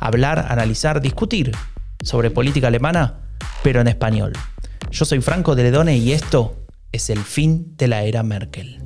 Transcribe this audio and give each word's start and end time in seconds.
hablar, 0.00 0.46
analizar, 0.48 1.00
discutir 1.00 1.52
sobre 2.02 2.30
política 2.30 2.68
alemana, 2.68 3.20
pero 3.62 3.80
en 3.80 3.86
español. 3.88 4.32
Yo 4.90 5.04
soy 5.04 5.20
Franco 5.20 5.54
de 5.54 5.64
Ledone 5.64 5.96
y 5.98 6.12
esto 6.12 6.64
es 6.90 7.10
el 7.10 7.20
fin 7.20 7.76
de 7.76 7.86
la 7.86 8.02
era 8.02 8.22
Merkel. 8.22 8.82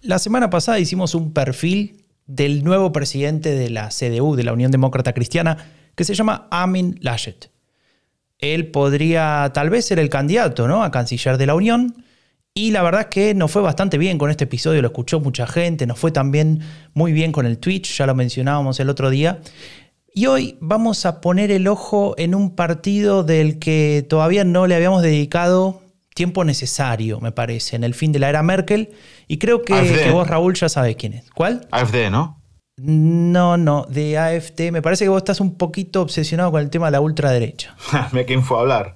La 0.00 0.18
semana 0.18 0.50
pasada 0.50 0.78
hicimos 0.78 1.14
un 1.14 1.32
perfil 1.32 2.03
del 2.26 2.64
nuevo 2.64 2.92
presidente 2.92 3.54
de 3.54 3.70
la 3.70 3.88
CDU, 3.88 4.36
de 4.36 4.44
la 4.44 4.52
Unión 4.52 4.70
Demócrata 4.70 5.12
Cristiana, 5.12 5.56
que 5.94 6.04
se 6.04 6.14
llama 6.14 6.48
Amin 6.50 6.98
Laschet. 7.00 7.50
Él 8.38 8.70
podría 8.70 9.50
tal 9.54 9.70
vez 9.70 9.86
ser 9.86 9.98
el 9.98 10.08
candidato 10.08 10.66
¿no? 10.68 10.82
a 10.82 10.90
canciller 10.90 11.38
de 11.38 11.46
la 11.46 11.54
Unión. 11.54 12.04
Y 12.52 12.70
la 12.70 12.82
verdad 12.82 13.02
es 13.02 13.06
que 13.08 13.34
nos 13.34 13.50
fue 13.50 13.62
bastante 13.62 13.98
bien 13.98 14.16
con 14.16 14.30
este 14.30 14.44
episodio, 14.44 14.80
lo 14.80 14.88
escuchó 14.88 15.18
mucha 15.18 15.46
gente, 15.46 15.86
nos 15.86 15.98
fue 15.98 16.12
también 16.12 16.60
muy 16.92 17.12
bien 17.12 17.32
con 17.32 17.46
el 17.46 17.58
Twitch, 17.58 17.96
ya 17.98 18.06
lo 18.06 18.14
mencionábamos 18.14 18.78
el 18.78 18.90
otro 18.90 19.10
día. 19.10 19.40
Y 20.14 20.26
hoy 20.26 20.56
vamos 20.60 21.04
a 21.06 21.20
poner 21.20 21.50
el 21.50 21.66
ojo 21.66 22.14
en 22.16 22.36
un 22.36 22.54
partido 22.54 23.24
del 23.24 23.58
que 23.58 24.06
todavía 24.08 24.44
no 24.44 24.68
le 24.68 24.76
habíamos 24.76 25.02
dedicado 25.02 25.82
tiempo 26.14 26.44
necesario, 26.44 27.20
me 27.20 27.32
parece, 27.32 27.76
en 27.76 27.84
el 27.84 27.92
fin 27.92 28.12
de 28.12 28.20
la 28.20 28.28
era 28.28 28.42
Merkel. 28.42 28.94
Y 29.26 29.38
creo 29.38 29.62
que, 29.62 30.10
vos, 30.10 30.26
Raúl, 30.26 30.54
ya 30.54 30.68
sabes 30.68 30.96
quién 30.96 31.12
es. 31.12 31.30
¿Cuál? 31.32 31.66
AFD, 31.70 32.10
¿no? 32.10 32.40
No, 32.76 33.56
no, 33.56 33.86
de 33.88 34.18
AFD. 34.18 34.72
Me 34.72 34.82
parece 34.82 35.04
que 35.04 35.08
vos 35.08 35.18
estás 35.18 35.40
un 35.40 35.56
poquito 35.56 36.00
obsesionado 36.00 36.50
con 36.50 36.60
el 36.60 36.70
tema 36.70 36.86
de 36.86 36.92
la 36.92 37.00
ultraderecha. 37.00 37.76
Me 38.12 38.24
quién 38.24 38.42
fue 38.42 38.56
a 38.56 38.60
hablar. 38.60 38.94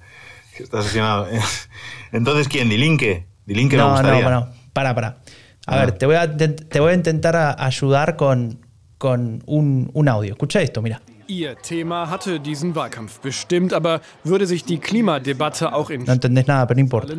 Estás 0.57 0.81
obsesionado. 0.81 1.27
Entonces, 2.11 2.47
¿quién? 2.47 2.69
¿Dilinque? 2.69 3.27
¿Dilinque 3.45 3.77
no, 3.77 3.91
gustaría? 3.91 4.21
No, 4.21 4.31
no, 4.31 4.49
para, 4.73 4.95
para. 4.95 5.19
A 5.65 5.75
ver, 5.77 5.91
te 5.93 6.05
voy 6.05 6.15
a, 6.15 6.35
te 6.35 6.79
voy 6.79 6.91
a 6.91 6.95
intentar 6.95 7.55
ayudar 7.59 8.15
con, 8.15 8.65
con 8.97 9.43
un, 9.45 9.91
un 9.93 10.09
audio. 10.09 10.31
Escucha 10.31 10.61
esto, 10.61 10.81
mira. 10.81 11.01
Ihr 11.29 11.55
Thema 11.57 12.09
hatte 12.09 12.39
diesen 12.39 12.75
Wahlkampf 12.75 13.19
bestimmt, 13.19 13.71
aber 13.71 14.01
würde 14.23 14.47
sich 14.47 14.63
die 14.63 14.79
Klimadebatte 14.79 15.73
auch 15.73 15.91
in 15.91 16.03
no 16.03 16.13
entendés 16.13 16.47
nada, 16.47 16.65
pero 16.65 16.77
no 16.77 16.81
importa. 16.81 17.13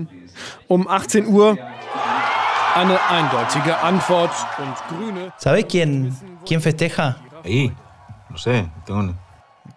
Um 0.67 0.89
18 0.89 1.29
Uhr 1.29 1.57
eine 2.75 2.99
eindeutige 3.09 3.79
Antwort 3.79 4.33
und 4.59 4.75
Grüne. 4.89 5.33
¿Sabés 5.39 5.67
quién, 5.69 6.13
quién 6.45 6.61
festeja? 6.61 7.19
Ahí, 7.45 7.73
no 8.29 8.37
sé, 8.37 8.69
tengo 8.85 9.15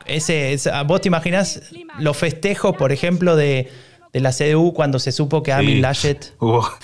ese, 0.05 0.53
ese, 0.53 0.71
¿Vos 0.87 1.01
te 1.01 1.09
imaginas 1.09 1.61
los 1.99 2.17
festejos, 2.17 2.75
por 2.75 2.91
ejemplo, 2.91 3.35
de, 3.35 3.71
de 4.11 4.19
la 4.19 4.31
CDU 4.31 4.73
cuando 4.73 4.97
se 4.97 5.11
supo 5.11 5.43
que 5.43 5.53
Amin 5.53 5.79
Laschet 5.79 6.35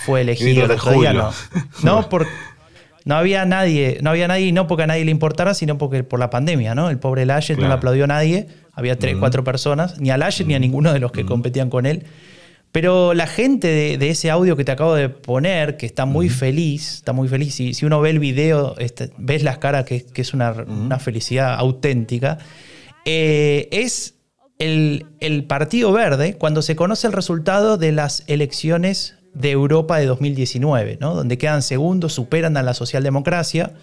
fue 0.06 0.22
elegido? 0.22 0.68
Julio. 0.78 1.14
no, 1.14 1.32
no 1.84 2.10
por, 2.10 2.28
no 3.06 3.16
había 3.16 3.46
nadie, 3.46 4.00
no 4.02 4.10
había 4.10 4.28
nadie, 4.28 4.52
no 4.52 4.68
porque 4.68 4.84
a 4.84 4.88
nadie 4.88 5.06
le 5.06 5.12
importara, 5.12 5.54
sino 5.54 5.78
porque 5.78 6.04
por 6.04 6.20
la 6.20 6.30
pandemia, 6.30 6.76
¿no? 6.76 6.90
El 6.90 7.00
pobre 7.00 7.26
Laschet 7.26 7.58
no 7.58 7.68
le 7.68 7.74
aplaudió 7.74 8.04
a 8.04 8.08
nadie, 8.08 8.48
había 8.74 8.98
tres, 8.98 9.16
cuatro 9.18 9.44
personas, 9.44 10.00
ni 10.00 10.10
a 10.10 10.18
Laschet 10.18 10.48
ni 10.48 10.56
a 10.56 10.60
ninguno 10.60 10.94
de 10.94 11.00
los 11.00 11.12
que 11.12 11.26
competían 11.26 11.70
con 11.70 11.86
él. 11.86 12.06
Pero 12.72 13.16
la 13.16 13.26
gente 13.26 13.98
de, 13.98 14.10
ese 14.10 14.30
audio 14.30 14.56
que 14.56 14.64
te 14.64 14.72
acabo 14.72 14.94
de 14.94 15.10
poner, 15.10 15.76
que 15.78 15.88
está 15.88 16.06
muy 16.06 16.30
feliz, 16.30 16.96
está 16.96 17.14
muy 17.14 17.28
feliz, 17.28 17.56
si, 17.56 17.74
si 17.74 17.86
uno 17.86 18.00
ve 18.00 18.12
el 18.12 18.20
video, 18.20 18.76
este, 18.78 19.12
ves 19.18 19.42
las 19.44 19.58
caras, 19.58 19.86
que, 19.86 20.06
es 20.14 20.34
una, 20.34 20.54
felicidad 21.00 21.56
auténtica, 21.56 22.38
eh, 23.06 23.70
es 23.72 24.16
el, 24.60 25.08
el 25.20 25.46
Partido 25.46 25.92
Verde 25.92 26.36
cuando 26.36 26.62
se 26.62 26.76
conoce 26.76 27.08
el 27.08 27.14
resultado 27.14 27.78
de 27.78 27.92
las 27.92 28.24
elecciones 28.28 29.19
de 29.40 29.52
Europa 29.52 29.98
de 29.98 30.06
2019, 30.06 30.98
¿no? 31.00 31.16
donde 31.16 31.38
quedan 31.38 31.62
segundos, 31.62 32.14
superan 32.14 32.58
a 32.58 32.62
la 32.62 32.74
socialdemocracia. 32.74 33.74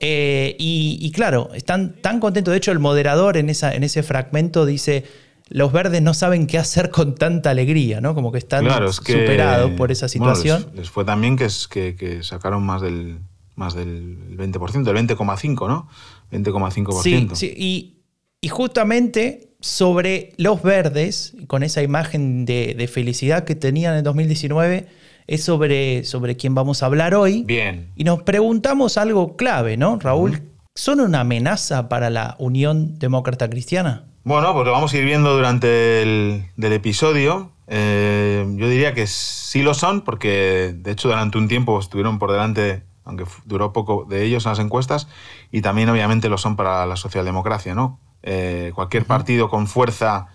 Eh, 0.00 0.56
y, 0.58 1.12
claro, 1.12 1.50
están 1.54 2.00
tan 2.00 2.20
contentos. 2.20 2.52
De 2.52 2.58
hecho, 2.58 2.72
el 2.72 2.78
moderador 2.78 3.36
en, 3.36 3.50
esa, 3.50 3.74
en 3.74 3.84
ese 3.84 4.02
fragmento 4.02 4.64
dice, 4.64 5.04
los 5.50 5.72
verdes 5.72 6.00
no 6.00 6.14
saben 6.14 6.46
qué 6.46 6.58
hacer 6.58 6.90
con 6.90 7.14
tanta 7.14 7.50
alegría, 7.50 8.00
¿no? 8.00 8.14
Como 8.14 8.32
que 8.32 8.38
están 8.38 8.64
superados 8.92 9.72
por 9.72 9.92
esa 9.92 10.08
situación. 10.08 10.70
les, 10.74 10.88
fue 10.88 11.04
también 11.04 11.36
que, 11.36 11.48
que, 11.96 12.22
sacaron 12.22 12.64
más 12.64 12.80
del, 12.80 13.18
más 13.56 13.74
del 13.74 14.36
20%, 14.38 14.84
del 14.84 14.96
20,5%, 14.96 15.68
¿no? 15.68 15.88
20,5%. 16.32 17.02
Sí, 17.02 17.28
sí 17.34 17.54
y, 17.54 18.02
y 18.40 18.48
justamente 18.48 19.53
sobre 19.64 20.34
los 20.36 20.62
verdes, 20.62 21.34
con 21.46 21.62
esa 21.62 21.82
imagen 21.82 22.44
de, 22.44 22.88
felicidad 22.92 23.44
que 23.44 23.54
tenían 23.54 23.96
en 23.96 24.04
2019, 24.04 24.86
es 25.26 25.42
sobre, 25.42 26.04
sobre 26.04 26.36
quién 26.36 26.54
vamos 26.54 26.82
a 26.82 26.86
hablar 26.86 27.14
hoy. 27.14 27.44
Bien. 27.44 27.90
Y 27.96 28.04
nos 28.04 28.22
preguntamos 28.24 28.98
algo 28.98 29.36
clave, 29.36 29.78
¿no, 29.78 29.98
Raúl? 29.98 30.42
¿Son 30.74 31.00
una 31.00 31.20
amenaza 31.20 31.88
para 31.88 32.10
la 32.10 32.36
Unión 32.38 32.98
Demócrata 32.98 33.48
Cristiana? 33.48 34.04
Bueno, 34.24 34.52
pues 34.52 34.66
lo 34.66 34.72
vamos 34.72 34.92
a 34.92 34.98
ir 34.98 35.06
viendo 35.06 35.34
durante 35.34 36.02
el 36.02 36.44
episodio. 36.58 37.54
Eh, 37.66 38.46
yo 38.56 38.68
diría 38.68 38.92
que 38.92 39.06
sí 39.06 39.62
lo 39.62 39.72
son, 39.72 40.02
porque 40.02 40.74
de 40.76 40.90
hecho 40.90 41.08
durante 41.08 41.38
un 41.38 41.48
tiempo 41.48 41.78
estuvieron 41.78 42.18
por 42.18 42.32
delante, 42.32 42.82
aunque 43.04 43.24
duró 43.46 43.72
poco 43.72 44.04
de 44.04 44.24
ellos 44.24 44.44
en 44.44 44.50
las 44.50 44.58
encuestas, 44.58 45.08
y 45.50 45.62
también 45.62 45.88
obviamente 45.88 46.28
lo 46.28 46.36
son 46.36 46.56
para 46.56 46.84
la 46.84 46.96
socialdemocracia, 46.96 47.74
¿no? 47.74 48.00
Eh, 48.26 48.72
cualquier 48.74 49.04
partido 49.04 49.50
con 49.50 49.66
fuerza 49.66 50.28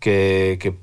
que, 0.00 0.74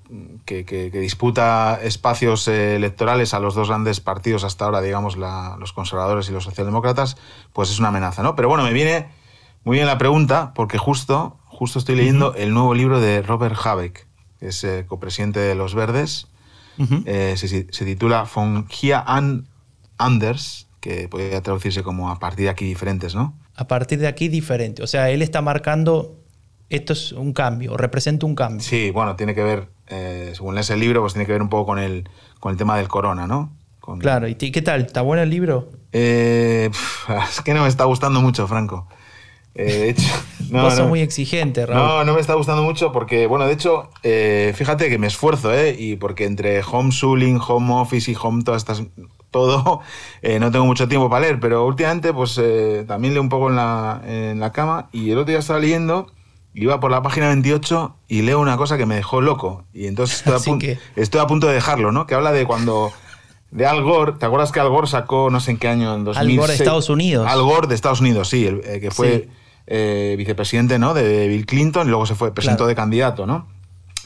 disputa 0.93 1.79
espacios 1.81 2.47
eh, 2.47 2.75
electorales 2.75 3.33
a 3.33 3.39
los 3.39 3.55
dos 3.55 3.69
grandes 3.69 3.99
partidos 3.99 4.43
hasta 4.43 4.65
ahora, 4.65 4.81
digamos, 4.81 5.17
los 5.17 5.73
conservadores 5.73 6.29
y 6.29 6.31
los 6.31 6.43
socialdemócratas, 6.43 7.17
pues 7.53 7.71
es 7.71 7.79
una 7.79 7.87
amenaza, 7.87 8.21
¿no? 8.21 8.35
Pero 8.35 8.49
bueno, 8.49 8.63
me 8.63 8.71
viene 8.71 9.07
muy 9.63 9.77
bien 9.77 9.87
la 9.87 9.97
pregunta, 9.97 10.51
porque 10.53 10.77
justo, 10.77 11.39
justo 11.47 11.79
estoy 11.79 11.95
leyendo 11.95 12.35
el 12.35 12.53
nuevo 12.53 12.75
libro 12.75 12.99
de 12.99 13.23
Robert 13.23 13.55
Habeck, 13.63 14.05
que 14.39 14.49
es 14.49 14.63
eh, 14.63 14.85
copresidente 14.87 15.39
de 15.39 15.55
Los 15.55 15.73
Verdes. 15.73 16.27
se, 16.77 17.63
titula 17.63 18.27
Von 18.31 18.67
Hier 18.67 19.01
an 19.07 19.47
Anders, 19.97 20.67
que 20.81 21.07
podría 21.07 21.41
traducirse 21.41 21.81
como 21.81 22.11
a 22.11 22.19
partir 22.19 22.45
de 22.45 22.49
aquí 22.51 22.65
diferentes, 22.65 23.15
¿no? 23.15 23.39
A 23.55 23.67
partir 23.67 23.97
de 23.97 24.07
aquí 24.07 24.27
diferente. 24.27 24.83
O 24.83 24.87
sea, 24.87 25.09
él 25.09 25.23
está 25.23 25.41
marcando 25.41 26.22
esto 26.69 26.93
es 26.93 27.11
un 27.11 27.33
cambio, 27.33 27.77
representa 27.77 28.25
un 28.25 28.35
cambio. 28.35 28.61
Sí, 28.61 28.89
bueno, 28.91 29.15
tiene 29.15 29.35
que 29.35 29.43
ver, 29.43 29.67
eh, 29.87 30.31
según 30.35 30.55
lees 30.55 30.69
el 30.69 30.79
libro, 30.79 31.01
pues 31.01 31.13
tiene 31.13 31.25
que 31.25 31.33
ver 31.33 31.41
un 31.41 31.49
poco 31.49 31.67
con 31.67 31.79
el, 31.79 32.09
con 32.39 32.51
el 32.51 32.57
tema 32.57 32.77
del 32.77 32.87
corona, 32.87 33.27
¿no? 33.27 33.51
Claro, 33.99 34.27
¿y 34.29 34.35
qué 34.35 34.61
tal? 34.61 34.81
¿Está 34.81 35.01
bueno 35.01 35.23
el 35.23 35.29
libro? 35.29 35.69
Eh, 35.91 36.71
es 37.29 37.41
que 37.41 37.53
no 37.53 37.63
me 37.63 37.67
está 37.67 37.83
gustando 37.83 38.21
mucho, 38.21 38.47
Franco. 38.47 38.87
Eh, 39.55 39.65
de 39.65 39.89
hecho, 39.89 40.09
no, 40.49 40.73
no, 40.73 40.87
muy 40.87 41.01
exigente, 41.01 41.65
Raúl. 41.65 41.79
No, 41.79 42.03
no 42.05 42.13
me 42.15 42.21
está 42.21 42.33
gustando 42.33 42.63
mucho 42.63 42.91
porque, 42.91 43.27
bueno, 43.27 43.45
de 43.45 43.53
hecho, 43.53 43.89
fíjate 44.01 44.89
que 44.89 44.97
me 44.97 45.07
esfuerzo, 45.07 45.53
¿eh? 45.53 45.75
Y 45.77 45.97
porque 45.97 46.25
entre 46.25 46.63
homeschooling, 46.63 47.39
home 47.45 47.73
office 47.73 48.09
y 48.09 48.15
home, 48.19 48.43
todas 48.43 48.61
estas, 48.61 48.83
todo, 49.29 49.81
no 50.39 50.51
tengo 50.51 50.65
mucho 50.65 50.87
tiempo 50.87 51.09
para 51.09 51.25
leer, 51.25 51.39
pero 51.39 51.67
últimamente, 51.67 52.13
pues 52.13 52.41
también 52.87 53.13
leo 53.13 53.21
un 53.21 53.29
poco 53.29 53.49
en 53.49 53.57
la, 53.57 54.01
en 54.07 54.39
la 54.39 54.51
cama 54.53 54.87
y 54.93 55.11
el 55.11 55.17
otro 55.17 55.31
día 55.31 55.39
estaba 55.39 55.59
leyendo 55.59 56.07
iba 56.53 56.79
por 56.79 56.91
la 56.91 57.01
página 57.01 57.27
28 57.27 57.95
y 58.07 58.21
leo 58.21 58.39
una 58.39 58.57
cosa 58.57 58.77
que 58.77 58.85
me 58.85 58.95
dejó 58.95 59.21
loco. 59.21 59.65
Y 59.73 59.87
entonces 59.87 60.23
estoy, 60.95 61.21
a, 61.21 61.27
punto 61.27 61.47
de 61.47 61.53
dejarlo, 61.53 61.91
¿no? 61.91 62.05
Que 62.07 62.15
habla 62.15 62.31
de 62.31 62.45
cuando... 62.45 62.91
De 63.51 63.67
Al 63.67 63.83
Gore, 63.83 64.13
¿te 64.13 64.25
acuerdas 64.25 64.51
que 64.51 64.59
Al 64.59 64.69
Gore 64.69 64.87
sacó 64.87 65.29
no 65.29 65.39
sé 65.39 65.51
en 65.51 65.57
qué 65.57 65.67
año? 65.67 65.93
En 65.93 66.03
2006, 66.03 66.17
Al 66.17 66.37
Gore 66.39 66.53
de 66.53 66.57
Estados 66.57 66.89
Unidos. 66.89 67.27
Al 67.29 67.43
Gore 67.43 67.67
de 67.67 67.75
Estados 67.75 68.01
Unidos, 68.01 68.27
sí, 68.27 68.47
el, 68.47 68.61
eh, 68.65 68.79
que 68.81 68.89
fue 68.89 69.29
eh, 69.67 70.15
vicepresidente 70.17 70.79
¿no? 70.79 70.95
de 70.95 71.27
Bill 71.27 71.45
Clinton 71.45 71.85
y 71.85 71.89
luego 71.91 72.07
se 72.07 72.15
fue, 72.15 72.33
presentó 72.33 72.65
de 72.65 72.73
candidato, 72.73 73.27
¿no? 73.27 73.47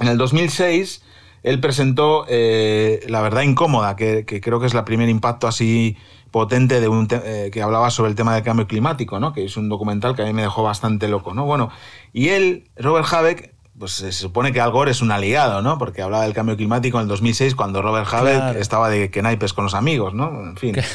En 0.01 0.09
el 0.09 0.17
2006 0.17 1.01
él 1.43 1.59
presentó 1.59 2.25
eh, 2.27 3.05
La 3.07 3.21
verdad 3.21 3.41
incómoda, 3.41 3.95
que, 3.95 4.25
creo 4.25 4.59
que 4.59 4.67
es 4.67 4.73
el 4.73 4.83
primer 4.83 5.09
impacto 5.09 5.47
así 5.47 5.95
potente 6.31 6.79
de 6.79 6.87
un 6.87 7.07
eh, 7.11 7.49
que 7.51 7.61
hablaba 7.61 7.89
sobre 7.89 8.09
el 8.09 8.15
tema 8.15 8.33
del 8.35 8.43
cambio 8.43 8.67
climático, 8.67 9.19
¿no? 9.19 9.33
que 9.33 9.45
es 9.45 9.57
un 9.57 9.69
documental 9.69 10.15
que 10.15 10.23
a 10.23 10.25
mí 10.25 10.33
me 10.33 10.41
dejó 10.41 10.63
bastante 10.63 11.07
loco. 11.07 11.33
¿no? 11.33 11.45
Bueno, 11.45 11.69
y 12.13 12.29
él, 12.29 12.69
Robert 12.77 13.07
Habeck, 13.11 13.53
pues 13.77 13.91
se 13.91 14.11
supone 14.11 14.51
que 14.51 14.61
Al 14.61 14.71
Gore 14.71 14.91
es 14.91 15.01
un 15.01 15.11
aliado, 15.11 15.61
¿no? 15.61 15.77
Porque 15.77 16.01
hablaba 16.01 16.23
del 16.23 16.33
cambio 16.33 16.57
climático 16.57 16.97
en 16.97 17.03
el 17.03 17.07
2006 17.07 17.53
cuando 17.53 17.81
Robert 17.81 18.11
Habeck 18.11 18.55
estaba 18.55 18.89
de 18.89 19.11
que 19.11 19.21
naipes 19.21 19.53
con 19.53 19.65
los 19.65 19.75
amigos, 19.75 20.13
¿no? 20.13 20.29
En 20.41 20.57
fin. 20.57 20.75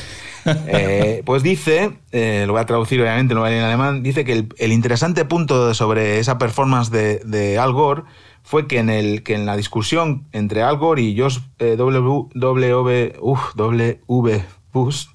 Eh, 0.44 1.22
pues 1.24 1.44
dice, 1.44 1.98
eh, 2.10 2.42
lo 2.48 2.54
voy 2.54 2.62
a 2.62 2.66
traducir 2.66 3.00
obviamente, 3.00 3.32
no 3.32 3.42
voy 3.42 3.50
a 3.50 3.58
en 3.58 3.62
alemán, 3.62 4.02
dice 4.02 4.24
que 4.24 4.44
el, 4.58 4.72
interesante 4.72 5.24
punto 5.24 5.72
sobre 5.72 6.18
esa 6.18 6.36
performance 6.36 6.90
de, 6.90 7.58
Al 7.60 7.72
Gore 7.72 8.02
fue 8.42 8.66
que 8.66 8.80
en, 8.80 8.90
el, 8.90 9.22
que 9.22 9.34
en 9.34 9.46
la 9.46 9.56
discusión 9.56 10.26
entre 10.32 10.64
Al 10.64 10.78
Gore 10.78 11.02
y 11.02 11.14
George 11.14 11.38
eh, 11.60 11.76
W, 11.76 12.28
w, 12.34 13.12
w, 13.54 14.44
Bush, 14.72 15.06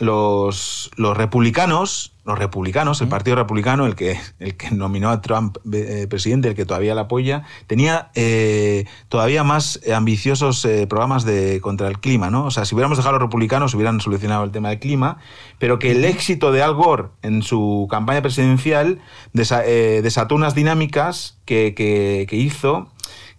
los, 0.00 0.90
los 0.96 1.16
republicanos 1.16 2.12
los 2.24 2.38
republicanos, 2.38 3.00
el 3.00 3.08
Partido 3.08 3.34
Republicano, 3.36 3.84
el 3.84 3.96
que, 3.96 4.18
el 4.38 4.56
que 4.56 4.70
nominó 4.70 5.10
a 5.10 5.20
Trump 5.20 5.58
eh, 5.72 6.06
presidente, 6.08 6.48
el 6.48 6.54
que 6.54 6.64
todavía 6.64 6.94
la 6.94 7.02
apoya, 7.02 7.42
tenía 7.66 8.10
eh, 8.14 8.84
todavía 9.08 9.42
más 9.42 9.80
ambiciosos 9.92 10.64
eh, 10.64 10.86
programas 10.86 11.24
de, 11.24 11.60
contra 11.60 11.88
el 11.88 11.98
clima. 11.98 12.30
¿no? 12.30 12.46
O 12.46 12.50
sea, 12.52 12.64
si 12.64 12.74
hubiéramos 12.74 12.98
dejado 12.98 13.16
a 13.16 13.18
los 13.18 13.26
republicanos, 13.26 13.74
hubieran 13.74 14.00
solucionado 14.00 14.44
el 14.44 14.52
tema 14.52 14.68
del 14.68 14.78
clima, 14.78 15.18
pero 15.58 15.80
que 15.80 15.90
el 15.90 16.04
éxito 16.04 16.52
de 16.52 16.62
Al 16.62 16.74
Gore 16.74 17.08
en 17.22 17.42
su 17.42 17.88
campaña 17.90 18.22
presidencial 18.22 19.00
desató 19.32 20.34
unas 20.36 20.54
dinámicas 20.54 21.38
que, 21.44 21.74
que, 21.74 22.26
que 22.28 22.36
hizo 22.36 22.88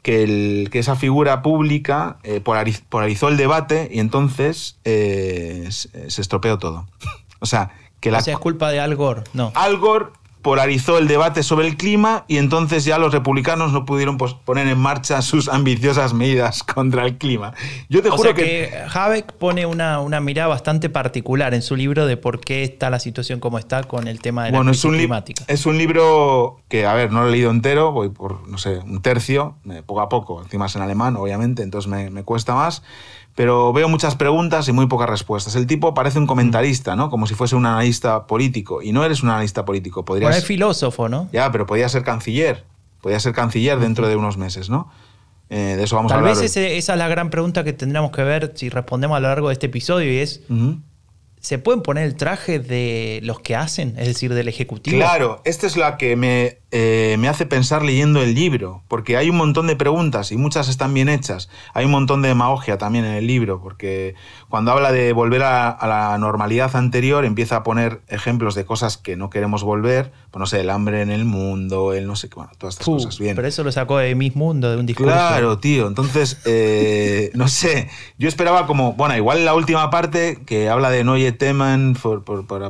que, 0.04 0.24
el, 0.24 0.70
que, 0.72 0.80
esa 0.80 0.96
figura 0.96 1.42
pública 1.42 2.20
polarizó 2.44 3.30
el 3.30 3.38
debate 3.38 3.90
y 3.92 4.00
entonces 4.00 4.78
se 4.84 6.22
estropeó 6.22 6.60
todo. 6.60 6.86
o 7.40 7.48
sea, 7.48 7.72
que 8.00 8.12
o 8.12 8.22
sea, 8.22 8.34
es 8.34 8.40
culpa 8.40 8.70
de 8.70 8.80
Al 8.80 8.96
Gore, 8.96 9.24
no. 9.34 9.52
Al 9.56 9.78
Gore 9.78 10.08
polarizó 10.44 11.00
el 11.00 11.08
debate 11.08 11.42
sobre 11.42 11.66
el 11.68 11.78
clima 11.78 12.26
y 12.28 12.38
entonces 12.38 12.84
ya 12.84 13.00
los 13.00 13.14
republicanos 13.14 13.72
no 13.72 13.86
pudieron 13.86 14.18
poner 14.18 14.68
en 14.68 14.78
marcha 14.78 15.22
sus 15.22 15.48
ambiciosas 15.48 16.14
medidas 16.14 16.64
contra 16.76 17.06
el 17.06 17.18
clima. 17.18 17.54
Yo 17.90 18.04
te 18.04 18.10
juro 18.10 18.36
que, 18.36 18.44
que 18.44 18.84
Habeck 18.94 19.32
pone 19.34 19.66
una, 19.66 20.02
una, 20.02 20.20
mirada 20.20 20.50
bastante 20.50 20.90
particular 20.90 21.54
en 21.54 21.62
su 21.62 21.76
libro 21.76 22.06
de 22.06 22.18
por 22.18 22.42
qué 22.42 22.64
está 22.64 22.90
la 22.90 23.00
situación 23.00 23.40
como 23.40 23.58
está 23.58 23.84
con 23.84 24.08
el 24.08 24.20
tema 24.20 24.46
de 24.46 24.52
la 24.52 24.62
crisis 24.62 24.92
climática. 24.92 25.46
Es 25.48 25.66
un 25.66 25.78
libro 25.78 26.60
que, 26.68 26.86
a 26.86 26.94
ver, 26.94 27.12
no 27.12 27.22
lo 27.22 27.30
he 27.30 27.32
leído 27.32 27.50
entero, 27.50 27.94
voy 27.94 28.10
por, 28.10 28.48
no 28.48 28.58
sé, 28.58 28.80
un 28.80 29.02
tercio, 29.02 29.56
eh, 29.70 29.82
poco 29.86 30.02
a 30.02 30.10
poco, 30.10 30.44
encima 30.44 30.66
es 30.66 30.76
en 30.76 30.82
alemán, 30.82 31.16
obviamente, 31.16 31.64
entonces 31.64 31.90
me, 31.90 32.10
me 32.10 32.24
cuesta 32.24 32.54
más 32.54 32.84
pero 33.36 33.74
veo 33.74 33.90
muchas 33.90 34.16
preguntas 34.16 34.68
y 34.68 34.72
muy 34.72 34.88
pocas 34.88 35.10
respuestas. 35.10 35.56
El 35.56 35.66
tipo 35.66 35.94
parece 35.94 36.20
un 36.20 36.28
comentarista, 36.28 36.96
¿no? 36.96 37.10
Como 37.10 37.26
si 37.26 37.34
fuese 37.34 37.56
un 37.56 37.66
analista 37.66 38.28
político. 38.28 38.82
Y 38.82 38.92
no 38.92 39.04
eres 39.04 39.24
un 39.24 39.30
analista 39.30 39.66
político. 39.66 40.06
Podrías... 40.06 40.30
Bueno, 40.30 40.38
es 40.38 40.46
filósofo, 40.46 41.10
¿no? 41.10 41.30
Ya, 41.34 41.52
pero 41.52 41.66
podría 41.66 41.90
ser 41.90 42.04
canciller. 42.04 42.64
Podría 43.02 43.20
ser 43.20 43.34
canciller 43.34 43.80
dentro 43.80 44.08
de 44.08 44.16
unos 44.16 44.38
meses, 44.38 44.70
¿no? 44.70 44.92
Eh, 45.50 45.76
de 45.78 45.84
eso 45.84 45.96
vamos 45.96 46.12
a 46.12 46.16
hablar. 46.16 46.34
Tal 46.34 46.42
vez 46.44 46.56
esa 46.58 46.94
es 46.94 47.00
la 47.00 47.08
gran 47.08 47.30
pregunta 47.30 47.64
que 47.64 47.74
tendríamos 47.74 48.12
que 48.12 48.24
ver 48.24 48.54
si 48.56 48.70
respondemos 48.70 49.18
a 49.18 49.20
lo 49.20 49.28
largo 49.28 49.50
de 49.50 49.54
este 49.54 49.66
episodio 49.66 50.12
y 50.14 50.18
es... 50.18 50.42
¿Se 51.40 51.58
pueden 51.60 51.82
poner 51.82 52.06
el 52.06 52.16
traje 52.16 52.60
de 52.60 53.20
los 53.24 53.42
que 53.42 53.58
hacen, 53.58 53.96
es 53.98 54.08
decir, 54.08 54.34
del 54.34 54.48
ejecutivo? 54.48 54.96
Claro, 54.96 55.42
esta 55.44 55.68
es 55.68 55.76
la 55.76 55.98
que 55.98 56.16
me, 56.16 56.60
eh, 56.76 57.18
me 57.20 57.30
hace 57.30 57.46
pensar 57.46 57.84
leyendo 57.84 58.20
el 58.20 58.34
libro, 58.34 58.82
porque 58.88 59.16
hay 59.16 59.30
un 59.30 59.38
montón 59.38 59.68
de 59.68 59.76
preguntas 59.76 60.32
y 60.32 60.38
muchas 60.38 60.70
están 60.70 60.92
bien 60.92 61.08
hechas. 61.08 61.48
Hay 61.76 61.86
un 61.86 61.92
montón 61.92 62.24
de 62.24 62.30
demagogia 62.30 62.80
también 62.80 63.06
en 63.06 63.14
el 63.14 63.28
libro, 63.28 63.62
porque 63.62 64.16
cuando 64.50 64.72
habla 64.72 64.92
de 64.92 65.14
volver 65.14 65.44
a, 65.44 65.78
la 65.86 66.18
normalidad 66.18 66.76
anterior, 66.76 67.26
empieza 67.26 67.58
a 67.58 67.64
poner 67.64 68.02
ejemplos 68.08 68.56
de 68.56 68.66
cosas 68.66 68.98
que 68.98 69.16
no 69.16 69.30
queremos 69.30 69.64
volver, 69.64 70.12
pues 70.32 70.40
no 70.40 70.48
sé, 70.48 70.62
el 70.62 70.72
hambre 70.72 71.04
en 71.04 71.12
el 71.12 71.26
mundo, 71.26 71.94
el 71.94 72.08
no 72.08 72.16
sé 72.16 72.28
qué, 72.28 72.36
bueno, 72.38 72.50
todas 72.58 72.74
estas 72.74 72.88
cosas 72.88 73.20
bien. 73.20 73.36
Pero 73.36 73.48
eso 73.48 73.64
lo 73.64 73.72
sacó 73.72 74.00
de 74.00 74.16
Mis 74.16 74.36
Mundo, 74.36 74.72
de 74.72 74.78
un 74.78 74.88
discurso. 74.88 75.12
Claro, 75.12 75.60
tío, 75.60 75.88
entonces, 75.88 76.42
eh, 76.46 77.30
no 77.36 77.50
sé, 77.50 77.88
yo 78.18 78.28
esperaba 78.28 78.66
como, 78.66 78.94
bueno, 78.94 79.16
igual 79.16 79.46
la 79.46 79.54
última 79.54 79.92
parte 79.92 80.40
que 80.48 80.70
habla 80.70 80.90
de 80.90 81.04
Noye 81.04 81.34
teman 81.34 81.96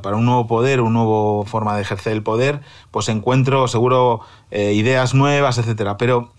para 0.04 0.18
un 0.18 0.26
nuevo 0.26 0.46
poder, 0.46 0.82
una 0.82 1.00
nueva 1.00 1.46
forma 1.46 1.78
de 1.78 1.84
ejercer 1.84 2.12
el 2.12 2.22
poder, 2.22 2.60
pues 2.94 3.10
encuentro 3.10 3.68
seguro 3.68 4.22
eh, 4.52 4.74
ideas 4.74 5.16
nuevas, 5.16 5.58
etcétera. 5.58 5.98
Pero. 5.98 6.32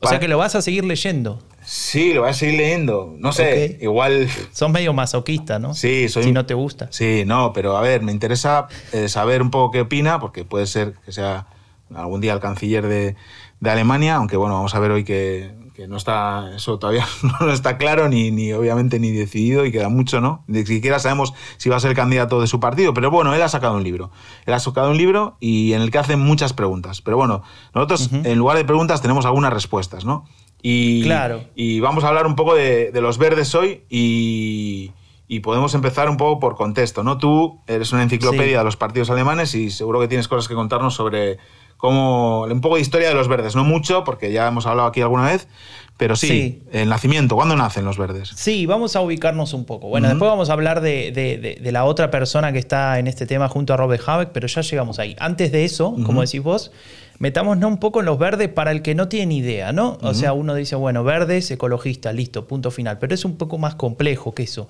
O 0.00 0.08
sea 0.08 0.18
que 0.20 0.28
lo 0.28 0.36
vas 0.36 0.54
a 0.54 0.60
seguir 0.60 0.84
leyendo. 0.84 1.38
Sí, 1.64 2.12
lo 2.12 2.22
voy 2.22 2.30
a 2.30 2.34
seguir 2.34 2.58
leyendo. 2.58 3.14
No 3.18 3.32
sé, 3.32 3.78
igual. 3.80 4.28
Sos 4.52 4.70
medio 4.70 4.92
masoquista, 4.92 5.58
¿no? 5.58 5.74
Sí, 5.74 6.08
soy. 6.08 6.24
Si 6.24 6.32
no 6.32 6.44
te 6.44 6.54
gusta. 6.54 6.88
Sí, 6.90 7.22
no, 7.24 7.52
pero 7.52 7.76
a 7.76 7.80
ver, 7.80 8.02
me 8.02 8.12
interesa 8.12 8.66
eh, 8.92 9.08
saber 9.08 9.40
un 9.40 9.50
poco 9.50 9.70
qué 9.70 9.80
opina, 9.82 10.20
porque 10.20 10.44
puede 10.44 10.66
ser 10.66 10.94
que 11.04 11.12
sea 11.12 11.46
algún 11.94 12.20
día 12.20 12.32
el 12.32 12.40
canciller 12.40 12.86
de, 12.86 13.14
de 13.60 13.70
Alemania, 13.70 14.16
aunque 14.16 14.36
bueno, 14.36 14.56
vamos 14.56 14.74
a 14.74 14.80
ver 14.80 14.90
hoy 14.90 15.04
que, 15.04 15.54
que 15.76 15.86
no 15.86 15.98
está, 15.98 16.52
eso 16.56 16.78
todavía 16.78 17.06
no 17.40 17.52
está 17.52 17.76
claro, 17.76 18.08
ni, 18.08 18.30
ni 18.30 18.52
obviamente 18.54 18.98
ni 18.98 19.10
decidido, 19.10 19.66
y 19.66 19.72
queda 19.72 19.90
mucho, 19.90 20.22
¿no? 20.22 20.42
Ni 20.46 20.64
siquiera 20.64 20.98
sabemos 20.98 21.34
si 21.58 21.68
va 21.68 21.76
a 21.76 21.80
ser 21.80 21.94
candidato 21.94 22.40
de 22.40 22.46
su 22.46 22.60
partido, 22.60 22.94
pero 22.94 23.10
bueno, 23.10 23.34
él 23.34 23.42
ha 23.42 23.48
sacado 23.48 23.76
un 23.76 23.84
libro. 23.84 24.10
Él 24.46 24.54
ha 24.54 24.58
sacado 24.58 24.90
un 24.90 24.96
libro 24.96 25.36
y 25.38 25.74
en 25.74 25.82
el 25.82 25.90
que 25.90 25.98
hace 25.98 26.16
muchas 26.16 26.54
preguntas. 26.54 27.02
Pero 27.02 27.18
bueno, 27.18 27.42
nosotros 27.74 28.10
en 28.10 28.38
lugar 28.38 28.56
de 28.56 28.64
preguntas 28.64 29.02
tenemos 29.02 29.26
algunas 29.26 29.52
respuestas, 29.52 30.06
¿no? 30.06 30.24
Y, 30.62 31.02
claro. 31.02 31.44
y 31.54 31.80
vamos 31.80 32.04
a 32.04 32.08
hablar 32.08 32.26
un 32.26 32.36
poco 32.36 32.54
de, 32.54 32.90
los 32.94 33.18
verdes 33.18 33.54
hoy 33.54 33.82
y, 33.90 34.92
y, 35.28 35.40
podemos 35.40 35.74
empezar 35.74 36.08
un 36.08 36.16
poco 36.16 36.40
por 36.40 36.56
contexto, 36.56 37.04
¿no? 37.04 37.18
Tú 37.18 37.60
eres 37.66 37.92
una 37.92 38.02
enciclopedia 38.02 38.58
de 38.58 38.64
los 38.64 38.78
partidos 38.78 39.10
alemanes 39.10 39.54
y 39.54 39.70
seguro 39.70 40.00
que 40.00 40.08
tienes 40.08 40.26
cosas 40.26 40.48
que 40.48 40.54
contarnos 40.54 40.94
sobre 40.94 41.38
como 41.76 42.42
un 42.42 42.60
poco 42.60 42.76
de 42.76 42.82
historia 42.82 43.08
de 43.08 43.14
los 43.14 43.28
verdes, 43.28 43.54
no 43.54 43.64
mucho, 43.64 44.04
porque 44.04 44.32
ya 44.32 44.48
hemos 44.48 44.66
hablado 44.66 44.88
aquí 44.88 45.02
alguna 45.02 45.26
vez, 45.26 45.48
pero 45.96 46.14
sí, 46.14 46.62
el 46.72 46.90
nacimiento, 46.90 47.36
¿cuándo 47.36 47.56
nacen 47.56 47.84
los 47.84 47.96
verdes? 47.96 48.30
Sí, 48.34 48.66
vamos 48.66 48.96
a 48.96 49.00
ubicarnos 49.00 49.54
un 49.54 49.64
poco. 49.64 49.88
Bueno, 49.88 50.08
después 50.08 50.30
vamos 50.30 50.50
a 50.50 50.52
hablar 50.52 50.82
de, 50.82 51.58
la 51.72 51.84
otra 51.84 52.10
persona 52.10 52.52
que 52.52 52.58
está 52.58 52.98
en 52.98 53.06
este 53.06 53.26
tema 53.26 53.48
junto 53.48 53.72
a 53.72 53.78
Robert 53.78 54.02
Habeck, 54.06 54.30
pero 54.30 54.46
ya 54.46 54.60
llegamos 54.60 54.98
ahí. 54.98 55.16
Antes 55.18 55.52
de 55.52 55.64
eso, 55.64 55.96
como 56.04 56.20
decís 56.20 56.42
vos, 56.42 56.70
metámonos 57.18 57.70
un 57.70 57.78
poco 57.78 58.00
en 58.00 58.06
los 58.06 58.18
verdes 58.18 58.48
para 58.48 58.70
el 58.70 58.82
que 58.82 58.94
no 58.94 59.08
tiene 59.08 59.34
idea, 59.34 59.72
¿no? 59.72 59.98
O 60.02 60.14
sea, 60.14 60.32
uno 60.32 60.54
dice, 60.54 60.76
bueno, 60.76 61.04
verdes, 61.04 61.50
ecologista, 61.50 62.12
listo, 62.12 62.46
punto 62.46 62.70
final, 62.70 62.98
pero 62.98 63.14
es 63.14 63.24
un 63.24 63.36
poco 63.36 63.58
más 63.58 63.74
complejo 63.74 64.34
que 64.34 64.44
eso. 64.44 64.68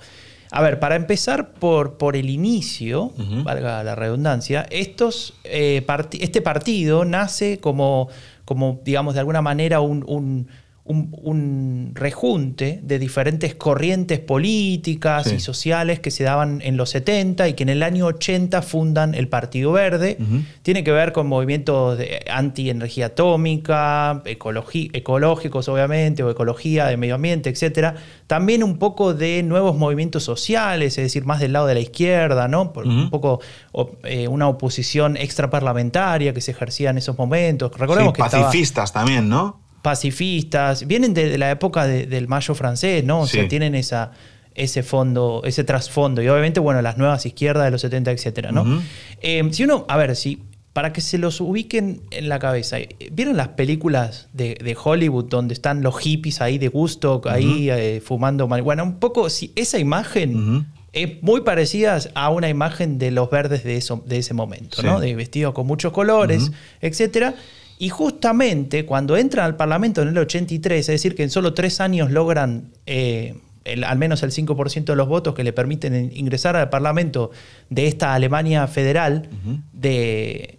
A 0.53 0.63
ver, 0.63 0.79
para 0.79 0.95
empezar 0.95 1.55
por, 1.55 1.99
por 1.99 2.17
el 2.17 2.31
inicio, 2.31 3.13
valga 3.43 3.83
la 3.83 3.95
redundancia, 3.95 4.67
estos, 4.71 5.35
eh, 5.45 5.85
este 6.21 6.41
partido 6.41 7.05
nace 7.05 7.59
como, 7.59 8.09
como, 8.45 8.81
digamos, 8.85 9.15
de 9.15 9.21
alguna 9.21 9.43
manera 9.43 9.81
un 9.81 10.05
un, 10.07 10.49
rejunte 11.95 12.81
de 12.83 12.99
diferentes 12.99 13.55
corrientes 13.55 14.21
políticas 14.21 15.33
y 15.33 15.41
sociales 15.41 15.99
que 16.01 16.11
se 16.11 16.25
daban 16.25 16.61
en 16.63 16.77
los 16.77 16.91
70 16.91 17.49
y 17.49 17.55
que 17.55 17.65
en 17.65 17.71
el 17.71 17.83
año 17.83 18.07
80 18.07 18.63
fundan 18.63 19.15
el 19.15 19.29
Partido 19.29 19.73
Verde. 19.73 20.19
Tiene 20.63 20.85
que 20.85 20.93
ver 20.93 21.13
con 21.13 21.27
movimientos 21.27 21.99
de 21.99 22.25
anti-energía 22.31 23.07
atómica, 23.07 24.23
ecológicos 24.25 25.69
obviamente, 25.69 26.23
o 26.23 26.31
ecología 26.31 26.87
de 26.87 26.97
medio 26.97 27.17
ambiente, 27.17 27.51
etc. 27.51 27.97
También 28.27 28.63
un 28.63 28.79
poco 28.79 29.15
de 29.15 29.43
nuevos 29.43 29.77
movimientos 29.77 30.23
sociales, 30.23 30.99
es 30.99 31.05
decir, 31.05 31.25
más 31.25 31.41
del 31.41 31.53
lado 31.53 31.67
de 31.67 31.75
la 31.75 31.81
izquierda, 31.81 32.49
¿no? 32.49 32.73
Un 32.77 33.11
poco 33.11 33.41
eh, 34.05 34.29
una 34.29 34.49
oposición 34.49 35.17
extraparlamentaria 35.17 36.33
que 36.33 36.41
se 36.41 36.53
ejercía 36.53 36.91
en 36.91 36.99
esos 36.99 37.19
momentos. 37.19 37.73
Recordemos 37.77 38.13
que 38.13 38.21
pacifistas 38.21 38.93
también, 38.93 39.29
¿no? 39.29 39.66
Pacifistas, 39.87 40.85
vienen 40.89 41.15
de, 41.15 41.39
la 41.39 41.49
época 41.49 41.87
del 41.87 42.27
Mayo 42.27 42.57
francés, 42.57 43.05
¿no? 43.05 43.21
O 43.21 43.27
sea, 43.29 43.47
tienen 43.47 43.77
esa, 43.77 44.11
ese 44.57 44.83
fondo, 44.83 45.43
ese 45.45 45.63
trasfondo. 45.63 46.23
Y 46.23 46.29
obviamente, 46.29 46.59
bueno, 46.59 46.83
las 46.83 46.99
nuevas 46.99 47.25
izquierdas 47.25 47.67
de 47.67 47.71
los 47.71 47.83
70, 47.83 48.11
etcétera, 48.11 48.51
¿no? 48.51 48.83
Eh, 49.21 49.49
si 49.53 49.63
uno, 49.63 49.85
a 49.87 49.97
ver, 49.97 50.17
si 50.17 50.43
para 50.73 50.93
que 50.93 51.01
se 51.01 51.19
los 51.19 51.41
ubiquen 51.41 52.01
en 52.11 52.29
la 52.29 52.41
cabeza, 52.41 52.79
¿vieron 53.13 53.37
las 53.37 53.51
películas 53.51 54.29
de, 54.33 54.77
Hollywood 54.77 55.27
donde 55.27 55.55
están 55.55 55.83
los 55.83 55.97
hippies 56.01 56.41
ahí 56.41 56.59
de 56.59 56.67
gusto, 56.67 57.23
ahí 57.27 57.71
eh, 57.71 58.03
fumando 58.05 58.49
marihuana? 58.49 58.83
Un 58.83 58.99
poco, 58.99 59.31
si 59.31 59.53
esa 59.55 59.79
imagen 59.79 60.67
es 60.93 61.23
muy 61.23 61.43
parecida 61.43 62.01
a 62.15 62.31
una 62.31 62.49
imagen 62.49 62.99
de 62.99 63.13
los 63.13 63.31
verdes 63.31 63.63
de, 63.63 63.77
eso, 63.77 64.03
de 64.05 64.19
ese 64.19 64.35
momento, 64.35 64.83
¿no? 64.83 64.99
De 64.99 65.15
vestidos 65.15 65.55
con 65.55 65.65
muchos 65.69 65.93
colores, 65.93 66.51
etcétera. 66.81 67.37
Y 67.79 67.89
justamente 67.91 68.87
cuando 68.87 69.17
entran 69.17 69.45
al 69.45 69.57
Parlamento 69.57 70.03
en 70.03 70.09
el 70.09 70.19
83, 70.19 70.81
es 70.81 70.87
decir, 70.87 71.15
que 71.15 71.23
en 71.23 71.31
solo 71.31 71.53
tres 71.55 71.81
años 71.81 72.11
logran 72.11 72.73
eh, 72.87 73.35
al 73.87 73.99
menos 73.99 74.23
el 74.23 74.31
5% 74.31 74.85
de 74.85 74.97
los 74.97 75.09
votos 75.09 75.35
que 75.35 75.45
le 75.45 75.53
permiten 75.53 76.13
ingresar 76.15 76.57
al 76.57 76.71
Parlamento 76.71 77.31
de 77.69 77.87
esta 77.87 78.15
Alemania 78.15 78.67
federal 78.67 79.29
de, 79.73 80.59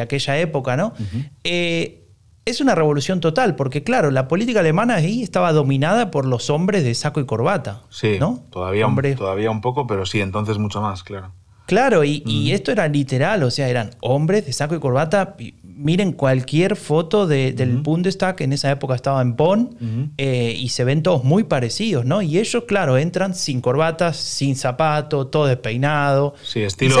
aquella 0.00 0.38
época, 0.38 0.76
¿no? 0.76 0.94
Eh, 1.42 2.00
es 2.44 2.60
una 2.60 2.74
revolución 2.74 3.20
total, 3.20 3.56
porque 3.56 3.82
claro, 3.82 4.10
la 4.10 4.28
política 4.28 4.60
alemana 4.60 4.96
ahí 4.96 5.22
estaba 5.22 5.52
dominada 5.52 6.10
por 6.10 6.26
los 6.26 6.50
hombres 6.50 6.84
de 6.84 6.94
saco 6.94 7.20
y 7.20 7.26
corbata. 7.26 7.82
Sí, 7.88 8.18
¿no? 8.20 8.44
todavía, 8.50 8.86
un, 8.86 8.96
todavía 9.16 9.50
un 9.50 9.62
poco, 9.62 9.86
pero 9.86 10.04
sí, 10.04 10.20
entonces 10.20 10.58
mucho 10.58 10.82
más, 10.82 11.02
claro. 11.02 11.32
Claro, 11.66 12.04
y, 12.04 12.52
esto 12.52 12.72
era 12.72 12.86
literal, 12.88 13.42
o 13.42 13.50
sea, 13.50 13.70
eran 13.70 13.90
hombres 14.00 14.44
de 14.44 14.52
saco 14.52 14.74
y 14.74 14.80
corbata. 14.80 15.36
Miren 15.76 16.12
cualquier 16.12 16.76
foto 16.76 17.26
del 17.26 17.78
Bundestag, 17.78 18.40
en 18.42 18.52
esa 18.52 18.70
época 18.70 18.94
estaba 18.94 19.20
en 19.22 19.36
Bonn, 19.36 20.12
eh, 20.16 20.54
y 20.56 20.68
se 20.68 20.84
ven 20.84 21.02
todos 21.02 21.24
muy 21.24 21.44
parecidos, 21.44 22.04
¿no? 22.04 22.22
Y 22.22 22.38
ellos, 22.38 22.64
claro, 22.66 22.96
entran 22.96 23.34
sin 23.34 23.60
corbatas, 23.60 24.16
sin 24.16 24.56
zapato, 24.56 25.26
todo 25.26 25.46
despeinado. 25.46 26.34
Sí, 26.42 26.60
estilo, 26.60 26.96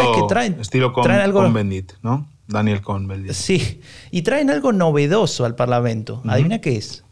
estilo 0.60 0.92
con, 0.92 1.10
algo, 1.10 1.50
Bendit, 1.52 1.92
¿no? 2.02 2.28
Daniel 2.46 2.82
Cohn-Bendit. 2.82 3.32
Sí, 3.32 3.80
y 4.10 4.22
traen 4.22 4.50
algo 4.50 4.72
novedoso 4.72 5.44
al 5.44 5.54
Parlamento. 5.54 6.22
¿Adivina 6.26 6.60
qué 6.60 6.76
es? 6.76 7.03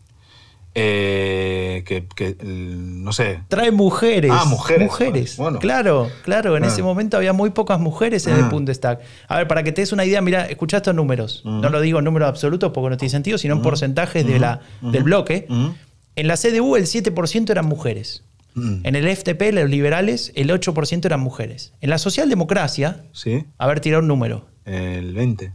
Eh, 0.75 1.85
que, 1.87 2.37
no 2.43 3.13
sé. 3.13 3.41
Trae 3.49 3.71
mujeres. 3.71 4.31
Ah, 4.33 4.45
mujeres. 4.47 4.87
Mujeres. 4.87 5.37
Bueno. 5.37 5.59
Claro, 5.59 6.09
claro. 6.25 6.57
En 6.57 6.65
ese 6.65 6.81
ah. 6.81 6.85
momento 6.85 7.17
había 7.17 7.33
muy 7.33 7.51
pocas 7.51 7.79
mujeres 7.79 8.27
en 8.27 8.35
el 8.37 8.45
ah. 8.45 8.49
Bundestag. 8.49 9.01
A 9.29 9.37
ver, 9.39 9.49
para 9.49 9.63
que 9.63 9.73
te 9.73 9.83
des 9.83 9.93
una 9.93 10.05
idea, 10.05 10.23
mira, 10.23 10.47
escucha 10.47 10.79
estos 10.79 10.95
números. 10.95 11.43
No 11.45 11.69
lo 11.69 11.81
digo 11.81 11.99
en 11.99 12.05
números 12.05 12.29
absolutos 12.29 12.73
porque 12.73 12.91
no 12.91 12.97
tiene 12.97 13.11
sentido, 13.11 13.39
sino 13.39 13.55
en 13.55 13.63
porcentajes 13.63 14.27
de 14.27 14.39
la, 14.39 14.61
del 14.81 15.03
bloque. 15.03 15.47
En 16.15 16.27
la 16.29 16.37
CDU 16.37 16.77
el 16.77 16.85
7% 16.85 17.51
eran 17.51 17.67
mujeres. 17.67 18.25
En 18.55 18.97
el 18.97 19.17
FTP, 19.17 19.53
los 19.53 19.71
liberales, 19.71 20.33
el 20.35 20.51
8% 20.51 21.05
eran 21.07 21.21
mujeres. 21.21 21.73
En 21.81 21.91
la 21.91 21.99
socialdemocracia, 21.99 23.05
¿Sí? 23.13 23.45
a 23.57 23.67
ver, 23.67 23.81
tirar 23.81 24.01
un 24.01 24.09
número. 24.09 24.47
El 24.65 25.15
20%. 25.15 25.53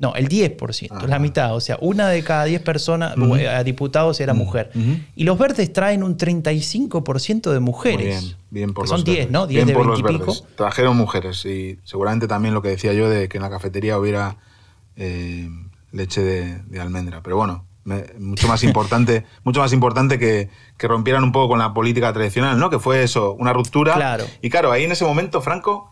No, 0.00 0.14
el 0.14 0.30
10%, 0.30 1.06
la 1.06 1.18
mitad. 1.18 1.54
O 1.54 1.60
sea, 1.60 1.76
una 1.82 2.08
de 2.08 2.24
cada 2.24 2.44
10 2.44 2.62
personas, 2.62 3.14
eh, 3.18 3.62
diputados 3.66 4.18
era 4.20 4.32
mujer. 4.32 4.70
Y 5.14 5.24
los 5.24 5.38
verdes 5.38 5.70
traen 5.74 6.02
un 6.02 6.16
35% 6.16 7.52
de 7.52 7.60
mujeres. 7.60 8.20
bien, 8.22 8.36
bien 8.48 8.72
por 8.72 8.84
los 8.84 8.90
Son 8.90 9.04
10, 9.04 9.30
¿no? 9.30 9.46
10 9.46 9.66
de 9.66 9.74
20 9.74 10.00
y 10.00 10.02
pico. 10.02 10.34
Trajeron 10.56 10.96
mujeres 10.96 11.44
y 11.44 11.78
seguramente 11.84 12.26
también 12.26 12.54
lo 12.54 12.62
que 12.62 12.70
decía 12.70 12.94
yo 12.94 13.10
de 13.10 13.28
que 13.28 13.36
en 13.36 13.42
la 13.42 13.50
cafetería 13.50 13.98
hubiera 13.98 14.38
eh, 14.96 15.50
leche 15.92 16.22
de, 16.22 16.80
almendra. 16.80 17.22
Pero 17.22 17.36
bueno, 17.36 17.66
mucho 18.18 18.48
más 18.48 18.64
importante, 18.64 19.26
mucho 19.44 19.60
más 19.60 19.74
importante 19.74 20.18
que, 20.18 20.48
que, 20.78 20.88
rompieran 20.88 21.24
un 21.24 21.32
poco 21.32 21.50
con 21.50 21.58
la 21.58 21.74
política 21.74 22.10
tradicional, 22.14 22.58
¿no? 22.58 22.70
Que 22.70 22.78
fue 22.78 23.02
eso, 23.02 23.34
una 23.34 23.52
ruptura. 23.52 23.92
Claro. 23.96 24.24
Y 24.40 24.48
claro, 24.48 24.72
ahí 24.72 24.84
en 24.84 24.92
ese 24.92 25.04
momento, 25.04 25.42
Franco 25.42 25.89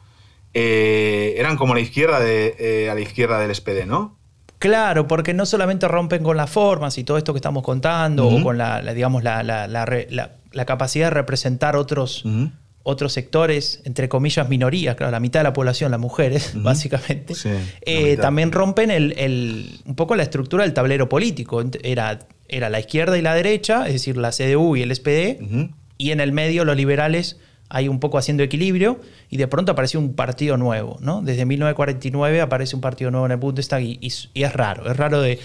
eh, 0.60 1.34
eran 1.38 1.56
como 1.56 1.72
la 1.72 1.80
izquierda 1.80 2.18
de, 2.18 2.56
eh, 2.58 2.90
a 2.90 2.94
la 2.94 3.00
izquierda 3.00 3.38
del 3.38 3.54
SPD, 3.54 3.86
¿no? 3.86 4.18
Claro, 4.58 5.06
porque 5.06 5.32
no 5.32 5.46
solamente 5.46 5.86
rompen 5.86 6.24
con 6.24 6.36
las 6.36 6.50
formas 6.50 6.98
y 6.98 7.04
todo 7.04 7.16
esto 7.16 7.32
que 7.32 7.38
estamos 7.38 7.62
contando, 7.62 8.26
o 8.26 8.42
con 8.42 8.58
la, 8.58 8.82
digamos, 8.92 9.22
la, 9.22 9.44
la, 9.44 10.66
capacidad 10.66 11.06
de 11.06 11.10
representar 11.10 11.76
otros, 11.76 12.24
otros 12.82 13.12
sectores, 13.12 13.82
entre 13.84 14.08
comillas, 14.08 14.48
minorías, 14.48 14.96
claro, 14.96 15.12
la 15.12 15.20
mitad 15.20 15.40
de 15.40 15.44
la 15.44 15.52
población, 15.52 15.92
las 15.92 16.00
mujeres, 16.00 16.52
básicamente. 16.56 17.34
Eh, 17.82 18.16
también 18.16 18.50
rompen 18.50 18.90
el, 18.90 19.80
un 19.86 19.94
poco 19.94 20.16
la 20.16 20.24
estructura 20.24 20.64
del 20.64 20.74
tablero 20.74 21.08
político. 21.08 21.62
Era, 21.84 22.18
era 22.48 22.68
la 22.68 22.80
izquierda 22.80 23.16
y 23.16 23.22
la 23.22 23.34
derecha, 23.34 23.86
es 23.86 23.92
decir, 23.92 24.16
la 24.16 24.30
CDU 24.32 24.74
y 24.74 24.82
el 24.82 24.92
SPD, 24.92 25.38
y 25.98 26.10
en 26.10 26.18
el 26.18 26.32
medio 26.32 26.64
los 26.64 26.76
liberales 26.76 27.38
ahí 27.68 27.88
un 27.88 28.00
poco 28.00 28.18
haciendo 28.18 28.42
equilibrio, 28.42 29.00
y 29.28 29.36
de 29.36 29.46
pronto 29.48 29.72
apareció 29.72 30.00
un 30.00 30.14
partido 30.14 30.56
nuevo, 30.56 30.98
¿no? 31.00 31.22
Desde 31.22 31.44
1949 31.44 32.40
aparece 32.40 32.74
un 32.76 32.80
partido 32.80 33.10
nuevo 33.10 33.26
en 33.26 33.32
el 33.32 33.38
Bundestag 33.38 33.82
y, 33.82 33.98
y, 34.00 34.42
es 34.42 34.52
raro, 34.52 34.90
es 34.90 34.96
raro 34.96 35.20
de... 35.20 35.38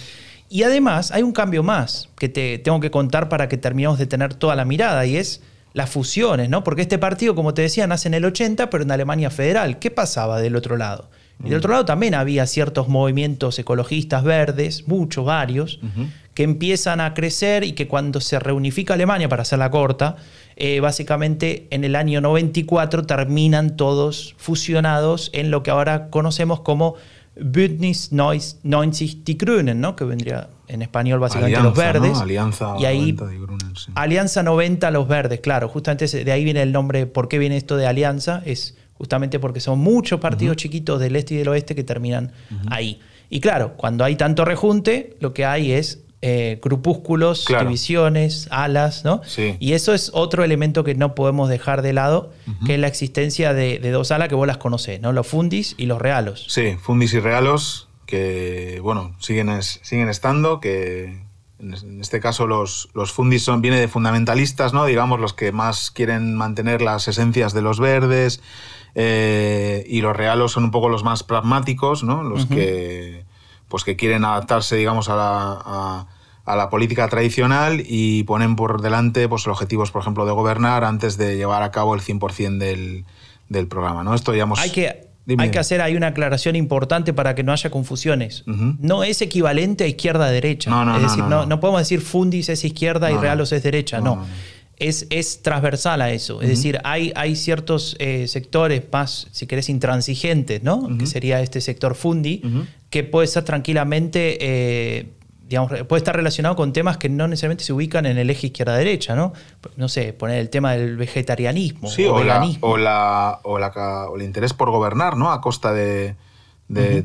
Y 0.49 0.63
además 0.63 1.11
hay 1.11 1.23
un 1.23 1.31
cambio 1.31 1.63
más 1.63 2.09
que 2.17 2.29
te 2.29 2.59
tengo 2.59 2.79
que 2.79 2.91
contar 2.91 3.27
para 3.27 3.47
que 3.47 3.57
terminemos 3.57 3.97
de 3.97 4.05
tener 4.05 4.33
toda 4.35 4.55
la 4.55 4.65
mirada, 4.65 5.05
y 5.05 5.17
es 5.17 5.41
las 5.73 5.89
fusiones, 5.89 6.49
¿no? 6.49 6.63
Porque 6.63 6.83
este 6.83 6.99
partido, 6.99 7.35
como 7.35 7.53
te 7.53 7.63
decía, 7.63 7.87
nace 7.87 8.07
en 8.07 8.13
el 8.13 8.25
80, 8.25 8.69
pero 8.69 8.83
en 8.83 8.91
Alemania 8.91 9.29
federal. 9.29 9.79
¿Qué 9.79 9.91
pasaba 9.91 10.39
del 10.39 10.55
otro 10.55 10.77
lado? 10.77 11.09
Y 11.43 11.49
del 11.49 11.57
otro 11.57 11.71
lado 11.71 11.83
también 11.83 12.13
había 12.13 12.45
ciertos 12.45 12.87
movimientos 12.87 13.57
ecologistas 13.59 14.23
verdes, 14.23 14.87
muchos, 14.87 15.25
varios, 15.25 15.79
que 16.35 16.43
empiezan 16.43 17.01
a 17.01 17.13
crecer 17.13 17.63
y 17.63 17.73
que 17.73 17.87
cuando 17.87 18.21
se 18.21 18.39
reunifica 18.39 18.93
Alemania, 18.93 19.27
para 19.27 19.41
hacerla 19.41 19.69
corta, 19.71 20.15
eh, 20.55 20.79
básicamente 20.79 21.67
en 21.72 21.83
el 21.83 21.95
año 21.95 22.22
94 22.22 23.05
terminan 23.05 23.75
todos 23.75 24.36
fusionados 24.38 25.29
en 25.33 25.51
lo 25.51 25.63
que 25.63 25.72
ahora 25.72 26.10
conocemos 26.10 26.62
como 26.62 26.95
Bündnis 27.36 28.12
90 28.12 28.98
Die 29.24 29.36
Grünen, 29.36 29.81
¿no? 29.81 29.95
que 29.95 30.03
vendría 30.03 30.50
en 30.67 30.81
español 30.81 31.19
básicamente 31.19 31.62
los 31.62 31.75
verdes. 31.75 32.17
Alianza 32.19 32.75
y 32.79 32.86
ahí, 32.86 33.13
90 33.13 33.25
Grünen, 33.25 33.74
Alianza 33.95 34.43
90 34.43 34.91
los 34.91 35.07
verdes, 35.07 35.39
claro, 35.39 35.67
justamente 35.67 36.24
de 36.24 36.31
ahí 36.31 36.43
viene 36.43 36.62
el 36.62 36.72
nombre, 36.72 37.05
¿por 37.07 37.27
qué 37.27 37.39
viene 37.39 37.57
esto 37.57 37.75
de 37.77 37.88
alianza? 37.88 38.41
Es 38.45 38.77
justamente 38.93 39.39
porque 39.39 39.60
son 39.60 39.79
muchos 39.79 40.19
partidos 40.19 40.55
chiquitos 40.55 41.00
del 41.00 41.15
este 41.15 41.33
y 41.33 41.38
del 41.38 41.48
oeste 41.50 41.75
que 41.75 41.83
terminan 41.83 42.31
ahí. 42.69 43.00
Y 43.29 43.39
claro, 43.39 43.74
cuando 43.75 44.03
hay 44.03 44.15
tanto 44.15 44.45
rejunte, 44.45 45.17
lo 45.19 45.33
que 45.33 45.43
hay 45.43 45.72
es 45.72 46.02
eh, 46.25 46.57
grupúsculos, 46.61 47.45
divisiones, 47.47 48.47
alas, 48.49 49.03
¿no? 49.03 49.19
Y 49.59 49.73
eso 49.73 49.93
es 49.93 50.09
otro 50.13 50.45
elemento 50.45 50.85
que 50.85 50.95
no 50.95 51.15
podemos 51.15 51.49
dejar 51.49 51.81
de 51.81 51.91
lado, 51.91 52.31
que 52.65 52.75
es 52.75 52.79
la 52.79 52.87
existencia 52.87 53.53
de, 53.53 53.77
dos 53.91 54.09
alas 54.11 54.29
que 54.29 54.35
vos 54.35 54.47
las 54.47 54.55
conocés, 54.55 55.01
¿no? 55.01 55.11
Los 55.11 55.27
fundis 55.27 55.75
y 55.77 55.85
los 55.85 56.01
realos. 56.01 56.45
Sí, 56.47 56.77
fundis 56.81 57.13
y 57.13 57.19
realos 57.19 57.89
que, 58.05 58.79
bueno, 58.81 59.17
siguen, 59.19 59.61
siguen 59.61 60.07
estando, 60.07 60.61
que 60.61 61.23
en 61.59 61.99
este 61.99 62.21
caso 62.21 62.47
los, 62.47 62.87
los 62.93 63.11
fundis 63.11 63.43
son, 63.43 63.61
viene 63.61 63.77
de 63.77 63.89
fundamentalistas, 63.89 64.71
¿no? 64.71 64.85
Digamos, 64.85 65.19
los 65.19 65.33
que 65.33 65.51
más 65.51 65.91
quieren 65.91 66.35
mantener 66.35 66.81
las 66.81 67.09
esencias 67.09 67.51
de 67.51 67.61
los 67.61 67.81
verdes, 67.81 68.41
eh, 68.95 69.83
y 69.87 69.99
los 69.99 70.15
realos 70.15 70.53
son 70.53 70.63
un 70.63 70.71
poco 70.71 70.87
los 70.87 71.03
más 71.03 71.23
pragmáticos, 71.23 72.05
¿no? 72.05 72.23
Los 72.23 72.45
que 72.45 73.22
pues 73.73 73.83
que 73.83 73.95
quieren 73.95 74.23
adaptarse, 74.23 74.75
digamos, 74.75 75.09
a 75.09 75.15
la, 75.15 76.05
a 76.45 76.55
la 76.55 76.69
política 76.69 77.07
tradicional 77.07 77.81
y 77.83 78.21
ponen 78.21 78.55
por 78.55 78.83
delante 78.83 79.27
pues, 79.27 79.47
los 79.47 79.55
objetivos, 79.55 79.89
por 79.89 80.03
ejemplo, 80.03 80.27
de 80.27 80.31
gobernar 80.31 80.83
antes 80.83 81.17
de 81.17 81.37
llevar 81.37 81.63
a 81.63 81.71
cabo 81.71 81.95
el 81.95 82.01
100% 82.01 82.59
del, 82.59 83.03
del 83.49 83.67
programa. 83.67 84.03
¿no? 84.03 84.13
Esto 84.13 84.35
ya 84.35 84.47
Hay 84.57 84.69
que, 84.69 85.07
hay 85.39 85.49
que 85.49 85.57
hacer 85.57 85.81
ahí 85.81 85.95
una 85.95 86.05
aclaración 86.05 86.55
importante 86.55 87.13
para 87.13 87.33
que 87.33 87.41
no 87.41 87.51
haya 87.51 87.71
confusiones. 87.71 88.43
No 88.45 89.03
es 89.03 89.23
equivalente 89.23 89.85
a 89.85 89.87
izquierda-derecha. 89.87 90.95
es 90.97 91.01
decir, 91.01 91.23
no, 91.23 91.59
podemos 91.59 91.81
decir 91.81 91.99
fundis 92.01 92.49
es 92.49 92.63
izquierda 92.63 93.11
y 93.11 93.17
realos 93.17 93.51
es 93.53 93.63
derecha. 93.63 94.01
no. 94.01 94.23
Es, 94.87 95.07
es, 95.09 95.41
transversal 95.41 96.01
a 96.01 96.11
eso. 96.11 96.41
Es 96.41 96.49
decir, 96.49 96.79
hay, 96.83 97.11
hay 97.15 97.35
ciertos 97.35 97.95
eh, 97.99 98.27
sectores 98.27 98.83
más, 98.91 99.27
si 99.31 99.47
querés, 99.47 99.69
intransigentes, 99.69 100.63
¿no? 100.63 100.89
Que 100.97 101.05
sería 101.05 101.41
este 101.41 101.61
sector 101.61 101.95
fundi, 101.95 102.41
que 102.89 103.03
puede 103.03 103.27
ser 103.27 103.43
tranquilamente 103.43 104.37
eh, 104.39 105.07
puede 105.87 105.97
estar 105.97 106.15
relacionado 106.15 106.55
con 106.55 106.73
temas 106.73 106.97
que 106.97 107.09
no 107.09 107.27
necesariamente 107.27 107.63
se 107.63 107.73
ubican 107.73 108.05
en 108.05 108.17
el 108.17 108.29
eje 108.29 108.47
izquierda-derecha, 108.47 109.15
¿no? 109.15 109.33
No 109.75 109.87
sé, 109.87 110.13
poner 110.13 110.39
el 110.39 110.49
tema 110.49 110.73
del 110.73 110.97
vegetarianismo 110.97 111.89
o, 111.89 112.15
veganismo. 112.15 112.67
o, 112.67 112.77
la, 112.77 113.39
o, 113.43 114.15
el 114.15 114.21
interés 114.21 114.53
por 114.53 114.71
gobernar, 114.71 115.17
¿no? 115.17 115.31
A 115.31 115.41
costa 115.41 115.73
de, 115.73 116.15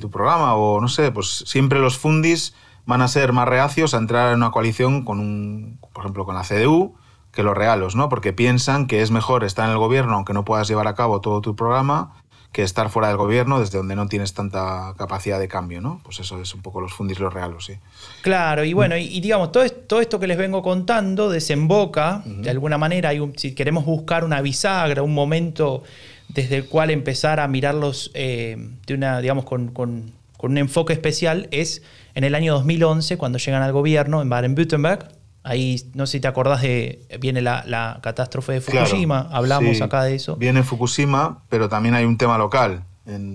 tu 0.01 0.11
programa, 0.11 0.55
o 0.55 0.81
no 0.81 0.89
sé, 0.89 1.11
pues 1.11 1.45
siempre 1.47 1.79
los 1.79 1.99
fundis 1.99 2.55
van 2.87 3.03
a 3.03 3.09
ser 3.09 3.33
más 3.33 3.47
reacios 3.47 3.93
a 3.93 3.99
entrar 3.99 4.31
en 4.31 4.37
una 4.37 4.51
coalición 4.51 5.05
con 5.05 5.21
un, 5.21 5.79
por 5.93 6.05
ejemplo, 6.05 6.25
con 6.25 6.35
la 6.35 6.43
CDU, 6.43 6.95
que 7.39 7.45
los 7.45 7.57
realos, 7.57 7.95
¿no? 7.95 8.09
Porque 8.09 8.33
piensan 8.33 8.89
que 8.89 9.01
es 9.01 9.13
mejor 9.13 9.45
estar 9.45 9.67
en 9.67 9.71
el 9.71 9.79
gobierno 9.79 10.17
aunque 10.17 10.33
no 10.33 10.45
puedas 10.45 10.67
llevar 10.67 10.89
a 10.89 10.97
cabo 10.97 11.21
todo 11.21 11.41
tu 11.41 11.55
programa 11.55 12.17
que 12.51 12.65
estar 12.65 12.91
fuera 12.91 13.07
del 13.07 13.17
gobierno 13.17 13.61
desde 13.61 13.79
donde 13.79 13.95
no 13.95 14.09
tienes 14.09 14.35
tanta 14.35 14.93
capacidad 14.99 15.39
de 15.39 15.47
cambio, 15.47 15.81
¿no? 15.81 16.01
Pues 16.03 16.19
eso 16.19 16.41
es 16.43 16.53
un 16.53 16.63
poco 16.63 16.81
los 16.81 16.93
fundis 16.93 17.21
los 17.21 17.33
reales, 17.33 17.65
sí. 17.65 17.75
Claro, 18.23 18.65
y 18.65 18.73
bueno, 18.73 18.97
y, 18.97 19.21
digamos, 19.21 19.53
todo, 19.53 19.69
todo, 19.71 20.01
esto 20.01 20.19
que 20.19 20.27
les 20.27 20.37
vengo 20.37 20.65
contando 20.65 21.31
desemboca, 21.31 22.25
de 22.27 22.51
alguna 22.51 22.77
manera, 22.77 23.11
hay 23.11 23.33
si 23.37 23.55
queremos 23.55 23.85
buscar 23.85 24.25
una 24.25 24.41
bisagra, 24.41 25.05
un 25.05 25.15
momento 25.15 25.85
desde 26.27 26.57
el 26.57 26.69
cual 26.69 26.91
empezar 26.91 27.39
a 27.39 27.47
mirarlos 27.47 28.11
eh, 28.15 28.57
de 28.85 28.95
una, 28.95 29.21
digamos, 29.21 29.45
con, 29.45 29.69
con, 29.69 30.11
con, 30.37 30.51
un 30.51 30.59
enfoque 30.59 30.93
especial, 30.93 31.47
es 31.53 31.85
en 32.17 32.25
el 32.25 32.35
año 32.35 32.55
2011, 32.55 33.17
cuando 33.17 33.39
llegan 33.39 33.63
al 33.63 33.71
gobierno 33.71 34.23
en 34.23 34.29
Baden-Württemberg, 34.29 35.18
Ahí, 35.43 35.81
no 35.95 36.07
sé 36.07 36.13
si 36.13 36.21
te 36.21 36.29
acordás 36.29 36.63
de, 36.63 37.07
viene 37.21 37.41
la, 37.41 37.99
catástrofe 38.03 38.55
de 38.55 38.61
Fukushima, 38.61 39.29
hablamos 39.33 39.81
acá 39.81 40.03
de 40.03 40.15
eso. 40.15 40.37
Viene 40.37 40.63
Fukushima, 40.63 41.43
pero 41.49 41.69
también 41.69 41.95
hay 41.95 42.05
un 42.05 42.19
tema 42.19 42.39
local. 42.39 42.85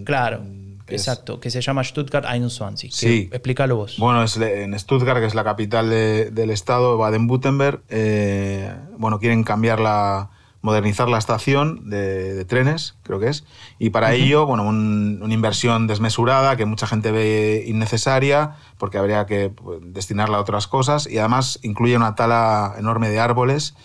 claro, 0.06 0.44
exacto, 0.88 1.40
que 1.40 1.50
se 1.50 1.62
llama 1.62 1.84
Stuttgart 1.84 2.26
21. 2.26 2.78
Sí. 2.78 3.30
explícalo 3.32 3.78
vos. 3.78 3.98
Bueno, 3.98 4.24
es 4.24 4.38
en 4.38 4.78
Stuttgart, 4.78 5.20
que 5.20 5.26
es 5.26 5.36
la 5.36 5.44
capital 5.44 5.90
del 5.90 6.50
estado, 6.50 6.98
Baden-Württemberg, 6.98 7.82
eh, 7.90 8.74
bueno, 8.98 9.20
quieren 9.20 9.44
cambiar 9.44 9.80
la, 9.80 10.30
modernizar 10.64 11.10
la 11.10 11.18
estación 11.18 11.90
de, 11.90 12.46
trenes, 12.46 12.96
creo 13.04 13.20
que 13.20 13.28
es, 13.28 13.44
y 13.80 13.90
para 13.90 14.14
ello, 14.14 14.46
bueno, 14.46 14.64
una 14.64 15.34
inversión 15.34 15.88
desmesurada 15.88 16.56
que 16.56 16.66
mucha 16.66 16.88
gente 16.88 17.12
ve 17.12 17.66
innecesaria 17.68 18.56
porque 18.78 18.98
habría 18.98 19.26
que 19.26 19.50
pues, 19.50 19.80
destinarla 19.84 20.38
a 20.38 20.40
otras 20.40 20.68
cosas 20.68 21.06
y 21.06 21.20
además 21.20 21.60
incluye 21.64 21.98
una 21.98 22.16
tala 22.16 22.76
enorme 22.78 23.10
de 23.10 23.20
árboles 23.20 23.76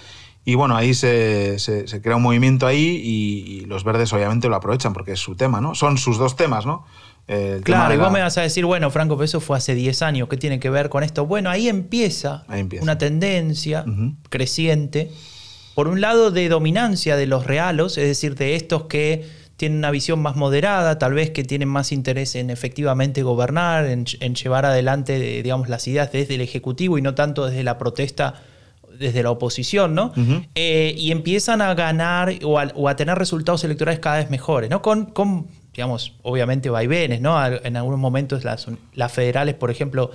y 0.44 0.54
bueno, 0.54 0.76
ahí 0.76 0.94
se, 0.94 1.58
se, 1.58 2.00
crea 2.00 2.14
un 2.14 2.22
movimiento 2.22 2.66
ahí 2.66 3.02
y, 3.04 3.64
los 3.66 3.82
verdes 3.82 4.12
obviamente 4.12 4.48
lo 4.48 4.54
aprovechan 4.54 4.92
porque 4.92 5.12
es 5.12 5.20
su 5.20 5.34
tema, 5.34 5.60
¿no? 5.60 5.74
Son 5.74 5.98
sus 5.98 6.16
dos 6.16 6.36
temas, 6.36 6.64
¿no? 6.64 6.86
claro, 7.64 7.92
y 7.92 7.98
vos 7.98 8.10
me 8.10 8.22
vas 8.22 8.38
a 8.38 8.40
decir, 8.40 8.64
bueno, 8.64 8.88
Franco, 8.90 9.16
pero 9.16 9.26
eso 9.26 9.40
fue 9.40 9.58
hace 9.58 9.74
10 9.74 10.00
años, 10.00 10.28
¿qué 10.30 10.38
tiene 10.38 10.58
que 10.58 10.70
ver 10.70 10.88
con 10.88 11.02
esto? 11.02 11.26
Bueno, 11.26 11.50
ahí 11.50 11.68
empieza, 11.68 12.44
una 12.80 12.96
tendencia 12.96 13.84
creciente, 14.30 15.10
por 15.78 15.86
un 15.86 16.00
lado 16.00 16.32
de 16.32 16.48
dominancia 16.48 17.14
de 17.14 17.28
los 17.28 17.46
realos, 17.46 17.98
es 17.98 18.08
decir, 18.08 18.34
de 18.34 18.56
estos 18.56 18.86
que 18.86 19.28
tienen 19.56 19.78
una 19.78 19.92
visión 19.92 20.20
más 20.20 20.34
moderada, 20.34 20.98
tal 20.98 21.14
vez 21.14 21.30
que 21.30 21.44
tienen 21.44 21.68
más 21.68 21.92
interés 21.92 22.34
en 22.34 22.50
efectivamente 22.50 23.22
gobernar, 23.22 23.86
en, 23.86 24.04
llevar 24.04 24.66
adelante, 24.66 25.40
digamos, 25.40 25.68
las 25.68 25.86
ideas 25.86 26.10
desde 26.10 26.34
el 26.34 26.40
Ejecutivo 26.40 26.98
y 26.98 27.02
no 27.02 27.14
tanto 27.14 27.46
desde 27.46 27.62
la 27.62 27.78
protesta 27.78 28.42
desde 28.98 29.22
la 29.22 29.30
oposición, 29.30 29.94
¿no? 29.94 30.12
Eh, 30.56 30.96
y 30.98 31.12
empiezan 31.12 31.62
a 31.62 31.72
ganar 31.74 32.32
o 32.42 32.58
a, 32.88 32.96
tener 32.96 33.16
resultados 33.16 33.62
electorales 33.62 34.00
cada 34.00 34.16
vez 34.16 34.30
mejores, 34.30 34.68
¿no? 34.70 34.82
Con, 34.82 35.06
con 35.06 35.46
digamos, 35.72 36.14
obviamente 36.22 36.70
vaivenes, 36.70 37.20
¿no? 37.20 37.40
En 37.46 37.76
algunos 37.76 38.00
momentos 38.00 38.42
las, 38.42 38.66
las 38.94 39.12
federales, 39.12 39.54
por 39.54 39.70
ejemplo, 39.70 40.10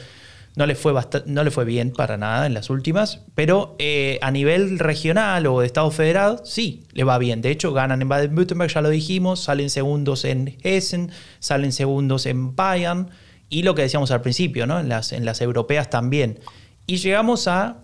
no 0.55 0.65
le, 0.65 0.75
fue 0.75 0.93
no 1.25 1.43
le 1.43 1.51
fue 1.51 1.65
bien 1.65 1.91
para 1.91 2.17
nada 2.17 2.45
en 2.45 2.53
las 2.53 2.69
últimas, 2.69 3.21
pero 3.35 3.75
eh, 3.79 4.19
a 4.21 4.31
nivel 4.31 4.79
regional 4.79 5.47
o 5.47 5.61
de 5.61 5.65
Estado 5.65 5.89
federado, 5.91 6.45
sí, 6.45 6.83
le 6.91 7.03
va 7.03 7.17
bien. 7.17 7.41
De 7.41 7.51
hecho, 7.51 7.73
ganan 7.73 8.01
en 8.01 8.09
Baden-Württemberg, 8.09 8.71
ya 8.71 8.81
lo 8.81 8.89
dijimos, 8.89 9.41
salen 9.41 9.69
segundos 9.69 10.25
en 10.25 10.57
Hessen, 10.63 11.11
salen 11.39 11.71
segundos 11.71 12.25
en 12.25 12.55
Bayern, 12.55 13.09
y 13.49 13.63
lo 13.63 13.75
que 13.75 13.83
decíamos 13.83 14.11
al 14.11 14.21
principio, 14.21 14.65
¿no? 14.65 14.79
En 14.79 14.89
las, 14.89 15.11
en 15.11 15.25
las 15.25 15.39
europeas 15.41 15.89
también. 15.89 16.39
Y 16.87 16.97
llegamos 16.97 17.47
a 17.47 17.83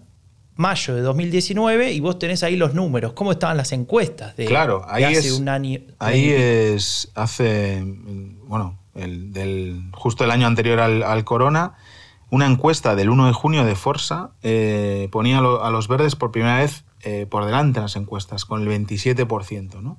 mayo 0.59 0.93
de 0.93 1.01
2019 1.01 1.93
y 1.93 1.99
vos 2.01 2.19
tenés 2.19 2.43
ahí 2.43 2.57
los 2.57 2.73
números. 2.73 3.13
¿Cómo 3.13 3.31
estaban 3.31 3.55
las 3.55 3.71
encuestas 3.71 4.35
de, 4.35 4.45
claro, 4.45 4.85
ahí 4.89 5.05
hace 5.05 5.29
es, 5.29 5.31
un 5.39 5.47
año? 5.47 5.79
Ahí 5.99 6.29
es 6.31 7.09
hace, 7.15 7.81
bueno, 8.45 8.77
el, 8.93 9.31
del, 9.31 9.83
justo 9.93 10.25
el 10.25 10.31
año 10.31 10.47
anterior 10.47 10.79
al, 10.81 11.23
corona, 11.23 11.75
una 12.29 12.45
encuesta 12.45 12.95
del 12.95 13.09
1 13.09 13.27
de 13.27 13.33
junio 13.33 13.65
de 13.65 13.75
Forza 13.75 14.31
eh, 14.43 15.07
ponía 15.11 15.39
a 15.39 15.71
los 15.71 15.87
verdes 15.87 16.15
por 16.15 16.31
primera 16.31 16.59
vez 16.59 16.83
eh, 17.01 17.25
por 17.29 17.45
delante 17.45 17.79
en 17.79 17.83
las 17.83 17.95
encuestas, 17.95 18.45
con 18.45 18.61
el 18.61 18.67
27%. 18.67 19.81
¿no? 19.81 19.97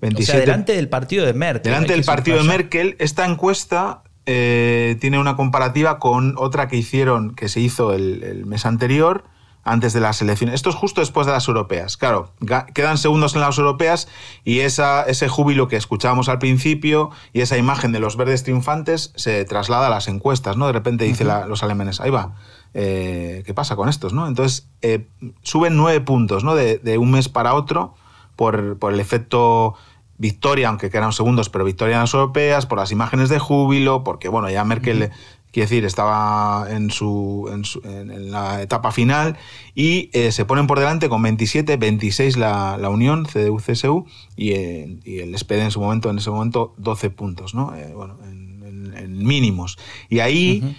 27, 0.00 0.22
o 0.22 0.24
sea, 0.24 0.40
delante 0.40 0.74
del 0.74 0.88
partido 0.88 1.26
de 1.26 1.32
Merkel. 1.34 1.72
Delante 1.72 1.92
del 1.92 2.04
partido 2.04 2.38
de 2.38 2.44
Merkel, 2.44 2.96
esta 2.98 3.26
encuesta 3.26 4.02
eh, 4.26 4.96
tiene 5.00 5.18
una 5.18 5.36
comparativa 5.36 5.98
con 5.98 6.34
otra 6.38 6.68
que 6.68 6.76
hicieron, 6.76 7.34
que 7.34 7.48
se 7.48 7.60
hizo 7.60 7.92
el, 7.92 8.22
el 8.22 8.46
mes 8.46 8.66
anterior, 8.66 9.24
antes 9.64 9.92
de 9.92 10.00
las 10.00 10.22
elecciones. 10.22 10.54
Esto 10.54 10.70
es 10.70 10.76
justo 10.76 11.00
después 11.00 11.26
de 11.26 11.32
las 11.32 11.46
europeas. 11.48 11.96
Claro, 11.96 12.32
quedan 12.74 12.98
segundos 12.98 13.34
en 13.34 13.40
las 13.40 13.58
europeas 13.58 14.08
y 14.44 14.60
esa, 14.60 15.02
ese 15.02 15.28
júbilo 15.28 15.68
que 15.68 15.76
escuchábamos 15.76 16.28
al 16.28 16.38
principio 16.38 17.10
y 17.32 17.42
esa 17.42 17.58
imagen 17.58 17.92
de 17.92 18.00
los 18.00 18.16
verdes 18.16 18.42
triunfantes 18.42 19.12
se 19.16 19.44
traslada 19.44 19.88
a 19.88 19.90
las 19.90 20.08
encuestas, 20.08 20.56
¿no? 20.56 20.66
De 20.66 20.72
repente 20.72 21.04
dice 21.04 21.24
los 21.24 21.62
alemanes, 21.62 22.00
ahí 22.00 22.10
va, 22.10 22.34
eh, 22.74 23.42
¿qué 23.46 23.54
pasa 23.54 23.76
con 23.76 23.88
estos, 23.88 24.12
no? 24.12 24.26
Entonces, 24.26 24.68
eh, 24.82 25.06
suben 25.42 25.76
nueve 25.76 26.00
puntos, 26.00 26.44
¿no? 26.44 26.54
De, 26.54 26.98
un 26.98 27.10
mes 27.10 27.28
para 27.28 27.54
otro 27.54 27.94
por, 28.36 28.78
el 28.90 29.00
efecto 29.00 29.74
victoria, 30.16 30.68
aunque 30.68 30.90
quedan 30.90 31.12
segundos, 31.12 31.48
pero 31.48 31.64
victoria 31.64 31.94
en 31.94 32.00
las 32.00 32.14
europeas, 32.14 32.66
por 32.66 32.78
las 32.78 32.90
imágenes 32.90 33.28
de 33.28 33.38
júbilo, 33.38 34.04
porque 34.04 34.28
bueno, 34.28 34.50
ya 34.50 34.64
Merkel 34.64 35.10
Quiere 35.50 35.66
decir, 35.66 35.84
estaba 35.86 36.66
en, 36.70 36.90
su, 36.90 37.50
en, 37.50 38.30
la 38.30 38.60
etapa 38.60 38.92
final 38.92 39.36
y 39.74 40.10
eh, 40.12 40.30
se 40.30 40.44
ponen 40.44 40.66
por 40.66 40.78
delante 40.78 41.08
con 41.08 41.22
27, 41.22 41.78
26 41.78 42.36
la, 42.36 42.76
la 42.76 42.90
Unión, 42.90 43.24
CDU-CSU, 43.24 44.04
y, 44.36 44.52
y, 44.52 45.20
el 45.20 45.36
SPD 45.36 45.62
en 45.62 45.70
su 45.70 45.80
momento, 45.80 46.10
en 46.10 46.18
ese 46.18 46.30
momento, 46.30 46.74
12 46.76 47.10
puntos, 47.10 47.54
¿no? 47.54 47.74
Eh, 47.74 47.92
bueno, 47.94 48.18
en, 48.24 48.48
mínimos. 49.18 49.78
Y 50.08 50.20
ahí 50.20 50.76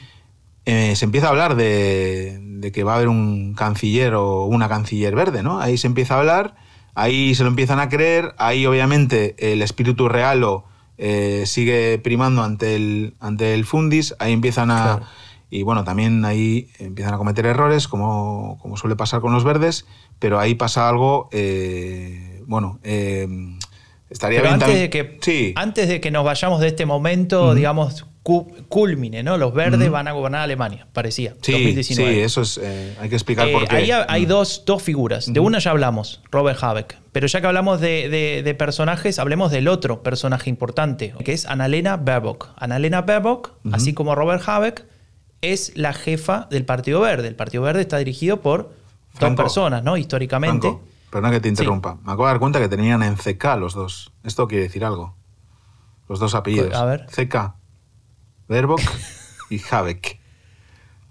eh, 0.65 0.95
se 0.95 1.05
empieza 1.05 1.27
a 1.27 1.29
hablar 1.31 1.55
de, 1.55 2.39
de, 2.41 2.71
que 2.71 2.83
va 2.83 2.93
a 2.93 2.95
haber 2.95 3.07
un 3.09 3.53
canciller 3.53 4.13
o 4.13 4.45
una 4.45 4.69
canciller 4.69 5.15
verde, 5.15 5.43
¿no? 5.43 5.59
Ahí 5.59 5.77
se 5.77 5.87
empieza 5.87 6.15
a 6.15 6.19
hablar, 6.19 6.55
ahí 6.95 7.35
se 7.35 7.43
lo 7.43 7.49
empiezan 7.49 7.79
a 7.79 7.89
creer, 7.89 8.33
ahí 8.37 8.65
obviamente 8.65 9.35
el 9.39 9.61
espíritu 9.61 10.09
real 10.09 10.43
o 10.43 10.65
eh, 11.01 11.45
sigue 11.45 11.97
primando 11.97 12.43
ante 12.43 12.75
el, 12.75 13.15
ante 13.19 13.53
el 13.53 13.65
Fundis, 13.65 14.15
ahí 14.19 14.33
empiezan 14.33 14.69
a... 14.69 15.09
Y 15.51 15.63
bueno, 15.63 15.83
también 15.83 16.25
ahí 16.25 16.69
empiezan 16.77 17.15
a 17.15 17.17
cometer 17.17 17.47
errores, 17.47 17.87
como, 17.87 18.59
como 18.61 18.77
suele 18.77 18.95
pasar 18.95 19.19
con 19.19 19.33
los 19.33 19.43
verdes, 19.43 19.87
pero 20.19 20.39
ahí 20.39 20.53
pasa 20.53 20.87
algo, 20.87 21.27
eh, 21.31 22.43
bueno, 22.45 22.79
eh, 22.83 23.27
estaría 24.11 24.41
bien 24.41 24.53
antes 24.53 24.67
De 24.67 24.89
que, 24.91 25.17
sí. 25.21 25.53
Antes 25.55 25.87
de 25.87 25.99
que 26.01 26.11
nos 26.11 26.23
vayamos 26.23 26.59
de 26.59 26.67
este 26.67 26.85
momento, 26.85 27.55
digamos, 27.55 28.05
culmine, 28.67 29.23
¿no? 29.23 29.37
Los 29.37 29.53
verdes 29.53 29.89
van 29.89 30.07
a 30.07 30.11
gobernar 30.11 30.41
Alemania, 30.41 30.87
parecía. 30.93 31.35
Sí, 31.41 31.51
2019. 31.51 32.13
sí 32.13 32.19
eso 32.21 32.41
es, 32.41 32.59
eh, 32.61 32.95
hay 32.99 33.09
que 33.09 33.15
explicar 33.15 33.51
por 33.51 33.67
qué. 33.67 33.75
Ahí 33.75 33.91
hay 33.91 34.25
dos, 34.25 34.63
dos, 34.65 34.81
figuras. 34.81 35.31
De 35.31 35.39
una 35.39 35.59
ya 35.59 35.71
hablamos, 35.71 36.21
Robert 36.31 36.61
Habeck. 36.61 36.97
Pero 37.11 37.27
ya 37.27 37.41
que 37.41 37.47
hablamos 37.47 37.81
de, 37.81 38.55
personajes, 38.57 39.19
hablemos 39.19 39.51
del 39.51 39.67
otro 39.67 40.03
personaje 40.03 40.49
importante, 40.49 41.13
que 41.23 41.33
es 41.33 41.45
Annalena 41.45 41.97
Baerbock. 41.97 42.49
Annalena 42.57 43.01
Baerbock, 43.01 43.51
así 43.71 43.93
como 43.93 44.15
Robert 44.15 44.43
Habeck, 44.47 44.85
es 45.41 45.71
la 45.75 45.93
jefa 45.93 46.47
del 46.49 46.65
Partido 46.65 47.01
Verde. 47.01 47.27
El 47.27 47.35
Partido 47.35 47.63
Verde 47.63 47.81
está 47.81 47.97
dirigido 47.97 48.41
por 48.41 48.73
dos 49.19 49.35
personas, 49.35 49.83
¿no? 49.83 49.97
Históricamente. 49.97 50.67
Franco, 50.67 50.83
perdón 51.09 51.31
que 51.31 51.39
te 51.39 51.49
interrumpa. 51.49 51.95
Me 52.03 52.11
acabo 52.11 52.25
de 52.25 52.33
dar 52.33 52.39
cuenta 52.39 52.59
que 52.59 52.69
tenían 52.69 53.03
en 53.03 53.15
CK 53.15 53.57
los 53.57 53.73
dos. 53.73 54.11
Esto 54.23 54.47
quiere 54.47 54.63
decir 54.63 54.85
algo. 54.85 55.15
Los 56.07 56.19
dos 56.19 56.35
apellidos. 56.35 56.73
A 56.73 56.85
ver. 56.85 57.05
CK. 57.05 57.58
Verbock 58.49 58.81
y 59.49 59.61
Habeck. 59.69 60.19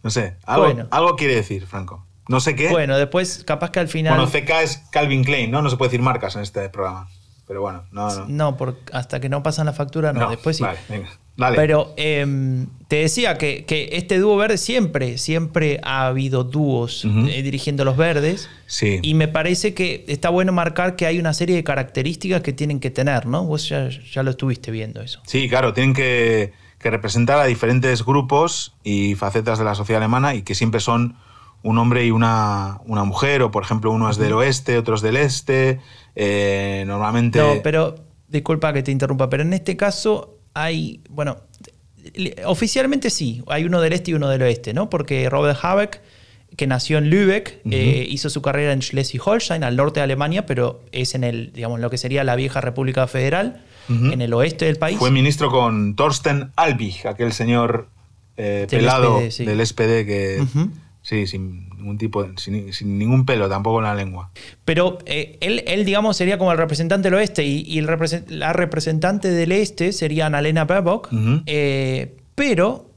No 0.03 0.11
sé, 0.11 0.37
algo, 0.45 0.87
algo 0.91 1.17
quiere 1.17 1.37
decir, 1.37 1.67
Franco. 1.67 2.05
No 2.29 2.41
sé 2.41 2.55
qué. 2.55 2.69
Bueno, 2.69 2.99
después 2.99 3.43
capaz 3.45 3.71
que 3.71 3.81
al 3.81 3.89
final... 3.89 4.15
Bueno, 4.15 4.31
CK 4.31 4.51
es 4.63 4.77
Calvin 4.91 5.25
Klein, 5.25 5.51
¿no? 5.51 5.63
No 5.63 5.71
se 5.71 5.77
puede 5.77 5.91
decir 5.91 6.03
marcas 6.03 6.37
en 6.37 6.43
este 6.43 6.69
programa. 6.69 7.09
Pero 7.47 7.63
bueno, 7.63 7.85
no, 7.91 8.15
no. 8.15 8.27
No, 8.29 8.77
hasta 8.93 9.21
que 9.21 9.31
no 9.31 9.43
pasan 9.43 9.65
la 9.65 9.73
factura, 9.73 10.13
no. 10.13 10.29
después 10.29 10.59
sí. 10.59 10.63
Vale, 10.63 10.79
venga. 10.91 11.09
Dale. 11.39 11.57
Pero 11.57 11.95
em, 11.97 12.67
te 12.89 12.97
decía 12.97 13.39
que, 13.39 13.65
este 13.93 14.19
dúo 14.19 14.37
verde 14.37 14.59
siempre, 14.59 15.17
siempre 15.17 15.81
ha 15.83 16.09
habido 16.09 16.45
dúos 16.45 17.05
eh, 17.05 17.43
dirigiendo 17.43 17.85
los 17.85 17.97
verdes. 17.97 18.51
Sí. 18.67 18.99
Y 19.03 19.15
me 19.15 19.29
parece 19.29 19.73
que 19.73 20.05
está 20.09 20.29
bueno 20.29 20.53
marcar 20.53 20.97
que 20.97 21.07
hay 21.07 21.19
una 21.19 21.33
serie 21.33 21.57
de 21.57 21.65
características 21.65 22.43
que 22.43 22.53
tienen 22.53 22.81
que 22.81 22.91
tener, 22.91 23.27
¿no? 23.27 23.45
Vos 23.45 23.69
ya, 23.69 23.89
ya 23.89 24.23
lo 24.23 24.33
estuviste 24.33 24.71
viendo 24.71 25.01
eso. 25.01 25.23
Sí, 25.27 25.49
claro, 25.49 25.73
tienen 25.73 25.95
que 25.95 26.53
que 26.79 26.91
representar 26.91 27.39
a 27.39 27.45
diferentes 27.45 28.05
grupos 28.05 28.75
y 28.85 29.15
facetas 29.15 29.59
de 29.59 29.65
la 29.65 29.75
sociedad 29.75 30.03
alemana 30.03 30.35
y 30.35 30.43
que 30.43 30.55
siempre 30.55 30.81
son 30.81 31.17
un 31.63 31.79
hombre 31.79 32.07
y 32.07 32.11
una, 32.11 32.81
una 32.87 33.05
mujer, 33.05 33.43
o 33.43 33.51
por 33.51 33.65
ejemplo 33.65 33.91
uno 33.91 34.09
es 34.11 34.17
del 34.17 34.33
oeste, 34.33 34.79
otros 34.79 35.03
del 35.03 35.17
este, 35.17 35.81
eh, 36.15 36.85
normalmente... 36.87 37.39
No, 37.39 37.61
pero 37.63 37.97
disculpa 38.29 38.73
que 38.73 38.83
te 38.83 38.93
interrumpa, 38.93 39.29
pero 39.29 39.43
en 39.43 39.53
este 39.53 39.77
caso 39.77 40.39
hay, 40.55 41.03
bueno, 41.11 41.39
oficialmente 42.47 43.11
sí, 43.11 43.43
hay 43.49 43.65
uno 43.65 43.81
del 43.81 43.93
este 43.93 44.13
y 44.13 44.15
uno 44.15 44.29
del 44.29 44.43
oeste, 44.43 44.73
¿no? 44.73 44.89
Porque 44.89 45.29
Robert 45.29 45.59
Habeck, 45.61 46.01
que 46.57 46.67
nació 46.67 46.99
en 46.99 47.11
Lübeck, 47.11 47.61
eh, 47.71 48.07
hizo 48.09 48.31
su 48.31 48.41
carrera 48.41 48.73
en 48.73 48.81
Schleswig-Holstein, 48.81 49.65
al 49.65 49.77
norte 49.77 50.01
de 50.01 50.05
Alemania, 50.05 50.47
pero 50.47 50.83
es 50.93 51.15
en 51.15 51.25
el, 51.25 51.53
digamos, 51.53 51.81
lo 51.81 51.91
que 51.91 51.99
sería 51.99 52.25
la 52.25 52.37
vieja 52.37 52.61
República 52.61 53.07
Federal 53.07 53.65
en 53.89 54.21
el 54.21 54.35
oeste 54.35 54.67
del 54.67 54.77
país. 54.77 54.99
Fue 54.99 55.11
ministro 55.11 55.51
con 55.51 55.97
Thorsten 55.97 56.51
Albig, 56.57 57.07
aquel 57.07 57.33
señor 57.33 57.89
eh, 58.37 58.67
pelado 58.69 59.21
del 59.21 59.67
SPD 59.67 60.07
que... 60.07 60.43
Sí, 61.09 61.27
sin 61.27 61.71
ningún 61.71 61.97
tipo, 61.97 62.27
sin, 62.37 62.99
ningún 62.99 63.25
pelo 63.25 63.49
tampoco 63.49 63.79
en 63.79 63.85
la 63.85 63.95
lengua. 63.95 64.31
Pero 64.67 64.99
eh, 65.07 65.39
él, 65.41 65.65
él, 65.67 65.87
digamos, 65.87 66.19
sería 66.19 66.37
como 66.37 66.53
el 66.53 66.59
representante 66.59 67.09
del 67.09 67.15
oeste 67.15 67.47
y, 67.47 67.81
la 67.81 68.53
representante 68.53 69.31
del 69.31 69.53
este 69.53 69.93
sería 69.93 70.27
Annalena 70.27 70.67
Baerbock, 70.67 71.09
eh, 71.47 72.17
pero 72.35 72.88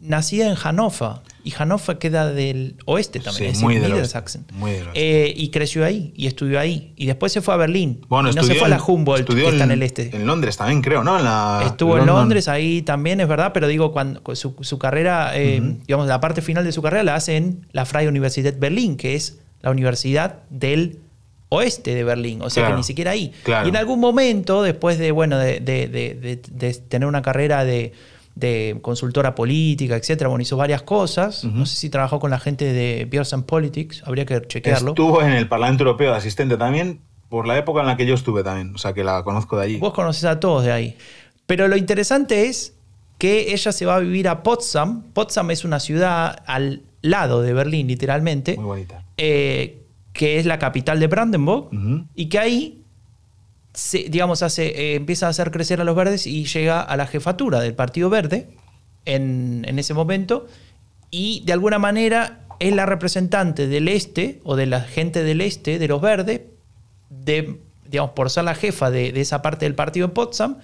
nacida 0.00 0.48
en 0.48 0.54
Hannover. 0.54 1.20
Y 1.44 1.50
Hannover 1.52 1.98
queda 1.98 2.30
del 2.32 2.76
oeste 2.84 3.18
también, 3.20 3.52
es 3.52 3.60
muy 3.62 3.78
Niedersachsen. 3.78 4.44
Muy 4.52 4.72
eh, 4.94 5.32
y 5.34 5.50
creció 5.50 5.84
ahí, 5.84 6.12
y 6.16 6.26
estudió 6.26 6.60
ahí. 6.60 6.92
Y 6.96 7.06
después 7.06 7.32
se 7.32 7.40
fue 7.40 7.54
a 7.54 7.56
Berlín. 7.56 8.00
Bueno, 8.08 8.30
y 8.30 8.34
no 8.34 8.42
se 8.42 8.54
fue 8.54 8.66
a 8.66 8.68
la 8.70 8.82
Humboldt, 8.82 9.26
que 9.28 9.48
está 9.48 9.64
en 9.64 9.70
el 9.70 9.82
este. 9.82 10.14
En 10.14 10.26
Londres 10.26 10.56
también, 10.56 10.82
creo, 10.82 11.02
¿no? 11.02 11.16
Estuvo 11.62 11.96
en 11.98 12.06
Londres, 12.06 12.48
ahí 12.48 12.82
también, 12.82 13.20
es 13.20 13.28
verdad, 13.28 13.52
pero 13.54 13.68
digo, 13.68 13.92
cuando 13.92 14.20
su, 14.34 14.78
carrera, 14.78 15.32
eh, 15.34 15.60
digamos, 15.86 16.06
la 16.08 16.20
parte 16.20 16.42
final 16.42 16.64
de 16.64 16.72
su 16.72 16.82
carrera 16.82 17.02
la 17.04 17.14
hace 17.14 17.36
en 17.36 17.66
la 17.72 17.84
Freie 17.86 18.08
Universität 18.08 18.58
Berlin, 18.58 18.96
que 18.96 19.14
es 19.14 19.38
la 19.62 19.70
universidad 19.70 20.40
del 20.50 20.98
oeste 21.48 21.94
de 21.94 22.04
Berlín, 22.04 22.42
o 22.42 22.48
sea 22.50 22.62
Claro, 22.62 22.76
que 22.76 22.78
ni 22.78 22.84
siquiera 22.84 23.10
ahí. 23.10 23.32
claro. 23.42 23.66
Y 23.66 23.70
en 23.70 23.76
algún 23.76 23.98
momento, 23.98 24.62
después 24.62 24.98
de, 24.98 25.10
bueno, 25.10 25.36
de, 25.38 25.58
de- 25.60 25.88
de- 25.88 26.14
de- 26.14 26.40
de 26.50 26.74
tener 26.74 27.08
una 27.08 27.22
carrera 27.22 27.64
de, 27.64 27.92
de 28.40 28.78
consultora 28.82 29.34
política, 29.34 29.96
etcétera, 29.96 30.28
bueno, 30.28 30.42
hizo 30.42 30.56
varias 30.56 30.82
cosas. 30.82 31.44
No 31.44 31.66
sé 31.66 31.76
si 31.76 31.90
trabajó 31.90 32.18
con 32.18 32.30
la 32.30 32.38
gente 32.40 32.72
de 32.72 33.06
Beers 33.08 33.32
and 33.34 33.44
Politics, 33.44 34.02
habría 34.06 34.24
que 34.26 34.40
chequearlo. 34.46 34.90
Estuvo 34.90 35.22
en 35.22 35.32
el 35.32 35.46
Parlamento 35.48 35.84
Europeo 35.84 36.10
de 36.12 36.16
asistente 36.18 36.56
también, 36.56 37.00
por 37.28 37.46
la 37.46 37.56
época 37.56 37.80
en 37.80 37.86
la 37.86 37.96
que 37.96 38.06
yo 38.06 38.14
estuve 38.14 38.42
también. 38.42 38.74
O 38.74 38.78
sea, 38.78 38.92
que 38.92 39.04
la 39.04 39.22
conozco 39.22 39.56
de 39.56 39.64
allí. 39.64 39.76
Vos 39.78 39.92
conoces 39.92 40.24
a 40.24 40.40
todos 40.40 40.64
de 40.64 40.72
ahí. 40.72 40.96
Pero 41.46 41.68
lo 41.68 41.76
interesante 41.76 42.46
es 42.46 42.74
que 43.18 43.52
ella 43.52 43.70
se 43.70 43.86
va 43.86 43.96
a 43.96 43.98
vivir 44.00 44.26
a 44.28 44.42
Potsdam. 44.42 45.02
Potsdam 45.12 45.50
es 45.50 45.64
una 45.64 45.78
ciudad 45.78 46.42
al 46.46 46.82
lado 47.02 47.42
de 47.42 47.52
Berlín, 47.52 47.86
literalmente, 47.86 48.56
Muy 48.56 48.64
bonita. 48.64 49.04
eh, 49.16 49.76
que 50.12 50.38
es 50.38 50.46
la 50.46 50.58
capital 50.58 50.98
de 50.98 51.06
Brandenburg, 51.06 51.68
y 52.14 52.28
que 52.28 52.38
ahí, 52.38 52.79
se- 53.74 54.08
digamos, 54.08 54.42
hace, 54.42 54.66
eh, 54.68 54.94
empieza 54.94 55.26
a 55.26 55.30
hacer 55.30 55.50
crecer 55.50 55.80
a 55.80 55.84
los 55.84 55.94
verdes 55.96 56.26
y 56.26 56.44
llega 56.44 56.80
a 56.80 56.96
la 56.96 57.06
jefatura 57.06 57.60
del 57.60 57.74
Partido 57.74 58.10
Verde 58.10 58.48
en, 59.04 59.64
en 59.66 59.78
ese 59.78 59.94
momento, 59.94 60.46
y 61.10 61.42
de 61.44 61.52
alguna 61.52 61.78
manera 61.78 62.40
es 62.60 62.74
la 62.74 62.86
representante 62.86 63.66
del 63.66 63.88
este, 63.88 64.40
o 64.44 64.54
de 64.56 64.66
la 64.66 64.80
gente 64.82 65.24
del 65.24 65.40
este, 65.40 65.78
de 65.78 65.88
los 65.88 66.00
verdes, 66.00 66.42
de, 67.08 67.58
digamos, 67.88 68.12
por 68.12 68.30
ser 68.30 68.44
la 68.44 68.54
jefa 68.54 68.90
de, 68.90 69.12
de 69.12 69.20
esa 69.20 69.42
parte 69.42 69.64
del 69.66 69.74
partido 69.74 70.06
en 70.06 70.12
Potsdam, 70.12 70.58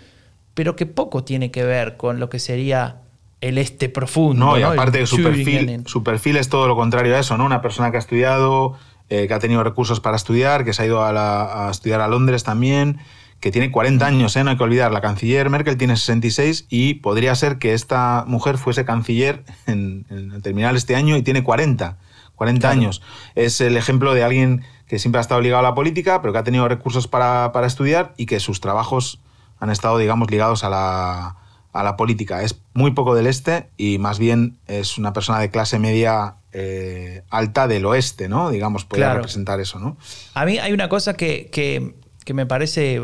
pero 0.54 0.76
que 0.76 0.86
poco 0.86 1.24
tiene 1.24 1.50
que 1.50 1.64
ver 1.64 1.96
con 1.96 2.20
lo 2.20 2.28
que 2.30 2.38
sería 2.38 2.98
el 3.40 3.58
este 3.58 3.88
profundo. 3.88 4.44
No, 4.46 4.58
y 4.58 4.62
¿no? 4.62 4.68
aparte 4.68 5.00
El 5.00 5.06
su 5.06 5.22
perfil, 5.22 5.82
su 5.86 6.02
perfil 6.02 6.36
es 6.36 6.48
todo 6.48 6.68
lo 6.68 6.76
contrario 6.76 7.16
a 7.16 7.18
eso, 7.18 7.36
¿no? 7.36 7.44
Una 7.44 7.60
persona 7.62 7.90
que 7.90 7.96
ha 7.96 8.00
estudiado, 8.00 8.78
eh, 9.08 9.26
que 9.28 9.34
ha 9.34 9.38
tenido 9.38 9.62
recursos 9.64 10.00
para 10.00 10.16
estudiar, 10.16 10.64
que 10.64 10.72
se 10.72 10.82
ha 10.82 10.86
ido 10.86 11.04
a, 11.04 11.12
la- 11.12 11.68
a 11.68 11.70
estudiar 11.70 12.00
a 12.00 12.08
Londres 12.08 12.42
también, 12.44 12.98
que 13.40 13.50
tiene 13.52 13.70
40 13.70 14.04
años, 14.06 14.34
¿eh? 14.36 14.44
No 14.44 14.50
hay 14.50 14.56
que 14.56 14.62
olvidar, 14.64 14.90
la 14.92 15.00
canciller 15.02 15.50
Merkel 15.50 15.76
tiene 15.76 15.96
66 15.96 16.66
y 16.70 16.94
podría 16.94 17.34
ser 17.34 17.58
que 17.58 17.74
esta 17.74 18.24
mujer 18.26 18.56
fuese 18.58 18.84
canciller 18.84 19.44
en, 19.66 20.06
en 20.10 20.40
terminar 20.42 20.74
este 20.74 20.96
año 20.96 21.16
y 21.16 21.22
tiene 21.22 21.42
40. 21.44 21.98
40 22.34 22.60
Claro. 22.60 22.72
años. 22.80 23.02
Es 23.34 23.60
el 23.60 23.76
ejemplo 23.76 24.12
de 24.14 24.22
alguien 24.24 24.62
que 24.88 24.98
siempre 24.98 25.18
ha 25.18 25.22
estado 25.22 25.40
ligado 25.40 25.60
a 25.60 25.62
la 25.70 25.74
política, 25.74 26.20
pero 26.20 26.32
que 26.32 26.38
ha 26.38 26.44
tenido 26.44 26.66
recursos 26.68 27.08
para, 27.08 27.50
para 27.52 27.66
estudiar 27.66 28.12
y 28.16 28.26
que 28.26 28.40
sus 28.40 28.60
trabajos 28.60 29.20
han 29.58 29.70
estado, 29.70 29.98
digamos, 29.98 30.30
ligados 30.30 30.62
a 30.64 30.68
la, 30.70 31.36
a 31.78 31.82
la 31.82 31.96
política. 31.96 32.42
Es 32.42 32.56
muy 32.74 32.90
poco 32.92 33.14
del 33.14 33.26
este 33.26 33.68
y 33.76 33.98
más 33.98 34.18
bien 34.18 34.58
es 34.66 34.98
una 34.98 35.12
persona 35.12 35.38
de 35.40 35.50
clase 35.50 35.78
media 35.78 36.36
eh, 36.52 37.22
alta 37.30 37.68
del 37.68 37.84
oeste, 37.86 38.28
¿no? 38.28 38.50
Digamos, 38.50 38.84
podría 38.84 39.06
Claro. 39.06 39.18
representar 39.18 39.60
eso, 39.60 39.78
¿no? 39.78 39.96
A 40.34 40.44
mí 40.46 40.58
hay 40.58 40.72
una 40.72 40.88
cosa 40.88 41.14
que, 41.14 41.48
que- 41.52 41.94
que 42.24 42.34
me 42.34 42.46
parece 42.46 43.00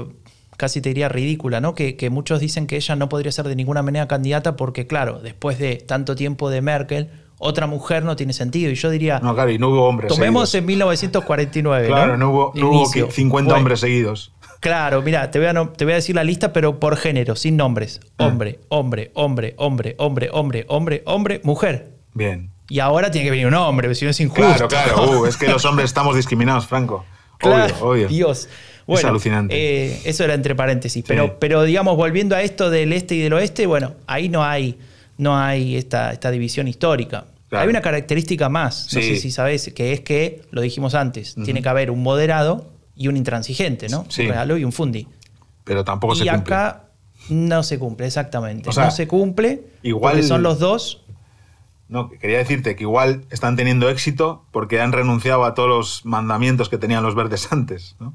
casi 0.56 0.80
te 0.80 0.90
diría 0.90 1.08
ridícula, 1.08 1.60
¿no? 1.60 1.74
Que, 1.74 1.96
que 1.96 2.08
muchos 2.10 2.38
dicen 2.40 2.66
que 2.66 2.76
ella 2.76 2.94
no 2.96 3.08
podría 3.08 3.30
ser 3.32 3.46
de 3.48 3.56
ninguna 3.56 3.82
manera 3.82 4.06
candidata 4.08 4.56
porque, 4.56 4.86
claro, 4.86 5.20
después 5.20 5.58
de 5.58 5.76
tanto 5.76 6.14
tiempo 6.14 6.50
de 6.50 6.60
Merkel, 6.62 7.10
otra 7.38 7.66
mujer 7.66 8.04
no 8.04 8.14
tiene 8.16 8.32
sentido. 8.32 8.70
Y 8.70 8.74
yo 8.76 8.88
diría, 8.90 9.18
No, 9.20 9.34
claro, 9.34 9.50
y 9.50 9.58
no 9.58 9.68
hubo 9.70 9.84
hombres. 9.88 10.08
tomemos 10.12 10.50
seguidos. 10.50 10.62
en 10.62 10.66
1949, 10.66 11.86
Claro, 11.88 12.16
no 12.16 12.30
hubo, 12.30 12.52
no 12.54 12.68
hubo 12.68 12.76
Inicio. 12.82 13.10
50 13.10 13.48
Bueno, 13.48 13.58
hombres 13.58 13.80
seguidos. 13.80 14.32
Claro, 14.62 15.02
mira, 15.02 15.28
te 15.32 15.40
voy, 15.40 15.48
a, 15.48 15.52
te 15.76 15.84
voy 15.84 15.92
a 15.92 15.96
decir 15.96 16.14
la 16.14 16.22
lista, 16.22 16.52
pero 16.52 16.78
por 16.78 16.96
género, 16.96 17.34
sin 17.34 17.56
nombres. 17.56 18.00
Ah. 18.18 18.26
Hombre, 18.28 18.60
hombre, 18.68 19.10
hombre, 19.14 19.54
hombre, 19.58 19.96
hombre, 19.98 20.28
hombre, 20.32 20.64
hombre, 20.68 21.02
hombre, 21.04 21.40
mujer. 21.42 21.90
Bien. 22.14 22.50
Y 22.68 22.78
ahora 22.78 23.10
tiene 23.10 23.24
que 23.24 23.32
venir 23.32 23.48
un 23.48 23.54
hombre, 23.54 23.92
si 23.96 24.04
no 24.04 24.12
es 24.12 24.20
injusto. 24.20 24.44
Claro, 24.44 24.68
claro. 24.68 25.20
Uh, 25.20 25.26
es 25.26 25.36
que 25.36 25.48
los 25.48 25.64
hombres 25.64 25.86
estamos 25.90 26.14
discriminados, 26.14 26.66
Franco. 26.68 27.04
Claro, 27.38 27.74
obvio, 27.80 27.86
obvio. 27.88 28.08
Dios. 28.08 28.48
Bueno, 28.86 29.08
alucinante. 29.08 29.54
eh, 29.56 30.00
eso 30.04 30.22
era 30.22 30.34
entre 30.34 30.54
paréntesis. 30.54 31.04
Pero, 31.08 31.26
Sí. 31.26 31.32
pero 31.40 31.64
digamos, 31.64 31.96
volviendo 31.96 32.36
a 32.36 32.42
esto 32.42 32.70
del 32.70 32.92
este 32.92 33.16
y 33.16 33.20
del 33.20 33.32
oeste, 33.32 33.66
bueno, 33.66 33.94
ahí 34.06 34.28
no 34.28 34.44
hay, 34.44 34.78
no 35.18 35.36
hay 35.36 35.76
esta, 35.76 36.12
esta 36.12 36.30
división 36.30 36.68
histórica. 36.68 37.24
Claro. 37.48 37.64
Hay 37.64 37.68
una 37.68 37.80
característica 37.82 38.48
más, 38.48 38.88
no 38.94 39.00
Sí. 39.00 39.08
sé 39.08 39.16
si 39.16 39.30
sabes, 39.32 39.72
que 39.74 39.92
es 39.92 40.00
que, 40.00 40.42
lo 40.52 40.60
dijimos 40.62 40.94
antes, 40.94 41.34
tiene 41.44 41.62
que 41.62 41.68
haber 41.68 41.90
un 41.90 42.02
moderado 42.02 42.70
y 43.02 43.08
un 43.08 43.16
intransigente, 43.16 43.88
¿no? 43.88 44.04
Sí. 44.08 44.22
Un 44.22 44.28
regalo 44.28 44.56
y 44.56 44.64
un 44.64 44.72
fundi. 44.72 45.08
Pero 45.64 45.84
tampoco 45.84 46.14
se 46.14 46.24
y 46.24 46.28
cumple. 46.28 46.54
acá 46.54 46.84
no 47.28 47.62
se 47.62 47.78
cumple, 47.78 48.06
exactamente. 48.06 48.68
O 48.68 48.72
sea, 48.72 48.86
no 48.86 48.90
se 48.90 49.06
cumple 49.08 49.64
igual- 49.82 50.14
porque 50.14 50.26
son 50.26 50.42
los 50.42 50.58
dos. 50.58 51.04
No, 51.88 52.08
quería 52.08 52.38
decirte 52.38 52.74
que 52.74 52.84
igual 52.84 53.24
están 53.30 53.54
teniendo 53.54 53.88
éxito 53.90 54.44
porque 54.50 54.80
han 54.80 54.92
renunciado 54.92 55.44
a 55.44 55.54
todos 55.54 55.68
los 55.68 56.06
mandamientos 56.06 56.68
que 56.70 56.78
tenían 56.78 57.02
los 57.02 57.14
verdes 57.14 57.52
antes, 57.52 57.96
¿no? 58.00 58.14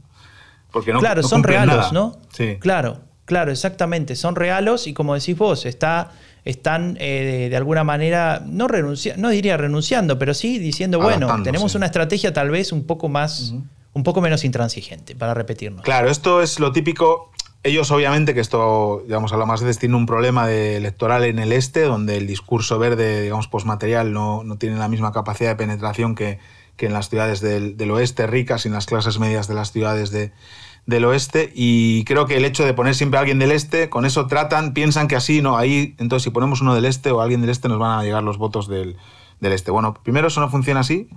Porque 0.72 0.94
no, 0.94 1.00
claro, 1.00 1.22
no 1.22 1.28
son 1.28 1.42
nada. 1.44 1.92
¿no? 1.92 2.18
Sí. 2.34 2.58
Claro, 2.60 3.02
claro, 3.26 3.52
exactamente. 3.52 4.16
Son 4.16 4.36
reales 4.36 4.88
y 4.88 4.94
como 4.94 5.14
decís 5.14 5.38
vos, 5.38 5.66
está, 5.68 6.12
están 6.44 6.98
eh, 7.00 7.24
de, 7.24 7.50
de 7.50 7.56
alguna 7.58 7.84
manera, 7.84 8.42
no 8.46 8.68
renunciando, 8.68 9.22
no 9.22 9.30
diría 9.30 9.58
renunciando, 9.58 10.18
pero 10.18 10.34
sí 10.34 10.58
diciendo, 10.60 11.00
bueno, 11.00 11.42
tenemos 11.44 11.76
una 11.76 11.86
estrategia 11.86 12.34
tal 12.34 12.50
vez 12.50 12.72
un 12.72 12.84
poco 12.84 13.10
más, 13.10 13.54
un 13.98 14.04
poco 14.04 14.22
menos 14.22 14.46
intransigente, 14.46 15.16
para 15.16 15.34
repetirnos. 15.34 15.82
Claro, 15.84 16.10
esto 16.10 16.42
es 16.42 16.60
lo 16.60 16.72
típico. 16.72 17.32
Ellos, 17.64 17.92
obviamente, 17.92 18.34
que 18.34 18.40
esto, 18.40 19.02
digamos, 19.06 19.34
a 19.34 19.38
lo 19.38 19.46
más 19.46 19.62
veces 19.62 19.80
tiene 19.80 19.96
un 19.96 20.06
problema 20.06 20.50
electoral 20.50 21.26
en 21.26 21.40
el 21.40 21.52
este, 21.52 21.82
donde 21.82 22.16
el 22.16 22.26
discurso 22.28 22.80
verde, 22.80 23.24
digamos, 23.24 23.48
postmaterial 23.50 24.14
no, 24.14 24.44
no 24.44 24.58
tiene 24.58 24.78
la 24.78 24.88
misma 24.88 25.12
capacidad 25.12 25.50
de 25.50 25.56
penetración 25.58 26.16
que, 26.16 26.40
que 26.78 26.86
en 26.86 26.94
las 26.94 27.10
ciudades 27.10 27.42
del, 27.42 27.76
del 27.76 27.92
oeste 27.92 28.26
ricas 28.28 28.64
y 28.64 28.70
en 28.70 28.76
las 28.76 28.86
clases 28.86 29.20
medias 29.20 29.48
de 29.48 29.56
las 29.56 29.72
ciudades 29.74 30.12
de- 30.12 30.32
del 30.86 31.04
oeste. 31.04 31.52
Y 31.54 32.06
creo 32.06 32.28
que 32.28 32.38
el 32.38 32.46
hecho 32.46 32.64
de 32.64 32.74
poner 32.74 32.96
siempre 32.96 33.18
a 33.18 33.22
alguien 33.22 33.40
del 33.40 33.52
este, 33.52 33.90
con 33.90 34.06
eso 34.06 34.28
tratan, 34.28 34.74
piensan 34.74 35.10
que 35.10 35.18
así, 35.18 35.42
no, 35.42 35.58
ahí, 35.58 35.96
entonces 35.98 36.24
si 36.24 36.30
ponemos 36.30 36.62
uno 36.62 36.74
del 36.76 36.86
este 36.86 37.12
o 37.12 37.20
alguien 37.20 37.42
del 37.42 37.50
este, 37.50 37.68
nos 37.68 37.80
van 37.80 38.00
a 38.00 38.04
llegar 38.04 38.24
los 38.24 38.38
votos 38.38 38.70
del, 38.70 38.96
del 39.42 39.52
este. 39.52 39.72
Bueno, 39.72 39.96
primero, 39.96 40.28
eso 40.30 40.40
no 40.40 40.50
funciona 40.50 40.80
así. 40.82 41.10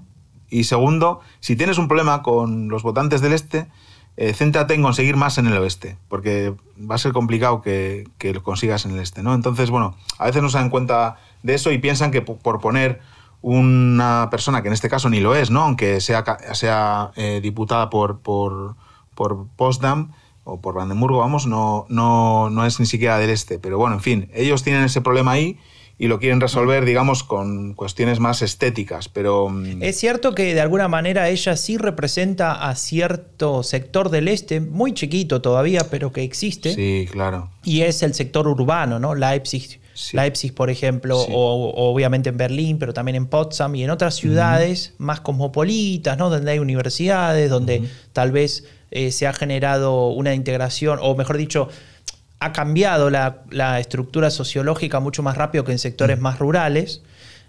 Y 0.50 0.64
segundo, 0.64 1.20
si 1.40 1.56
tienes 1.56 1.78
un 1.78 1.88
problema 1.88 2.22
con 2.22 2.68
los 2.68 2.82
votantes 2.82 3.20
del 3.20 3.32
este, 3.32 3.68
eh, 4.16 4.34
céntrate 4.34 4.74
en 4.74 4.82
conseguir 4.82 5.16
más 5.16 5.38
en 5.38 5.46
el 5.46 5.56
oeste, 5.56 5.96
porque 6.08 6.52
va 6.78 6.96
a 6.96 6.98
ser 6.98 7.12
complicado 7.12 7.62
que, 7.62 8.06
que 8.18 8.34
lo 8.34 8.42
consigas 8.42 8.84
en 8.84 8.90
el 8.90 8.98
este, 9.00 9.22
¿no? 9.22 9.34
Entonces, 9.34 9.70
bueno, 9.70 9.96
a 10.18 10.26
veces 10.26 10.42
no 10.42 10.48
se 10.50 10.58
dan 10.58 10.68
cuenta 10.70 11.16
de 11.42 11.54
eso 11.54 11.70
y 11.70 11.78
piensan 11.78 12.10
que 12.10 12.20
po- 12.20 12.36
por 12.36 12.60
poner 12.60 13.00
una 13.42 14.28
persona 14.30 14.60
que 14.60 14.68
en 14.68 14.74
este 14.74 14.90
caso 14.90 15.08
ni 15.08 15.20
lo 15.20 15.34
es, 15.34 15.50
¿no? 15.50 15.62
Aunque 15.62 16.00
sea, 16.00 16.24
sea 16.52 17.12
eh, 17.16 17.40
diputada 17.42 17.88
por, 17.88 18.18
por, 18.18 18.74
por 19.14 19.46
Potsdam 19.56 20.10
o 20.44 20.60
por 20.60 20.74
Brandenburgo, 20.74 21.18
vamos, 21.20 21.46
no, 21.46 21.86
no, 21.88 22.50
no 22.50 22.66
es 22.66 22.80
ni 22.80 22.86
siquiera 22.86 23.16
del 23.18 23.30
este. 23.30 23.58
Pero 23.58 23.78
bueno, 23.78 23.94
en 23.94 24.00
fin, 24.02 24.30
ellos 24.34 24.62
tienen 24.62 24.82
ese 24.82 25.00
problema 25.00 25.30
ahí 25.32 25.58
y 26.02 26.08
lo 26.08 26.18
quieren 26.18 26.40
resolver, 26.40 26.86
digamos, 26.86 27.22
con 27.22 27.74
cuestiones 27.74 28.20
más 28.20 28.40
estéticas, 28.40 29.10
pero... 29.10 29.50
mm, 29.50 29.82
Es 29.82 29.98
cierto 30.00 30.34
que 30.34 30.54
de 30.54 30.62
alguna 30.62 30.88
manera 30.88 31.28
ella 31.28 31.56
sí 31.58 31.76
representa 31.76 32.68
a 32.68 32.74
cierto 32.74 33.62
sector 33.62 34.08
del 34.08 34.28
este, 34.28 34.60
muy 34.60 34.94
chiquito 34.94 35.42
todavía, 35.42 35.88
pero 35.90 36.10
que 36.10 36.22
existe. 36.22 36.74
Sí, 36.74 37.06
claro. 37.12 37.50
Y 37.64 37.82
es 37.82 38.02
el 38.02 38.14
sector 38.14 38.48
urbano, 38.48 38.98
¿no? 38.98 39.14
Leipzig, 39.14 39.78
Sí. 39.92 40.16
Leipzig 40.16 40.54
por 40.54 40.70
ejemplo, 40.70 41.18
Sí. 41.26 41.30
o, 41.34 41.68
o 41.68 41.92
obviamente 41.92 42.30
en 42.30 42.38
Berlín, 42.38 42.78
pero 42.78 42.94
también 42.94 43.16
en 43.16 43.26
Potsdam 43.26 43.74
y 43.74 43.84
en 43.84 43.90
otras 43.90 44.14
ciudades 44.14 44.94
más 44.96 45.20
cosmopolitas, 45.20 46.16
¿no? 46.16 46.30
Donde 46.30 46.50
hay 46.52 46.58
universidades, 46.58 47.50
donde 47.50 47.82
tal 48.14 48.32
vez 48.32 48.64
eh, 48.90 49.12
se 49.12 49.26
ha 49.26 49.34
generado 49.34 50.08
una 50.08 50.32
integración, 50.32 50.98
o 51.02 51.14
mejor 51.14 51.36
dicho, 51.36 51.68
ha 52.40 52.52
cambiado 52.52 53.10
la, 53.10 53.42
la 53.50 53.78
estructura 53.80 54.30
sociológica 54.30 54.98
mucho 55.00 55.22
más 55.22 55.36
rápido 55.36 55.64
que 55.64 55.72
en 55.72 55.78
sectores 55.78 56.18
más 56.18 56.38
rurales, 56.38 57.02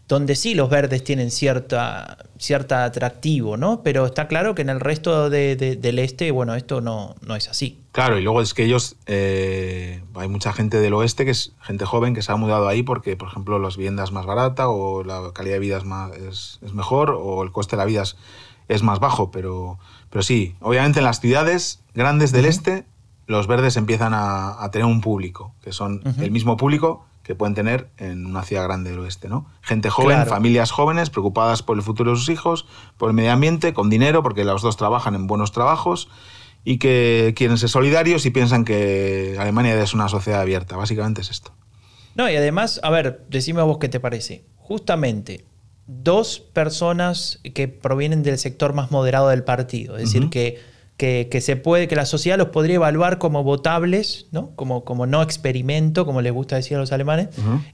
donde 0.07 0.35
sí 0.35 0.53
los 0.55 0.69
verdes 0.69 1.03
tienen 1.05 1.31
cierta, 1.31 2.17
cierta 2.37 2.83
atractivo, 2.83 3.55
¿no? 3.55 3.81
Pero 3.83 4.05
está 4.05 4.27
claro 4.27 4.53
que 4.53 4.61
en 4.61 4.69
el 4.69 4.81
resto 4.81 5.29
de- 5.29 5.55
de- 5.55 5.77
del 5.77 5.99
este, 5.99 6.31
bueno, 6.31 6.53
esto 6.55 6.81
no, 6.81 7.15
no 7.25 7.37
es 7.37 7.47
así. 7.47 7.79
Claro, 7.93 8.17
y 8.19 8.21
luego 8.21 8.41
es 8.41 8.53
que 8.53 8.65
ellos, 8.65 8.97
eh, 9.05 10.03
hay 10.15 10.27
mucha 10.27 10.51
gente 10.51 10.81
del 10.81 10.93
oeste, 10.93 11.23
que 11.23 11.31
es 11.31 11.53
gente 11.61 11.85
joven, 11.85 12.13
que 12.13 12.21
se 12.21 12.31
ha 12.31 12.35
mudado 12.35 12.67
ahí 12.67 12.83
porque, 12.83 13.15
por 13.15 13.29
ejemplo, 13.29 13.57
las 13.59 13.77
viviendas 13.77 14.09
es 14.09 14.11
más 14.11 14.25
barata 14.25 14.67
o 14.67 15.03
la 15.05 15.31
calidad 15.33 15.55
de 15.55 15.59
vida 15.59 15.77
es, 15.77 15.85
más, 15.85 16.11
es, 16.17 16.59
es 16.61 16.73
mejor 16.73 17.15
o 17.17 17.41
el 17.43 17.51
coste 17.53 17.77
de 17.77 17.81
la 17.81 17.85
vida 17.85 18.01
es, 18.01 18.17
es 18.67 18.83
más 18.83 18.99
bajo. 18.99 19.31
Pero, 19.31 19.79
pero 20.09 20.23
sí, 20.23 20.55
obviamente 20.59 20.99
en 20.99 21.05
las 21.05 21.21
ciudades 21.21 21.79
grandes 21.93 22.33
del 22.33 22.45
este, 22.45 22.83
los 23.27 23.47
verdes 23.47 23.77
empiezan 23.77 24.13
a, 24.13 24.61
a 24.63 24.71
tener 24.71 24.85
un 24.85 25.01
público, 25.01 25.53
que 25.61 25.71
son 25.71 26.01
el 26.19 26.31
mismo 26.31 26.57
público 26.57 27.05
que 27.23 27.35
pueden 27.35 27.53
tener 27.53 27.89
en 27.97 28.25
una 28.25 28.41
ciudad 28.43 28.63
grande 28.63 28.89
del 28.89 28.99
oeste, 28.99 29.29
¿no? 29.29 29.45
Gente 29.61 29.89
joven, 29.91 30.17
Claro. 30.17 30.29
familias 30.31 30.71
jóvenes, 30.71 31.09
preocupadas 31.11 31.61
por 31.61 31.77
el 31.77 31.83
futuro 31.83 32.11
de 32.11 32.17
sus 32.17 32.29
hijos, 32.29 32.65
por 32.97 33.09
el 33.09 33.15
medio 33.15 33.31
ambiente, 33.31 33.73
con 33.73 33.89
dinero, 33.91 34.23
porque 34.23 34.43
los 34.43 34.63
dos 34.63 34.75
trabajan 34.75 35.13
en 35.13 35.27
buenos 35.27 35.51
trabajos 35.51 36.09
y 36.63 36.77
que 36.79 37.33
quieren 37.37 37.57
ser 37.59 37.69
solidarios 37.69 38.25
y 38.25 38.31
piensan 38.31 38.65
que 38.65 39.37
Alemania 39.39 39.79
es 39.81 39.93
una 39.93 40.07
sociedad 40.09 40.41
abierta. 40.41 40.75
Básicamente 40.75 41.21
es 41.21 41.29
esto. 41.29 41.53
No, 42.15 42.29
y 42.29 42.35
además, 42.35 42.79
a 42.83 42.89
ver, 42.89 43.23
decime 43.29 43.61
a 43.61 43.65
vos 43.65 43.77
qué 43.77 43.87
te 43.87 43.99
parece. 43.99 44.43
Justamente, 44.57 45.45
dos 45.85 46.39
personas 46.39 47.39
que 47.53 47.67
provienen 47.67 48.23
del 48.23 48.37
sector 48.39 48.73
más 48.73 48.89
moderado 48.91 49.29
del 49.29 49.43
partido, 49.43 49.95
es 49.97 50.05
decir, 50.11 50.29
que, 50.29 50.59
que, 51.01 51.29
que, 51.31 51.41
se 51.41 51.55
puede, 51.55 51.87
que 51.87 51.95
la 51.95 52.05
sociedad 52.05 52.37
los 52.37 52.49
podría 52.49 52.75
evaluar 52.75 53.17
como 53.17 53.43
votables, 53.43 54.27
¿no? 54.31 54.51
Como, 54.55 54.83
como 54.85 55.07
no 55.07 55.23
experimento, 55.23 56.05
como 56.05 56.21
les 56.21 56.31
gusta 56.31 56.57
decir 56.57 56.77
a 56.77 56.79
los 56.79 56.91
alemanes. 56.91 57.29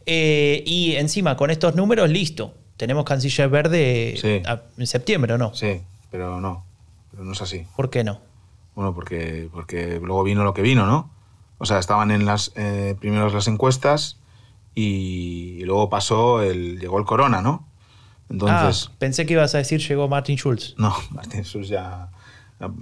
eh, 0.05 0.63
y 0.65 0.95
encima, 0.95 1.35
con 1.35 1.51
estos 1.51 1.75
números, 1.75 2.09
listo. 2.09 2.53
Tenemos 2.77 3.03
canciller 3.03 3.49
verde 3.49 4.15
Sí. 4.21 4.41
a- 4.47 4.61
en 4.77 4.87
septiembre, 4.87 5.33
¿o 5.33 5.37
no? 5.37 5.53
Sí, 5.53 5.81
pero 6.09 6.39
no, 6.39 6.63
pero 7.11 7.25
no 7.25 7.33
es 7.33 7.41
así. 7.41 7.65
¿Por 7.75 7.89
qué 7.89 8.05
no? 8.05 8.21
Bueno, 8.75 8.93
porque, 8.95 9.49
porque 9.51 9.99
luego 10.01 10.23
vino 10.23 10.45
lo 10.45 10.53
que 10.53 10.61
vino, 10.61 10.85
¿no? 10.85 11.11
O 11.57 11.65
sea, 11.65 11.79
estaban 11.79 12.11
en 12.11 12.25
las 12.25 12.53
eh, 12.55 12.95
primeros 12.97 13.33
las 13.33 13.49
encuestas 13.49 14.19
y, 14.73 15.65
luego 15.65 15.89
pasó 15.89 16.41
el 16.41 16.79
llegó 16.79 16.97
el 16.97 17.03
corona, 17.05 17.41
¿no? 17.41 17.67
Entonces, 18.29 18.87
ah, 18.89 18.95
pensé 18.99 19.25
que 19.25 19.33
ibas 19.33 19.53
a 19.53 19.57
decir 19.57 19.81
llegó 19.85 20.07
Martin 20.07 20.37
Schulz. 20.37 20.75
no, 20.77 20.95
Martín 21.11 21.43
Schulz 21.43 21.67
ya 21.67 22.09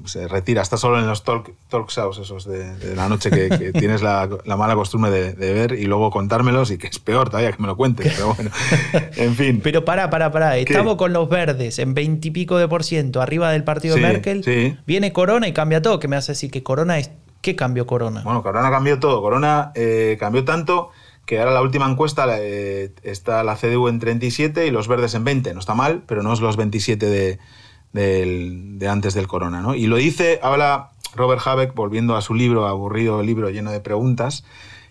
se 0.06 0.28
retira, 0.30 0.62
está 0.62 0.78
solo 0.78 1.00
en 1.00 1.06
los 1.08 1.24
talk, 1.24 1.52
talk 1.68 1.90
shows 1.90 2.18
esos 2.20 2.46
de, 2.46 2.76
de 2.78 2.96
la 2.96 3.10
noche 3.10 3.30
que, 3.30 3.50
que 3.50 3.74
tienes 3.80 4.02
la, 4.02 4.30
la 4.46 4.56
mala 4.56 4.74
costumbre 4.76 5.12
de, 5.12 5.34
de 5.34 5.54
ver 5.54 5.74
y 5.74 5.84
luego 5.86 6.12
contármelos 6.12 6.72
y 6.72 6.78
que 6.78 6.88
es 6.88 7.00
peor 7.00 7.30
todavía 7.30 7.52
que 7.52 7.62
me 7.62 7.68
lo 7.68 7.76
cuentes, 7.76 8.14
pero 8.16 8.34
bueno, 8.34 8.52
en 9.18 9.36
fin. 9.36 9.60
Pero 9.62 9.84
pará, 9.84 10.10
pará, 10.10 10.32
pará. 10.32 10.58
Estamos 10.58 10.96
con 10.96 11.12
los 11.12 11.28
verdes 11.28 11.78
en 11.80 11.94
20 11.94 12.28
y 12.28 12.32
pico 12.32 12.58
de 12.58 12.68
por 12.70 12.84
ciento 12.84 13.22
arriba 13.22 13.52
del 13.52 13.64
partido 13.66 13.96
Sí, 13.96 14.02
de 14.02 14.08
Merkel. 14.08 14.44
sí. 14.44 14.78
Viene 14.88 15.12
Corona 15.12 15.48
y 15.48 15.54
cambia 15.54 15.82
todo. 15.82 16.00
Que 16.00 16.08
me 16.08 16.16
hace 16.16 16.32
decir 16.32 16.52
que 16.52 16.64
Corona 16.64 16.98
es. 16.98 17.12
¿Qué 17.42 17.56
cambió 17.56 17.86
Corona? 17.86 18.22
Bueno, 18.24 18.42
Corona 18.42 18.72
cambió 18.72 18.98
todo. 19.00 19.22
Corona 19.22 19.72
eh, 19.76 20.18
cambió 20.20 20.44
tanto 20.46 20.90
que 21.26 21.40
ahora 21.40 21.52
la 21.52 21.62
última 21.62 21.90
encuesta 21.90 22.26
eh, 22.40 22.92
está 23.04 23.44
la 23.44 23.56
CDU 23.56 23.88
en 23.88 24.00
37 24.00 24.66
y 24.68 24.72
los 24.72 24.88
verdes 24.88 25.14
en 25.16 25.24
20. 25.26 25.54
No 25.54 25.60
está 25.60 25.76
mal, 25.76 26.04
pero 26.08 26.24
no 26.24 26.34
es 26.34 26.40
los 26.40 26.56
27 26.58 27.06
de, 27.06 27.40
del- 27.96 28.78
de 28.78 28.88
antes 28.90 29.14
del 29.14 29.28
Corona. 29.28 29.62
¿no? 29.62 29.74
Y 29.74 29.88
lo 29.88 29.96
dice, 29.96 30.40
habla 30.44 30.92
Robert 31.16 31.42
Habeck, 31.46 31.74
volviendo 31.74 32.16
a 32.16 32.22
su 32.22 32.34
libro, 32.34 32.68
aburrido 32.68 33.24
libro 33.24 33.50
lleno 33.50 33.72
de 33.72 33.80
preguntas, 33.80 34.44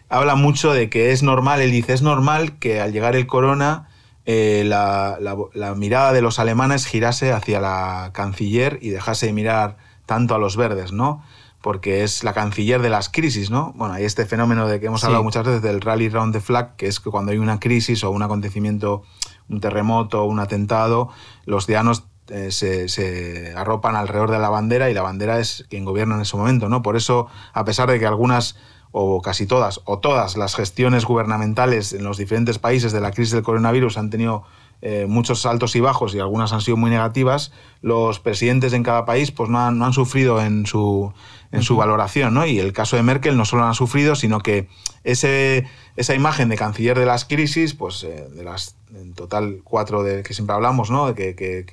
habla 0.08 0.34
mucho 0.36 0.72
de 0.72 0.88
que 0.88 1.12
es 1.12 1.22
normal, 1.22 1.60
él 1.60 1.70
dice, 1.70 1.92
es 1.92 2.02
normal 2.02 2.58
que 2.58 2.80
al 2.80 2.92
llegar 2.92 3.14
el 3.14 3.26
Corona 3.26 3.88
eh, 4.26 4.62
la, 4.66 5.18
la- 5.20 5.36
la 5.52 5.74
mirada 5.74 6.12
de 6.14 6.22
los 6.22 6.38
alemanes 6.38 6.86
girase 6.86 7.30
hacia 7.32 7.60
la 7.60 8.10
canciller 8.14 8.78
y 8.80 8.88
dejase 8.88 9.26
de 9.26 9.34
mirar 9.34 9.76
tanto 10.06 10.34
a 10.34 10.38
los 10.38 10.56
verdes, 10.56 10.92
¿no? 10.92 11.22
Porque 11.60 12.04
es 12.04 12.24
la 12.24 12.32
canciller 12.32 12.80
de 12.80 12.88
las 12.88 13.10
crisis, 13.10 13.50
¿no? 13.50 13.72
Bueno, 13.76 13.92
hay 13.92 14.04
este 14.04 14.24
fenómeno 14.24 14.66
de 14.66 14.80
que 14.80 14.86
hemos 14.86 15.00
Sí. 15.02 15.06
hablado 15.06 15.24
muchas 15.24 15.44
veces 15.44 15.60
del 15.60 15.82
rally 15.82 16.08
round 16.08 16.32
the 16.32 16.40
flag, 16.40 16.76
que 16.76 16.86
es 16.86 17.00
que 17.00 17.10
cuando 17.10 17.32
hay 17.32 17.38
una 17.38 17.60
crisis 17.60 18.02
o 18.02 18.10
un 18.10 18.22
acontecimiento, 18.22 19.02
un 19.50 19.60
terremoto, 19.60 20.24
un 20.24 20.40
atentado, 20.40 21.10
los 21.44 21.66
dianos 21.66 22.04
eh, 22.28 22.50
se, 22.50 23.52
arropan 23.56 23.96
alrededor 23.96 24.30
de 24.30 24.38
la 24.38 24.48
bandera 24.48 24.90
y 24.90 24.94
la 24.94 25.02
bandera 25.02 25.38
es 25.38 25.66
quien 25.68 25.84
gobierna 25.84 26.14
en 26.16 26.22
ese 26.22 26.36
momento, 26.36 26.68
¿no? 26.68 26.82
Por 26.82 26.96
eso, 26.96 27.28
a 27.52 27.64
pesar 27.64 27.90
de 27.90 27.98
que 27.98 28.06
algunas 28.06 28.56
o 28.92 29.20
casi 29.20 29.46
todas, 29.46 29.80
o 29.84 29.98
todas 29.98 30.36
las 30.36 30.54
gestiones 30.54 31.04
gubernamentales 31.04 31.92
en 31.92 32.04
los 32.04 32.16
diferentes 32.16 32.58
países 32.58 32.92
de 32.92 33.00
la 33.00 33.10
crisis 33.10 33.32
del 33.32 33.42
coronavirus 33.42 33.98
han 33.98 34.08
tenido 34.08 34.44
eh, 34.82 35.06
muchos 35.08 35.46
altos 35.46 35.74
y 35.74 35.80
bajos 35.80 36.14
y 36.14 36.20
algunas 36.20 36.52
han 36.52 36.60
sido 36.60 36.76
muy 36.76 36.90
negativas, 36.90 37.50
los 37.82 38.20
presidentes 38.20 38.72
en 38.72 38.84
cada 38.84 39.04
país 39.04 39.32
pues 39.32 39.50
no 39.50 39.58
han 39.58 39.92
sufrido 39.92 40.40
en 40.40 40.64
su, 40.66 41.12
en 41.54 41.62
su 41.62 41.76
valoración, 41.76 42.34
¿no? 42.34 42.44
Y 42.46 42.58
el 42.58 42.72
caso 42.72 42.96
de 42.96 43.02
Merkel 43.02 43.36
no 43.36 43.44
solo 43.44 43.64
han 43.64 43.74
sufrido, 43.74 44.14
sino 44.14 44.40
que 44.40 44.68
ese, 45.04 45.66
esa 45.96 46.14
imagen 46.14 46.48
de 46.48 46.56
canciller 46.56 46.98
de 46.98 47.06
las 47.06 47.24
crisis, 47.24 47.74
pues 47.74 48.02
eh, 48.04 48.28
de 48.34 48.42
las 48.44 48.76
en 48.94 49.12
total 49.14 49.60
cuatro 49.64 50.02
de 50.02 50.22
que 50.22 50.34
siempre 50.34 50.54
hablamos, 50.54 50.90
¿no? 50.90 51.14
Que, 51.14 51.34
que- 51.34 51.64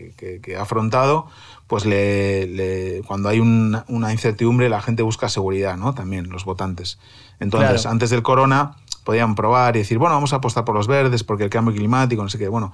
que- 0.41 0.55
ha 0.57 0.61
afrontado, 0.63 1.27
pues 1.67 1.85
le, 1.85 2.47
le- 2.47 3.01
cuando 3.05 3.29
hay 3.29 3.39
una, 3.39 3.85
una 3.87 4.11
incertidumbre 4.11 4.69
la 4.69 4.81
gente 4.81 5.03
busca 5.03 5.29
seguridad, 5.29 5.77
¿no? 5.77 5.93
También 5.93 6.29
los 6.29 6.45
votantes. 6.45 6.97
Entonces, 7.39 7.81
Claro. 7.81 7.89
antes 7.91 8.09
del 8.09 8.23
corona 8.23 8.75
podían 9.03 9.35
probar 9.35 9.75
y 9.75 9.79
decir, 9.79 9.97
bueno, 9.97 10.15
vamos 10.15 10.33
a 10.33 10.37
apostar 10.37 10.65
por 10.65 10.75
los 10.75 10.87
verdes 10.87 11.23
porque 11.23 11.43
el 11.43 11.49
cambio 11.49 11.73
climático, 11.75 12.21
no 12.23 12.29
sé 12.29 12.37
qué. 12.37 12.47
Bueno, 12.47 12.71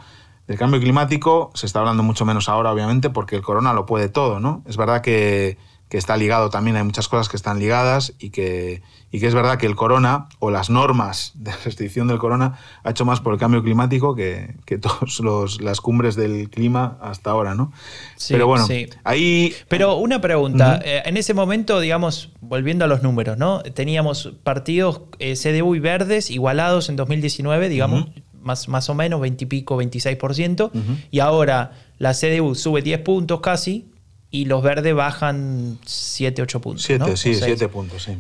del 0.48 0.58
cambio 0.58 0.80
climático 0.80 1.52
se 1.54 1.66
está 1.66 1.80
hablando 1.80 2.04
mucho 2.04 2.26
menos 2.26 2.48
ahora, 2.50 2.72
obviamente, 2.72 3.10
porque 3.10 3.36
el 3.36 3.42
corona 3.42 3.74
lo 3.74 3.86
puede 3.86 4.08
todo, 4.10 4.40
¿no? 4.40 4.64
Es 4.66 4.78
verdad 4.78 5.02
que, 5.02 5.58
que 5.90 5.98
está 5.98 6.18
ligado 6.18 6.50
también, 6.50 6.76
hay 6.76 6.84
muchas 6.84 7.08
cosas 7.08 7.30
que 7.30 7.38
están 7.38 7.60
ligadas 7.60 8.14
y 8.20 8.30
que, 8.30 8.82
y 9.10 9.20
que 9.20 9.28
es 9.28 9.34
verdad 9.34 9.58
que 9.58 9.66
el 9.66 9.76
corona 9.76 10.28
o 10.40 10.52
las 10.52 10.70
normas 10.70 11.32
de 11.36 11.52
restricción 11.64 12.08
del 12.10 12.18
corona 12.18 12.60
ha 12.84 12.90
hecho 12.90 13.06
más 13.06 13.22
por 13.22 13.34
el 13.34 13.40
cambio 13.40 13.64
climático 13.64 14.14
que, 14.14 14.56
que 14.66 14.78
todas 14.78 15.20
las 15.62 15.80
cumbres 15.80 16.16
del 16.16 16.50
clima 16.50 16.98
hasta 17.02 17.32
ahora, 17.32 17.56
¿no? 17.56 17.72
Sí, 18.18 18.34
Pero 18.34 18.48
bueno, 18.48 18.66
sí. 18.66 18.90
ahí... 19.06 19.54
Pero 19.70 19.96
una 19.96 20.20
pregunta, 20.20 20.82
eh, 20.84 21.04
en 21.06 21.16
ese 21.16 21.34
momento, 21.34 21.80
digamos, 21.80 22.32
volviendo 22.42 22.84
a 22.84 22.88
los 22.90 23.02
números, 23.02 23.38
¿no? 23.38 23.64
Teníamos 23.64 24.34
partidos 24.44 25.04
eh, 25.20 25.36
CDU 25.36 25.76
y 25.76 25.80
verdes 25.80 26.30
igualados 26.32 26.90
en 26.90 26.98
2019, 26.98 27.70
digamos, 27.70 28.08
más, 28.42 28.68
más 28.68 28.90
o 28.90 28.94
menos, 28.94 29.22
20 29.22 29.44
y 29.44 29.48
pico, 29.48 29.82
26%, 29.82 30.72
y 31.12 31.20
ahora 31.20 31.72
la 31.98 32.14
CDU 32.14 32.56
sube 32.56 32.82
10 32.82 33.02
puntos 33.02 33.40
casi 33.42 33.90
y 34.32 34.46
los 34.46 34.62
verdes 34.64 34.94
bajan 34.94 35.80
7, 35.86 36.42
8 36.42 36.62
puntos. 36.62 36.84
Siete, 36.84 37.06
¿no? 37.06 37.14
O 37.14 37.18
sí, 37.18 37.34
seis. 37.34 37.44
siete 37.46 37.68
puntos, 37.70 38.04
sí. 38.04 38.14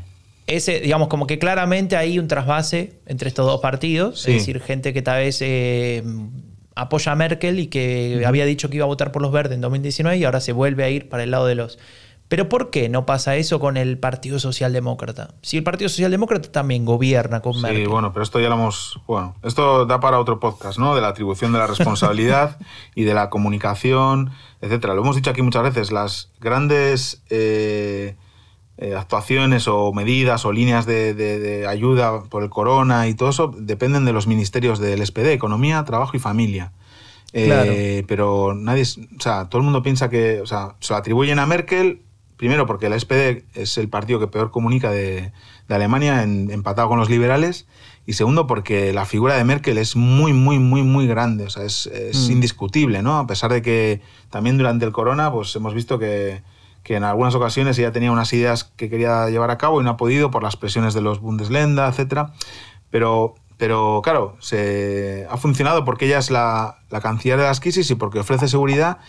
Ese, 0.47 0.79
digamos, 0.79 1.09
como 1.09 1.27
que 1.27 1.39
claramente 1.39 1.97
hay 1.97 2.19
un 2.19 2.27
trasvase 2.29 2.93
entre 3.05 3.27
estos 3.27 3.45
dos 3.45 3.59
partidos, 3.59 4.21
Sí. 4.21 4.31
es 4.31 4.37
decir, 4.37 4.61
gente 4.61 4.93
que 4.93 5.01
tal 5.01 5.19
vez 5.19 5.39
eh, 5.41 6.03
apoya 6.75 7.11
a 7.11 7.15
Merkel 7.15 7.59
y 7.59 7.67
que 7.67 8.23
había 8.25 8.45
dicho 8.45 8.69
que 8.69 8.77
iba 8.77 8.85
a 8.85 8.87
votar 8.87 9.11
por 9.11 9.21
los 9.21 9.31
verdes 9.33 9.55
en 9.55 9.61
2019 9.61 10.17
y 10.17 10.23
ahora 10.23 10.39
se 10.39 10.53
vuelve 10.53 10.83
a 10.85 10.89
ir 10.89 11.09
para 11.09 11.23
el 11.23 11.31
lado 11.31 11.45
de 11.47 11.55
los... 11.55 11.77
Pero 12.29 12.49
¿por 12.49 12.69
qué 12.71 12.89
no 12.89 13.05
pasa 13.05 13.37
eso 13.37 13.59
con 13.59 13.77
el 13.77 13.97
Partido 13.99 14.37
Socialdemócrata? 14.39 15.29
Si 15.41 15.55
el 15.57 15.63
Partido 15.63 15.87
Socialdemócrata 15.87 16.51
también 16.51 16.83
gobierna 16.83 17.39
con 17.41 17.53
Sí, 17.53 17.61
Merkel. 17.61 17.87
bueno, 17.87 18.11
pero 18.11 18.23
esto 18.23 18.39
ya 18.41 18.49
lo 18.49 18.55
hemos. 18.55 18.99
Bueno, 19.07 19.35
esto 19.43 19.85
da 19.85 19.99
para 20.01 20.19
otro 20.19 20.39
podcast, 20.39 20.77
¿no? 20.77 20.93
De 20.93 20.99
la 21.01 21.07
atribución 21.07 21.53
de 21.53 21.59
la 21.59 21.67
responsabilidad 21.67 22.57
y 22.95 23.03
de 23.03 23.13
la 23.13 23.29
comunicación, 23.29 24.31
etcétera. 24.61 24.93
Lo 24.93 25.03
hemos 25.03 25.15
dicho 25.15 25.29
aquí 25.29 25.41
muchas 25.41 25.63
veces. 25.63 25.91
Las 25.93 26.29
grandes 26.41 27.23
eh, 27.29 28.17
eh, 28.77 28.93
actuaciones 28.95 29.69
o 29.69 29.93
medidas 29.93 30.43
o 30.45 30.51
líneas 30.51 30.85
de, 30.85 31.13
de- 31.13 31.39
de 31.39 31.65
ayuda 31.67 32.23
por 32.23 32.43
el 32.43 32.49
corona 32.49 33.07
y 33.07 33.13
todo 33.13 33.29
eso 33.29 33.53
dependen 33.57 34.03
de 34.03 34.11
los 34.11 34.27
ministerios 34.27 34.79
del 34.79 35.05
SPD, 35.05 35.31
Economía, 35.31 35.83
Trabajo 35.85 36.17
y 36.17 36.19
Familia. 36.19 36.73
Eh, 37.31 37.45
Claro. 37.45 37.71
Pero 38.07 38.53
nadie, 38.53 38.83
o 38.83 39.21
sea, 39.21 39.47
todo 39.49 39.59
el 39.59 39.63
mundo 39.63 39.81
piensa 39.81 40.09
que, 40.09 40.41
o 40.41 40.45
sea, 40.45 40.75
se 40.81 40.93
lo 40.93 40.97
atribuyen 40.97 41.39
a 41.39 41.45
Merkel, 41.45 42.01
primero 42.37 42.65
porque 42.65 42.85
el 42.85 42.99
SPD 42.99 43.43
es 43.55 43.77
el 43.77 43.89
partido 43.89 44.19
que 44.19 44.27
peor 44.27 44.51
comunica 44.51 44.89
de, 44.91 45.31
de 45.67 45.75
Alemania, 45.75 46.23
en- 46.23 46.49
empatado 46.51 46.87
con 46.87 46.99
los 46.99 47.09
liberales, 47.09 47.67
y 48.05 48.13
segundo 48.13 48.47
porque 48.47 48.93
la 48.93 49.05
figura 49.05 49.35
de 49.35 49.43
Merkel 49.43 49.77
es 49.77 49.95
muy, 49.97 50.31
muy, 50.31 50.59
muy, 50.59 50.81
muy 50.83 51.07
grande, 51.07 51.43
o 51.45 51.49
sea, 51.49 51.63
es, 51.63 51.87
es 51.87 52.29
Mm. 52.29 52.31
indiscutible, 52.31 53.01
¿no? 53.01 53.17
A 53.17 53.27
pesar 53.27 53.51
de 53.51 53.61
que 53.61 54.01
también 54.29 54.57
durante 54.57 54.85
el 54.85 54.91
corona, 54.93 55.31
pues 55.31 55.53
hemos 55.57 55.73
visto 55.73 55.99
que, 55.99 56.41
que 56.83 56.95
en 56.95 57.03
algunas 57.03 57.35
ocasiones 57.35 57.77
ella 57.79 57.91
tenía 57.91 58.11
unas 58.13 58.31
ideas 58.31 58.63
que 58.63 58.89
quería 58.89 59.29
llevar 59.29 59.51
a 59.51 59.57
cabo 59.57 59.81
y 59.81 59.83
no 59.83 59.89
ha 59.89 59.97
podido 59.97 60.31
por 60.31 60.41
las 60.43 60.55
presiones 60.55 60.93
de 60.93 61.01
los 61.01 61.19
Bundesländer, 61.19 61.85
etcétera. 61.89 62.31
Pero, 62.89 63.35
pero 63.57 63.99
claro, 64.03 64.37
se, 64.39 65.27
ha 65.29 65.35
funcionado 65.35 65.83
porque 65.83 66.05
ella 66.05 66.19
es 66.19 66.31
la, 66.31 66.77
la 66.89 67.01
canciller 67.01 67.37
de 67.37 67.43
las 67.43 67.59
crisis 67.59 67.89
y 67.91 67.95
porque 67.95 68.19
ofrece 68.19 68.47
seguridad 68.47 68.99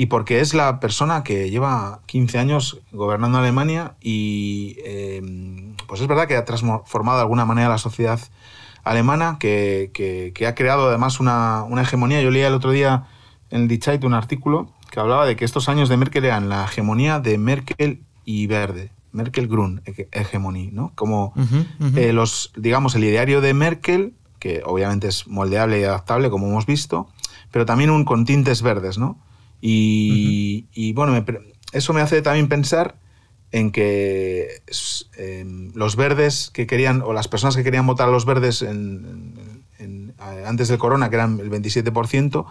y 0.00 0.06
porque 0.06 0.38
es 0.38 0.54
la 0.54 0.78
persona 0.78 1.24
que 1.24 1.50
lleva 1.50 2.00
15 2.06 2.38
años 2.38 2.80
gobernando 2.92 3.38
Alemania 3.38 3.96
y 4.00 4.76
eh, 4.84 5.20
pues 5.88 6.00
es 6.00 6.06
verdad 6.06 6.28
que 6.28 6.36
ha 6.36 6.44
transformado 6.44 7.18
de 7.18 7.22
alguna 7.22 7.44
manera 7.44 7.68
la 7.68 7.78
sociedad 7.78 8.20
alemana, 8.84 9.38
que, 9.40 9.90
que- 9.92 10.32
que 10.34 10.46
ha 10.46 10.54
creado 10.54 10.88
además 10.88 11.18
una, 11.20 11.64
una 11.64 11.82
hegemonía. 11.82 12.22
Yo 12.22 12.30
leía 12.30 12.46
el 12.46 12.54
otro 12.54 12.70
día 12.70 13.06
en 13.50 13.66
Die 13.68 13.80
Zeit 13.82 14.04
un 14.04 14.14
artículo 14.14 14.70
que 14.90 15.00
hablaba 15.00 15.26
de 15.26 15.34
que 15.36 15.44
estos 15.44 15.68
años 15.68 15.88
de 15.88 15.96
Merkel 15.96 16.24
eran 16.24 16.48
la 16.48 16.64
hegemonía 16.64 17.18
de 17.20 17.36
Merkel 17.38 18.02
y 18.24 18.46
Verde. 18.46 18.92
Merkel 19.12 19.48
Grun, 19.48 19.82
hege- 19.84 20.06
hegemonía, 20.12 20.70
¿no? 20.72 20.92
Como 20.94 21.32
eh, 21.98 22.12
los, 22.12 22.52
digamos, 22.56 22.94
el 22.94 23.02
ideario 23.04 23.40
de 23.40 23.52
Merkel, 23.52 24.14
que 24.38 24.62
obviamente 24.64 25.08
es 25.08 25.26
moldeable 25.26 25.80
y 25.80 25.84
adaptable, 25.84 26.30
como 26.30 26.46
hemos 26.46 26.66
visto, 26.66 27.08
pero 27.50 27.66
también 27.66 27.90
un 27.90 28.04
con 28.04 28.24
tintes 28.24 28.62
verdes, 28.62 28.96
¿no? 28.98 29.18
Y, 29.60 30.66
y, 30.72 30.92
bueno, 30.92 31.12
me 31.12 31.24
eso 31.72 31.92
me 31.92 32.00
hace 32.00 32.22
también 32.22 32.48
pensar 32.48 32.96
en 33.50 33.70
que 33.72 34.62
em, 35.16 35.70
los 35.74 35.96
verdes 35.96 36.50
que 36.52 36.66
querían, 36.66 37.02
o 37.02 37.12
las 37.12 37.28
personas 37.28 37.56
que 37.56 37.64
querían 37.64 37.86
votar 37.86 38.08
a 38.08 38.10
los 38.12 38.24
verdes 38.24 38.62
en- 38.62 39.34
en- 39.78 40.14
en- 40.18 40.46
antes 40.46 40.68
del 40.68 40.78
corona, 40.78 41.08
que 41.10 41.16
eran 41.16 41.40
el 41.40 41.50
27%, 41.50 42.46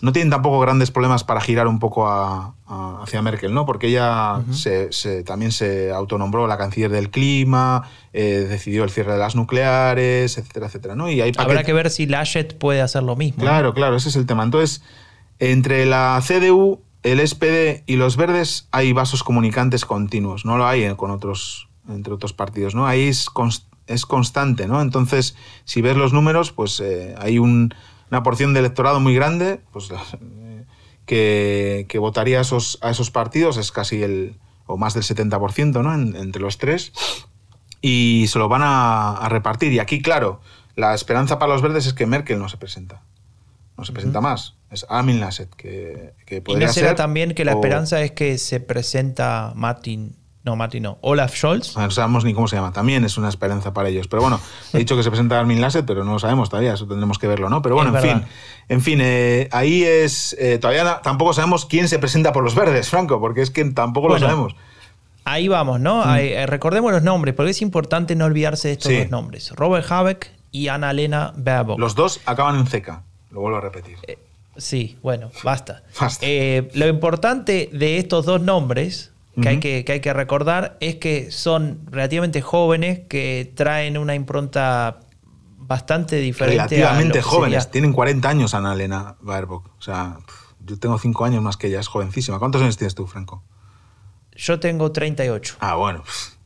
no 0.00 0.12
tienen 0.12 0.30
tampoco 0.30 0.58
grandes 0.60 0.90
problemas 0.90 1.24
para 1.24 1.40
girar 1.40 1.66
un 1.66 1.78
poco 1.78 2.08
a- 2.08 2.54
a- 2.66 3.00
hacia 3.02 3.22
Merkel, 3.22 3.54
¿no? 3.54 3.64
Porque 3.64 3.86
ella 3.86 4.42
se- 4.50 4.92
se- 4.92 5.22
también 5.22 5.50
se 5.52 5.92
autonombró 5.92 6.46
la 6.46 6.58
canciller 6.58 6.90
del 6.90 7.10
clima, 7.10 7.88
eh, 8.12 8.46
decidió 8.48 8.84
el 8.84 8.90
cierre 8.90 9.12
de 9.12 9.18
las 9.18 9.34
nucleares, 9.36 10.36
etcétera, 10.36 10.66
etcétera, 10.66 10.94
¿no? 10.96 11.08
Y 11.10 11.20
hay 11.20 11.32
Habrá 11.38 11.62
que 11.62 11.72
ver 11.72 11.90
si 11.90 12.06
Laschet 12.06 12.58
puede 12.58 12.80
hacer 12.82 13.02
lo 13.02 13.16
mismo. 13.16 13.40
Claro, 13.42 13.72
claro, 13.72 13.96
ese 13.96 14.08
es 14.10 14.16
el 14.16 14.26
tema. 14.26 14.42
Entonces, 14.42 14.82
entre 15.50 15.86
la 15.86 16.20
CDU 16.26 16.80
el 17.04 17.26
SPD 17.26 17.82
y 17.86 17.96
los 17.96 18.16
verdes 18.16 18.66
hay 18.70 18.92
vasos 18.92 19.22
comunicantes 19.22 19.84
continuos, 19.84 20.44
no 20.46 20.56
lo 20.56 20.66
hay 20.66 20.94
con 20.96 21.10
otros, 21.10 21.68
entre 21.88 22.14
otros 22.14 22.32
partidos, 22.32 22.74
¿no? 22.74 22.86
Ahí 22.86 23.08
es, 23.08 23.28
es 23.86 24.06
constante, 24.06 24.66
¿no? 24.66 24.80
Entonces, 24.80 25.36
si 25.64 25.82
ves 25.82 25.96
los 25.96 26.14
números, 26.14 26.50
pues 26.50 26.80
eh, 26.80 27.14
hay 27.18 27.38
una 27.38 28.22
porción 28.22 28.54
de 28.54 28.60
electorado 28.60 29.00
muy 29.00 29.14
grande, 29.14 29.60
pues 29.70 29.90
que, 31.06 31.86
votaría 31.98 32.38
a 32.38 32.42
esos, 32.42 32.78
a 32.80 32.90
esos 32.90 33.10
partidos, 33.10 33.58
es 33.58 33.70
casi 33.70 34.02
el, 34.02 34.36
o 34.66 34.78
más 34.78 34.94
del 34.94 35.02
70%, 35.02 35.82
¿no? 35.82 35.92
entre 35.94 36.40
los 36.40 36.56
tres, 36.56 36.92
y 37.82 38.24
se 38.28 38.38
lo 38.38 38.48
van 38.48 38.62
a, 38.64 39.28
repartir. 39.28 39.74
Y 39.74 39.78
aquí, 39.78 40.00
claro, 40.00 40.40
la 40.74 40.94
esperanza 40.94 41.38
para 41.38 41.52
los 41.52 41.60
verdes 41.60 41.84
es 41.84 41.92
que 41.92 42.06
Merkel 42.06 42.38
no 42.38 42.48
se 42.48 42.56
presenta. 42.56 43.02
No 43.76 43.84
se 43.84 43.92
presenta 43.92 44.22
más. 44.22 44.54
Es 44.74 44.84
Amin 44.88 45.20
Lasset, 45.20 45.54
que, 45.54 46.12
que 46.26 46.42
podría 46.42 46.64
¿Y 46.64 46.66
no 46.66 46.72
será 46.72 46.94
también 46.94 47.34
que 47.34 47.44
la 47.44 47.52
esperanza 47.52 48.02
es 48.02 48.12
que 48.12 48.38
se 48.38 48.60
presenta 48.60 49.52
Martin 49.54 50.16
no, 50.44 50.56
Martin 50.56 50.82
no. 50.82 50.98
Olaf 51.00 51.34
Scholz. 51.34 51.74
No 51.74 51.90
sabemos 51.90 52.22
ni 52.22 52.34
cómo 52.34 52.46
se 52.48 52.56
llama. 52.56 52.70
También 52.70 53.02
es 53.06 53.16
una 53.16 53.30
esperanza 53.30 53.72
para 53.72 53.88
ellos. 53.88 54.08
Pero 54.08 54.20
bueno, 54.20 54.38
he 54.74 54.78
dicho 54.78 54.94
que 54.94 55.02
se 55.02 55.08
presenta 55.08 55.40
Armin 55.40 55.58
Lasset, 55.58 55.86
pero 55.86 56.04
no 56.04 56.12
lo 56.12 56.18
sabemos 56.18 56.50
todavía. 56.50 56.74
Eso 56.74 56.86
tendremos 56.86 57.18
que 57.18 57.26
verlo, 57.26 57.48
¿no? 57.48 57.62
Pero 57.62 57.76
bueno, 57.76 57.96
en 57.96 58.02
fin. 58.02 58.22
En 58.68 58.82
fin, 58.82 58.98
eh, 59.02 59.48
ahí 59.52 59.84
es. 59.84 60.36
Eh, 60.38 60.58
todavía 60.58 61.00
tampoco 61.02 61.32
sabemos 61.32 61.64
quién 61.64 61.88
se 61.88 61.98
presenta 61.98 62.34
por 62.34 62.44
los 62.44 62.54
verdes, 62.54 62.90
Franco, 62.90 63.20
porque 63.20 63.40
es 63.40 63.50
que 63.50 63.64
tampoco 63.70 64.08
lo 64.08 64.18
sabemos. 64.18 64.54
Ahí 65.24 65.48
vamos, 65.48 65.80
¿no? 65.80 66.04
Mm. 66.04 66.16
Eh, 66.18 66.46
recordemos 66.46 66.92
los 66.92 67.02
nombres, 67.02 67.34
porque 67.34 67.52
es 67.52 67.62
importante 67.62 68.14
no 68.14 68.26
olvidarse 68.26 68.68
de 68.68 68.74
estos 68.74 68.92
dos 68.92 69.10
nombres: 69.10 69.50
Robert 69.52 69.90
Habeck 69.90 70.30
y 70.50 70.68
Annalena 70.68 71.32
Baerbock. 71.36 71.78
Los 71.78 71.94
dos 71.94 72.20
acaban 72.26 72.56
en 72.56 72.66
ceca. 72.66 73.02
Lo 73.30 73.40
vuelvo 73.40 73.56
a 73.56 73.60
repetir. 73.62 73.96
Sí, 74.56 74.98
bueno, 75.02 75.30
basta. 75.42 75.82
basta. 76.00 76.26
lo 76.74 76.88
importante 76.88 77.70
de 77.72 77.98
estos 77.98 78.26
dos 78.26 78.40
nombres 78.40 79.12
que, 79.40 79.48
hay 79.48 79.60
que, 79.60 79.84
hay 79.88 80.00
que 80.00 80.12
recordar 80.12 80.76
es 80.80 80.96
que 80.96 81.30
son 81.30 81.80
relativamente 81.90 82.40
jóvenes 82.40 83.00
que 83.08 83.52
traen 83.54 83.98
una 83.98 84.14
impronta 84.14 85.00
bastante 85.66 86.16
diferente. 86.16 86.76
Relativamente 86.76 87.22
jóvenes, 87.22 87.70
tienen 87.70 87.92
40 87.92 88.28
años 88.28 88.54
Ana 88.54 88.74
Elena 88.74 89.16
Baerbock. 89.20 89.70
O 89.78 89.82
sea, 89.82 90.18
yo 90.60 90.78
tengo 90.78 90.98
5 90.98 91.24
años 91.24 91.42
más 91.42 91.56
que 91.56 91.66
ella, 91.66 91.80
es 91.80 91.88
jovencísima. 91.88 92.38
¿Cuántos 92.38 92.62
años 92.62 92.76
tienes 92.76 92.94
tú, 92.94 93.06
Franco? 93.06 93.42
Yo 94.36 94.60
tengo 94.60 94.92
38. 94.92 95.56
Ah, 95.60 95.74
bueno. 95.74 96.02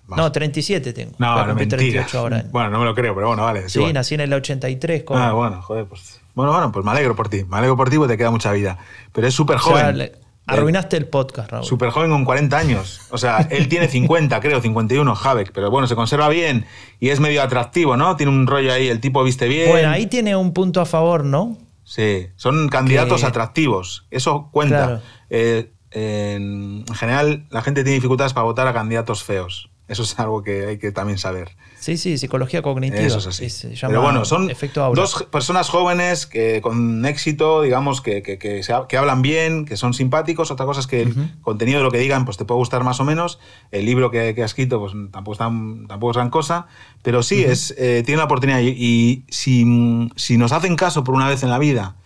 No, 0.09 0.33
37 0.33 0.92
tengo. 0.94 1.12
No, 1.18 1.47
no, 1.47 1.55
38 1.55 2.18
ahora. 2.18 2.44
Bueno, 2.51 2.71
no 2.71 2.79
me 2.79 2.85
lo 2.87 2.94
creo, 2.94 3.14
pero 3.14 3.29
bueno, 3.29 3.42
vale. 3.42 3.68
Sí, 3.68 3.92
nací 3.92 4.14
en 4.14 4.23
el 4.23 4.33
83. 4.33 5.05
Ah, 5.11 5.33
bueno, 5.33 5.61
joder, 5.61 5.87
pues... 5.87 6.17
Bueno, 6.38 6.53
bueno, 6.53 6.70
pues 6.70 6.85
me 6.85 6.92
alegro 6.92 7.16
por 7.16 7.29
ti. 7.29 7.42
Me 7.42 7.57
alegro 7.57 7.77
por 7.77 7.90
ti 7.90 7.96
porque 7.96 8.12
te 8.12 8.16
queda 8.16 8.31
mucha 8.31 8.53
vida. 8.53 8.79
Pero 9.12 9.27
es 9.27 9.35
súper 9.35 9.59
joven. 9.59 10.12
Arruinaste 10.46 10.96
el 10.96 11.07
podcast, 11.07 11.51
Raúl. 11.51 11.64
Súper 11.64 11.90
joven 11.90 12.12
con 12.12 12.24
40 12.24 12.57
años. 12.57 13.01
O 13.11 13.18
sea, 13.18 13.38
él 13.51 13.66
tiene 13.66 13.88
50, 13.88 14.38
creo, 14.40 14.61
51, 14.61 15.16
Javek. 15.16 15.51
Pero 15.51 15.72
bueno, 15.72 15.88
se 15.88 15.96
conserva 15.96 16.29
bien 16.29 16.64
y 17.01 17.09
es 17.09 17.18
medio 17.18 17.42
atractivo, 17.42 17.96
¿no? 17.96 18.14
Tiene 18.14 18.31
un 18.31 18.46
rollo 18.46 18.72
ahí, 18.72 18.87
el 18.87 19.01
tipo 19.01 19.24
viste 19.24 19.48
bien. 19.48 19.68
Bueno, 19.68 19.90
ahí 19.90 20.07
tiene 20.07 20.37
un 20.37 20.53
punto 20.53 20.81
a 20.81 20.87
favor, 20.87 21.24
¿no? 21.24 21.59
Sí, 21.83 22.29
son 22.37 22.68
candidatos 22.68 23.24
atractivos. 23.24 24.07
Eso 24.12 24.48
cuenta. 24.53 25.03
Eh, 25.31 25.72
en 25.90 26.85
general, 26.94 27.48
la 27.51 27.62
gente 27.62 27.83
tiene 27.83 27.96
dificultades 27.96 28.33
para 28.33 28.44
votar 28.44 28.68
a 28.68 28.72
candidatos 28.72 29.24
feos. 29.24 29.70
Eso 29.88 30.03
es 30.03 30.18
algo 30.18 30.42
que 30.42 30.66
hay 30.66 30.79
que 30.79 30.92
también 30.92 31.16
saber. 31.16 31.57
Sí, 31.81 31.96
sí, 31.96 32.18
psicología 32.18 32.61
cognitiva. 32.61 33.01
Eso 33.01 33.18
es 33.18 33.27
así. 33.27 33.77
Pero 33.81 34.03
bueno, 34.03 34.27
son 34.27 34.51
dos 34.94 35.27
personas 35.31 35.70
jóvenes 35.70 36.27
que 36.27 36.61
con 36.61 37.07
éxito, 37.07 37.62
digamos, 37.62 38.03
que, 38.03 38.22
que, 38.22 38.38
que, 38.38 38.96
hablan 38.98 39.22
bien, 39.22 39.64
que 39.64 39.79
son 39.79 39.94
simpáticos. 39.94 40.51
Otra 40.51 40.66
cosa 40.66 40.81
es 40.81 40.87
que 40.87 41.03
el 41.03 41.40
contenido 41.40 41.79
de 41.79 41.85
lo 41.85 41.90
que 41.90 41.98
digan 41.98 42.27
pues 42.27 42.37
te 42.37 42.44
puede 42.44 42.59
gustar 42.59 42.85
más 42.85 43.01
o 43.01 43.05
menos. 43.05 43.38
El 43.70 43.87
libro 43.87 44.11
que, 44.11 44.20
ha 44.20 44.44
escrito 44.44 44.79
pues 44.79 44.92
tampoco 45.11 45.33
es, 45.33 45.38
tampoco 45.38 46.11
es 46.11 46.16
gran 46.16 46.29
cosa. 46.29 46.66
Pero 47.03 47.22
sí, 47.22 47.42
es, 47.42 47.74
eh, 47.79 48.03
tiene 48.05 48.18
la 48.18 48.24
oportunidad. 48.24 48.61
Y, 48.61 49.24
si, 49.31 50.11
si 50.16 50.37
nos 50.37 50.53
hacen 50.53 50.77
caso 50.77 51.03
por 51.03 51.14
una 51.14 51.29
vez 51.29 51.42
en 51.42 51.48
la 51.48 51.59
vida 51.59 51.96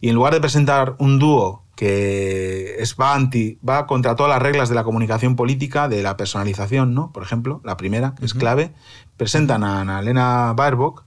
y 0.00 0.08
en 0.08 0.14
lugar 0.14 0.34
de 0.34 0.40
presentar 0.40 0.94
un 0.98 1.18
dúo 1.18 1.63
que 1.76 2.76
es, 2.78 2.96
va, 2.96 3.14
anti, 3.14 3.58
va 3.66 3.86
contra 3.86 4.14
todas 4.14 4.30
las 4.30 4.42
reglas 4.42 4.68
de 4.68 4.74
la 4.74 4.84
comunicación 4.84 5.36
política, 5.36 5.88
de 5.88 6.02
la 6.02 6.16
personalización, 6.16 6.94
¿no? 6.94 7.12
Por 7.12 7.22
ejemplo, 7.22 7.60
la 7.64 7.76
primera, 7.76 8.14
que 8.14 8.26
es 8.26 8.34
clave, 8.34 8.72
presentan 9.16 9.64
a 9.64 9.80
Ana 9.80 10.00
Elena 10.00 10.52
Baerbock, 10.54 11.04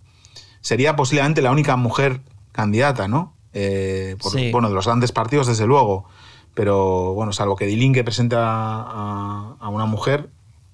sería 0.62 0.95
posiblemente 0.95 1.41
la 1.41 1.51
única 1.51 1.75
mujer 1.77 2.21
candidata, 2.51 3.08
¿no? 3.08 3.34
Eh, 3.53 4.17
bueno, 4.51 4.69
de 4.69 4.75
los 4.75 4.86
grandes 4.86 5.12
partidos, 5.12 5.47
desde 5.47 5.65
luego, 5.65 6.06
pero 6.53 7.13
bueno, 7.13 7.32
salvo 7.32 7.56
que 7.56 7.65
Dilinque 7.65 8.03
presenta 8.03 8.39
a, 8.39 9.69
una 9.69 9.86
mujer, 9.86 10.30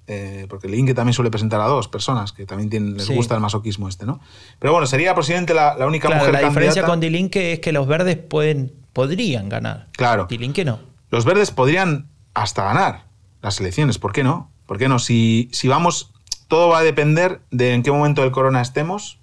eh, 0.06 0.46
porque 0.50 0.66
Dilinque 0.66 0.92
también 0.92 1.14
suele 1.14 1.30
presentar 1.30 1.60
a 1.60 1.66
dos 1.66 1.88
personas, 1.88 2.32
que 2.32 2.46
también 2.46 2.68
tienen, 2.68 2.96
les 2.96 3.08
gusta 3.08 3.34
el 3.34 3.40
masoquismo 3.40 3.88
este, 3.88 4.06
¿no? 4.06 4.20
Pero 4.58 4.72
bueno, 4.72 4.86
sería 4.86 5.14
posiblemente 5.14 5.54
la, 5.54 5.76
única 5.86 6.08
mujer 6.08 6.24
candidata. 6.24 6.42
La 6.42 6.48
diferencia 6.48 6.84
con 6.84 7.00
Dilinque 7.00 7.52
es 7.52 7.60
que 7.60 7.72
los 7.72 7.86
verdes 7.86 8.16
pueden 8.16 8.83
podrían 8.94 9.50
ganar. 9.50 9.88
Claro. 9.92 10.26
que 10.26 10.64
no. 10.64 10.78
Los 11.10 11.26
verdes 11.26 11.50
podrían 11.50 12.08
hasta 12.32 12.64
ganar 12.64 13.04
las 13.42 13.60
elecciones. 13.60 13.98
¿Por 13.98 14.12
qué 14.12 14.24
no? 14.24 14.50
¿Por 14.64 14.78
qué 14.78 14.88
no? 14.88 14.98
Si, 14.98 15.50
si 15.52 15.68
vamos, 15.68 16.12
todo 16.48 16.68
va 16.68 16.78
a 16.78 16.82
depender 16.82 17.42
de 17.50 17.74
en 17.74 17.82
qué 17.82 17.92
momento 17.92 18.22
del 18.22 18.30
corona 18.30 18.62
estemos. 18.62 19.18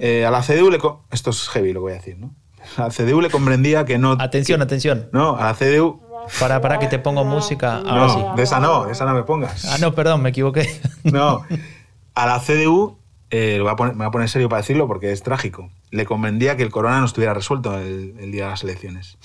Eh, 0.00 0.26
a 0.26 0.30
la 0.30 0.42
CDU 0.42 0.70
le. 0.70 0.78
Esto 1.10 1.30
es 1.30 1.48
heavy 1.48 1.72
lo 1.72 1.80
voy 1.80 1.92
a 1.92 1.94
decir, 1.94 2.18
¿no? 2.18 2.34
A 2.76 2.82
la 2.82 2.88
CDU 2.90 3.22
le 3.22 3.30
comprendía 3.30 3.86
que 3.86 3.96
no. 3.96 4.12
Atención, 4.20 4.60
atención. 4.60 5.08
No, 5.12 5.36
a 5.36 5.44
la 5.44 5.54
CDU. 5.54 6.02
Para, 6.38 6.60
para 6.60 6.78
que 6.78 6.86
te 6.88 6.98
pongo 6.98 7.24
música. 7.24 7.80
no, 7.84 8.36
de 8.36 8.42
esa 8.42 8.60
no, 8.60 8.84
de 8.84 8.92
esa 8.92 9.06
no 9.06 9.14
me 9.14 9.22
pongas. 9.22 9.64
Ah, 9.64 9.78
no, 9.80 9.94
perdón, 9.94 10.22
me 10.22 10.28
equivoqué. 10.28 10.80
No, 11.04 11.44
a 12.14 12.26
la 12.26 12.38
CDU 12.38 12.98
eh, 13.34 13.56
me 13.56 13.62
voy 13.62 14.04
a 14.04 14.10
poner 14.10 14.28
serio 14.28 14.50
para 14.50 14.60
decirlo 14.60 14.86
porque 14.86 15.10
es 15.10 15.22
trágico. 15.22 15.70
Le 15.90 16.04
convendría 16.04 16.54
que 16.58 16.62
el 16.62 16.70
corona 16.70 17.00
no 17.00 17.06
estuviera 17.06 17.32
resuelto 17.32 17.78
el, 17.78 18.30
día 18.30 18.44
de 18.44 18.50
las 18.50 18.62
elecciones. 18.62 19.16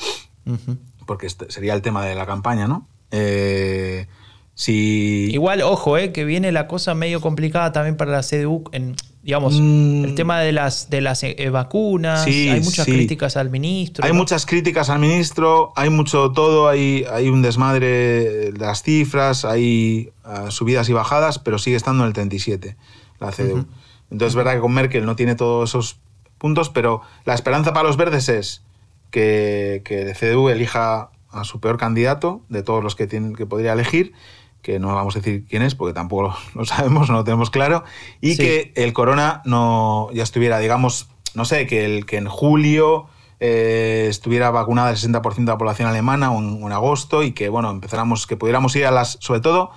Porque 1.05 1.27
este 1.27 1.51
sería 1.51 1.73
el 1.73 1.81
tema 1.81 2.05
de 2.05 2.15
la 2.15 2.25
campaña, 2.25 2.67
¿no? 2.69 2.87
Eh, 3.11 4.07
si... 4.55 5.27
Igual, 5.29 5.61
ojo, 5.61 5.97
eh, 5.97 6.13
que 6.13 6.23
viene 6.23 6.53
la 6.53 6.67
cosa 6.67 6.95
medio 6.95 7.19
complicada 7.19 7.73
también 7.73 7.97
para 7.97 8.11
la 8.11 8.21
CDU 8.21 8.63
en, 8.71 8.95
digamos, 9.23 9.59
mm. 9.59 10.05
el 10.05 10.15
tema 10.15 10.39
de 10.39 10.53
las, 10.53 10.89
de 10.89 11.01
las 11.01 11.21
eh, 11.23 11.49
vacunas, 11.51 12.25
hay 12.25 12.61
muchas 12.61 12.85
críticas 12.85 13.35
al 13.35 13.49
ministro. 13.49 14.05
Hay 14.05 14.13
muchas 14.13 14.45
críticas 14.45 14.89
al 14.89 14.99
ministro, 14.99 15.73
hay 15.75 15.89
mucho 15.89 16.31
todo, 16.31 16.69
hay, 16.69 17.05
hay 17.11 17.27
un 17.27 17.41
desmadre 17.41 17.87
de 17.87 18.57
las 18.57 18.83
cifras, 18.83 19.43
hay 19.43 20.11
subidas 20.47 20.87
y 20.87 20.93
bajadas, 20.93 21.39
pero 21.39 21.59
sigue 21.59 21.75
estando 21.75 22.03
en 22.03 22.07
el 22.07 22.13
37 22.13 22.77
la 23.19 23.31
CDU. 23.31 23.67
Entonces 24.11 24.31
es 24.31 24.35
verdad 24.35 24.53
que 24.53 24.59
con 24.59 24.73
Merkel 24.73 25.05
no 25.05 25.15
tiene 25.15 25.35
todos 25.35 25.69
esos 25.69 25.99
puntos, 26.37 26.69
pero 26.69 27.01
la 27.25 27.33
esperanza 27.33 27.73
para 27.73 27.87
los 27.87 27.97
verdes 27.97 28.29
es 28.29 28.63
que, 29.11 29.81
que 29.85 30.01
el 30.01 30.15
CDU 30.15 30.49
elija 30.49 31.09
a 31.29 31.43
su 31.43 31.59
peor 31.59 31.77
candidato 31.77 32.41
de 32.49 32.63
todos 32.63 32.83
los 32.83 32.95
que, 32.95 33.07
tienen, 33.07 33.35
que 33.35 33.45
podría 33.45 33.73
elegir, 33.73 34.13
que 34.61 34.79
no 34.79 34.93
vamos 34.93 35.15
a 35.15 35.19
decir 35.19 35.45
quién 35.47 35.61
es, 35.61 35.75
porque 35.75 35.93
tampoco 35.93 36.35
lo, 36.55 36.65
sabemos, 36.65 37.09
no 37.09 37.17
lo 37.17 37.23
tenemos 37.23 37.49
claro, 37.49 37.83
y 38.21 38.37
que 38.37 38.71
el 38.75 38.93
corona 38.93 39.41
no 39.45 40.09
ya 40.13 40.23
estuviera, 40.23 40.59
digamos, 40.59 41.09
no 41.33 41.45
sé, 41.45 41.67
que, 41.67 41.85
el, 41.85 42.05
que 42.05 42.17
en 42.17 42.27
julio 42.27 43.07
eh, 43.39 44.07
estuviera 44.09 44.49
vacunada 44.51 44.89
el 44.89 44.97
60% 44.97 45.35
de 45.35 45.45
la 45.45 45.57
población 45.57 45.87
alemana 45.87 46.31
o 46.31 46.39
en, 46.39 46.63
en, 46.63 46.71
agosto 46.71 47.23
y 47.23 47.33
que, 47.33 47.49
bueno, 47.49 47.69
empezáramos, 47.69 48.25
que 48.25 48.37
pudiéramos 48.37 48.75
ir 48.75 48.85
a 48.85 48.91
las, 48.91 49.17
sobre 49.21 49.41
todo, 49.41 49.71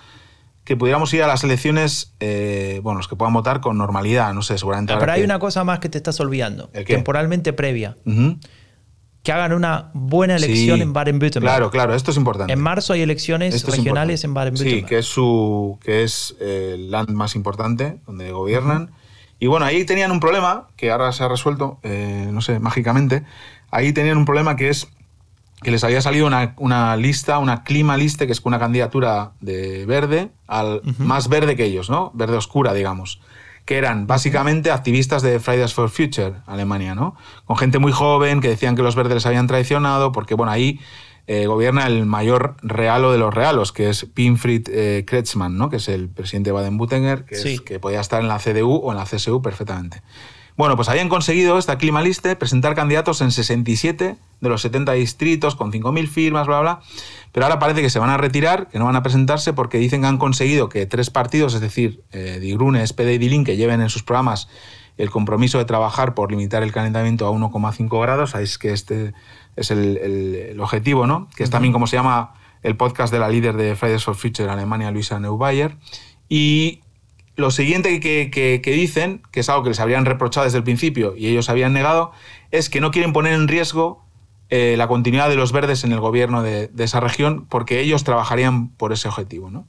que 0.70 0.76
pudiéramos 0.76 1.12
ir 1.14 1.24
a 1.24 1.26
las 1.26 1.42
elecciones, 1.42 2.14
eh, 2.20 2.78
bueno, 2.84 2.98
los 2.98 3.08
que 3.08 3.16
puedan 3.16 3.34
votar 3.34 3.60
con 3.60 3.76
normalidad, 3.76 4.32
no 4.32 4.42
sé, 4.42 4.56
seguramente. 4.56 4.94
pero 5.00 5.10
hay 5.10 5.24
una 5.24 5.40
cosa 5.40 5.64
más 5.64 5.80
que 5.80 5.88
te 5.88 5.98
estás 5.98 6.20
olvidando, 6.20 6.68
temporalmente 6.86 7.52
previa. 7.52 7.96
Que 9.24 9.32
hagan 9.32 9.52
una 9.52 9.90
buena 9.94 10.36
elección 10.36 10.80
en 10.80 10.92
Baden-Württemberg. 10.92 11.52
Claro, 11.52 11.70
claro, 11.72 11.96
esto 11.96 12.12
es 12.12 12.16
importante. 12.16 12.52
En 12.52 12.60
marzo 12.60 12.92
hay 12.92 13.02
elecciones 13.02 13.64
regionales 13.64 14.22
en 14.22 14.32
Baden-Württemberg. 14.32 14.82
Sí, 14.82 14.86
que 14.86 14.98
es, 14.98 15.06
su, 15.06 15.76
que 15.82 16.04
es 16.04 16.36
el 16.40 16.92
land 16.92 17.10
más 17.10 17.34
importante, 17.34 17.98
donde 18.06 18.30
gobiernan. 18.30 18.92
Y 19.40 19.48
bueno, 19.48 19.66
ahí 19.66 19.84
tenían 19.84 20.12
un 20.12 20.20
problema, 20.20 20.68
que 20.76 20.92
ahora 20.92 21.10
se 21.10 21.24
ha 21.24 21.28
resuelto, 21.28 21.80
eh, 21.82 22.28
no 22.30 22.42
sé, 22.42 22.60
mágicamente. 22.60 23.24
Ahí 23.72 23.92
tenían 23.92 24.18
un 24.18 24.24
problema 24.24 24.54
que 24.54 24.68
es 24.68 24.86
que 25.62 25.70
les 25.70 25.84
había 25.84 26.00
salido 26.00 26.26
una, 26.26 26.96
lista, 26.96 27.38
una 27.38 27.62
clima 27.64 27.96
lista, 27.96 28.26
que 28.26 28.32
es 28.32 28.40
una 28.44 28.58
candidatura 28.58 29.32
de 29.40 29.84
verde, 29.86 30.30
al 30.46 30.80
más 30.98 31.28
verde 31.28 31.56
que 31.56 31.64
ellos, 31.64 31.90
¿no? 31.90 32.10
Verde 32.14 32.36
oscura, 32.36 32.72
digamos. 32.72 33.20
Que 33.66 33.76
eran 33.76 34.06
básicamente 34.06 34.70
activistas 34.70 35.22
de 35.22 35.38
Fridays 35.38 35.74
for 35.74 35.90
Future, 35.90 36.36
Alemania, 36.46 36.94
¿no? 36.94 37.14
Con 37.44 37.56
gente 37.56 37.78
muy 37.78 37.92
joven 37.92 38.40
que 38.40 38.48
decían 38.48 38.74
que 38.74 38.82
los 38.82 38.94
verdes 38.94 39.14
les 39.14 39.26
habían 39.26 39.46
traicionado, 39.46 40.12
porque, 40.12 40.34
bueno, 40.34 40.50
ahí 40.50 40.80
eh, 41.26 41.46
gobierna 41.46 41.86
el 41.86 42.06
mayor 42.06 42.56
realo 42.62 43.12
de 43.12 43.18
los 43.18 43.32
realos, 43.32 43.72
que 43.72 43.90
es 43.90 44.06
Pinfried 44.06 44.68
eh, 44.70 45.04
Kretschmann, 45.06 45.58
¿no? 45.58 45.68
Que 45.68 45.76
es 45.76 45.88
el 45.88 46.08
presidente 46.08 46.50
de 46.50 46.54
Baden-Württemberg, 46.54 47.26
que, 47.26 47.58
que 47.64 47.78
podía 47.78 48.00
estar 48.00 48.22
en 48.22 48.28
la 48.28 48.38
CDU 48.38 48.76
o 48.76 48.92
en 48.92 48.96
la 48.96 49.04
CSU 49.04 49.42
perfectamente. 49.42 50.02
Bueno, 50.60 50.76
pues 50.76 50.90
habían 50.90 51.08
conseguido 51.08 51.56
esta 51.56 51.78
clima 51.78 52.02
liste 52.02 52.36
presentar 52.36 52.74
candidatos 52.74 53.22
en 53.22 53.30
67 53.30 54.16
de 54.42 54.48
los 54.50 54.60
70 54.60 54.92
distritos 54.92 55.56
con 55.56 55.72
5.000 55.72 56.06
firmas, 56.06 56.46
bla, 56.46 56.60
bla. 56.60 56.80
Pero 57.32 57.46
ahora 57.46 57.58
parece 57.58 57.80
que 57.80 57.88
se 57.88 57.98
van 57.98 58.10
a 58.10 58.18
retirar, 58.18 58.68
que 58.68 58.78
no 58.78 58.84
van 58.84 58.94
a 58.94 59.02
presentarse 59.02 59.54
porque 59.54 59.78
dicen 59.78 60.02
que 60.02 60.08
han 60.08 60.18
conseguido 60.18 60.68
que 60.68 60.84
tres 60.84 61.08
partidos, 61.08 61.54
es 61.54 61.62
decir, 61.62 62.04
eh, 62.12 62.40
Die 62.42 62.52
Grüne, 62.52 62.86
SPD 62.86 63.14
y 63.14 63.16
Die 63.16 63.42
que 63.42 63.56
lleven 63.56 63.80
en 63.80 63.88
sus 63.88 64.02
programas 64.02 64.50
el 64.98 65.08
compromiso 65.08 65.56
de 65.56 65.64
trabajar 65.64 66.14
por 66.14 66.30
limitar 66.30 66.62
el 66.62 66.72
calentamiento 66.72 67.26
a 67.26 67.30
1,5 67.30 68.02
grados. 68.02 68.32
Sabéis 68.32 68.58
que 68.58 68.74
este 68.74 69.14
es 69.56 69.70
el, 69.70 70.58
objetivo, 70.60 71.06
¿no? 71.06 71.30
Que 71.36 71.42
es 71.42 71.48
también 71.48 71.72
como 71.72 71.86
se 71.86 71.96
llama 71.96 72.34
el 72.62 72.76
podcast 72.76 73.10
de 73.10 73.18
la 73.18 73.30
líder 73.30 73.56
de 73.56 73.76
Fridays 73.76 74.04
for 74.04 74.14
Future 74.14 74.44
en 74.44 74.50
Alemania, 74.50 74.90
Luisa 74.90 75.18
Neubayer. 75.20 75.78
Y 76.28 76.82
lo 77.40 77.50
siguiente 77.50 77.98
que, 78.00 78.60
dicen, 78.64 79.22
que 79.32 79.40
es 79.40 79.48
algo 79.48 79.62
que 79.62 79.70
les 79.70 79.80
habrían 79.80 80.04
reprochado 80.04 80.44
desde 80.44 80.58
el 80.58 80.64
principio 80.64 81.14
y 81.16 81.26
ellos 81.26 81.48
habían 81.48 81.72
negado, 81.72 82.12
es 82.50 82.70
que 82.70 82.80
no 82.80 82.90
quieren 82.90 83.12
poner 83.12 83.32
en 83.32 83.48
riesgo 83.48 84.04
eh, 84.48 84.74
la 84.76 84.88
continuidad 84.88 85.28
de 85.28 85.36
los 85.36 85.52
verdes 85.52 85.84
en 85.84 85.92
el 85.92 86.00
gobierno 86.00 86.42
de, 86.42 86.70
esa 86.78 87.00
región 87.00 87.46
porque 87.46 87.80
ellos 87.80 88.04
trabajarían 88.04 88.68
por 88.70 88.92
ese 88.92 89.08
objetivo. 89.08 89.50
No, 89.50 89.66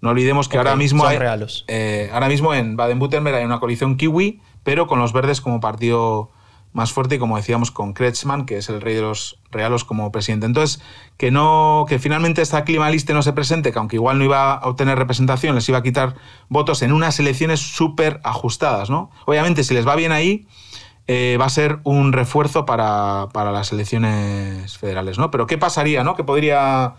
no 0.00 0.10
olvidemos 0.10 0.48
que 0.48 0.58
ahora 0.58 0.76
mismo 0.76 1.06
hay, 1.06 1.18
eh, 1.66 2.10
ahora 2.12 2.28
mismo 2.28 2.54
en 2.54 2.76
Baden-Württemberg 2.76 3.36
hay 3.36 3.44
una 3.44 3.60
coalición 3.60 3.96
kiwi, 3.96 4.40
pero 4.62 4.86
con 4.86 4.98
los 4.98 5.12
verdes 5.12 5.40
como 5.40 5.60
partido 5.60 6.30
más 6.78 6.92
fuerte 6.92 7.16
y 7.16 7.18
como 7.18 7.36
decíamos 7.36 7.70
con 7.70 7.92
Kretschmann, 7.92 8.46
que 8.46 8.56
es 8.56 8.70
el 8.70 8.80
rey 8.80 8.94
de 8.94 9.02
los 9.02 9.38
realos 9.50 9.84
como 9.84 10.10
presidente. 10.10 10.46
Entonces, 10.46 10.82
que 11.18 11.30
no 11.30 11.84
que 11.86 11.98
finalmente 11.98 12.40
esta 12.40 12.64
climaliste 12.64 13.12
no 13.12 13.22
se 13.22 13.34
presente, 13.34 13.72
que 13.72 13.78
aunque 13.78 13.96
igual 13.96 14.18
no 14.18 14.24
iba 14.24 14.54
a 14.54 14.66
obtener 14.66 14.96
representación, 14.96 15.54
les 15.54 15.68
iba 15.68 15.78
a 15.78 15.82
quitar 15.82 16.14
votos 16.48 16.80
en 16.82 16.92
unas 16.92 17.18
elecciones 17.18 17.60
súper 17.60 18.20
ajustadas, 18.24 18.88
¿no? 18.88 19.10
Obviamente, 19.26 19.64
si 19.64 19.74
les 19.74 19.86
va 19.86 19.96
bien 19.96 20.12
ahí, 20.12 20.46
eh, 21.08 21.38
va 21.40 21.46
a 21.46 21.48
ser 21.48 21.80
un 21.84 22.12
refuerzo 22.12 22.66
para, 22.66 23.28
las 23.34 23.72
elecciones 23.72 24.76
federales, 24.78 25.18
¿no? 25.18 25.30
Pero 25.30 25.46
¿qué 25.46 25.58
pasaría, 25.58 26.04
no? 26.04 26.14
Que 26.14 26.22
podría... 26.22 26.94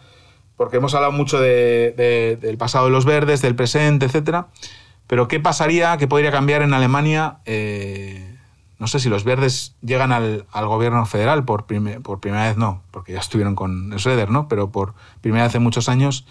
Porque 0.57 0.77
hemos 0.77 0.93
hablado 0.93 1.13
mucho 1.13 1.39
del 1.39 2.57
pasado 2.57 2.85
de 2.85 2.91
los 2.91 3.05
verdes, 3.05 3.41
del 3.41 3.55
presente, 3.55 4.07
etcétera. 4.07 4.47
Pero 5.07 5.27
¿qué 5.27 5.39
pasaría, 5.39 5.95
qué 5.97 6.07
podría 6.07 6.31
cambiar 6.31 6.63
en 6.63 6.73
Alemania? 6.73 7.37
Eh, 7.45 8.28
no 8.79 8.87
sé 8.87 8.99
si 8.99 9.09
los 9.09 9.25
verdes 9.25 9.75
llegan 9.81 10.13
al, 10.13 10.45
gobierno 10.53 11.05
federal 11.05 11.43
por, 11.43 11.65
por 12.01 12.19
primera 12.21 12.47
vez, 12.47 12.57
no, 12.57 12.81
porque 12.91 13.11
ya 13.11 13.19
estuvieron 13.19 13.53
con 13.53 13.93
Schroeder, 13.99 14.29
¿no? 14.31 14.47
Pero 14.47 14.71
por 14.71 14.93
primera 15.21 15.43
vez 15.43 15.55
en 15.55 15.63
muchos 15.63 15.89
años. 15.89 16.25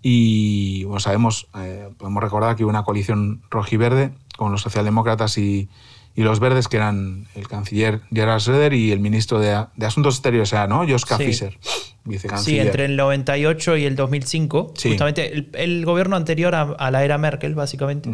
Y 0.00 0.84
bueno, 0.84 1.00
sabemos, 1.00 1.48
eh, 1.56 1.88
podemos 1.98 2.22
recordar 2.22 2.54
que 2.54 2.62
hubo 2.62 2.70
una 2.70 2.84
coalición 2.84 3.42
rojiverde 3.50 4.12
con 4.36 4.52
los 4.52 4.62
socialdemócratas 4.62 5.36
y, 5.38 5.68
los 6.14 6.40
verdes, 6.40 6.66
que 6.66 6.78
eran 6.78 7.28
el 7.36 7.46
canciller 7.46 8.00
Gerhard 8.12 8.40
Schröder 8.40 8.76
y 8.76 8.90
el 8.90 8.98
ministro 8.98 9.38
de, 9.38 9.52
Asuntos 9.86 10.16
Exteriores, 10.16 10.52
¿no? 10.68 10.84
Joschka 10.88 11.16
Fischer, 11.16 11.56
vicecanciller. 12.04 12.62
Sí, 12.62 12.66
entre 12.66 12.86
el 12.86 12.96
98 12.96 13.76
y 13.76 13.84
el 13.84 13.94
2005, 13.94 14.74
justamente 14.82 15.46
el, 15.52 15.84
gobierno 15.84 16.16
anterior 16.16 16.56
a, 16.56 16.90
la 16.90 17.04
era 17.04 17.18
Merkel, 17.18 17.54
básicamente. 17.54 18.10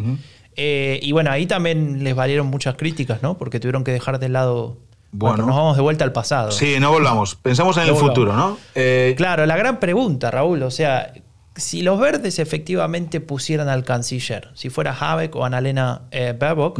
Eh, 0.55 0.99
y 1.01 1.11
bueno, 1.11 1.31
ahí 1.31 1.45
también 1.45 2.03
les 2.03 2.15
valieron 2.15 2.47
muchas 2.47 2.75
críticas, 2.75 3.21
¿no? 3.21 3.37
Porque 3.37 3.59
tuvieron 3.59 3.83
que 3.83 3.91
dejar 3.91 4.19
de 4.19 4.29
lado. 4.29 4.77
Bueno, 5.11 5.45
nos 5.45 5.55
vamos 5.55 5.75
de 5.75 5.81
vuelta 5.81 6.03
al 6.03 6.11
pasado. 6.11 6.51
Sí, 6.51 6.77
no 6.79 6.91
volvamos. 6.91 7.35
Pensamos 7.35 7.77
en 7.77 7.87
el 7.87 7.95
futuro, 7.95 8.33
¿no? 8.33 8.57
Eh, 8.75 9.13
claro, 9.17 9.45
la 9.45 9.55
gran 9.55 9.79
pregunta, 9.79 10.29
Raúl, 10.29 10.61
o 10.63 10.71
sea, 10.71 11.13
si 11.55 11.81
los 11.81 11.99
verdes 11.99 12.39
efectivamente 12.39 13.21
pusieran 13.21 13.69
al 13.69 13.83
canciller, 13.83 14.49
si 14.55 14.69
fuera 14.69 14.93
Habeck 14.93 15.35
o 15.35 15.45
Annalena 15.45 16.03
eh, 16.11 16.35
Baerbock, 16.37 16.79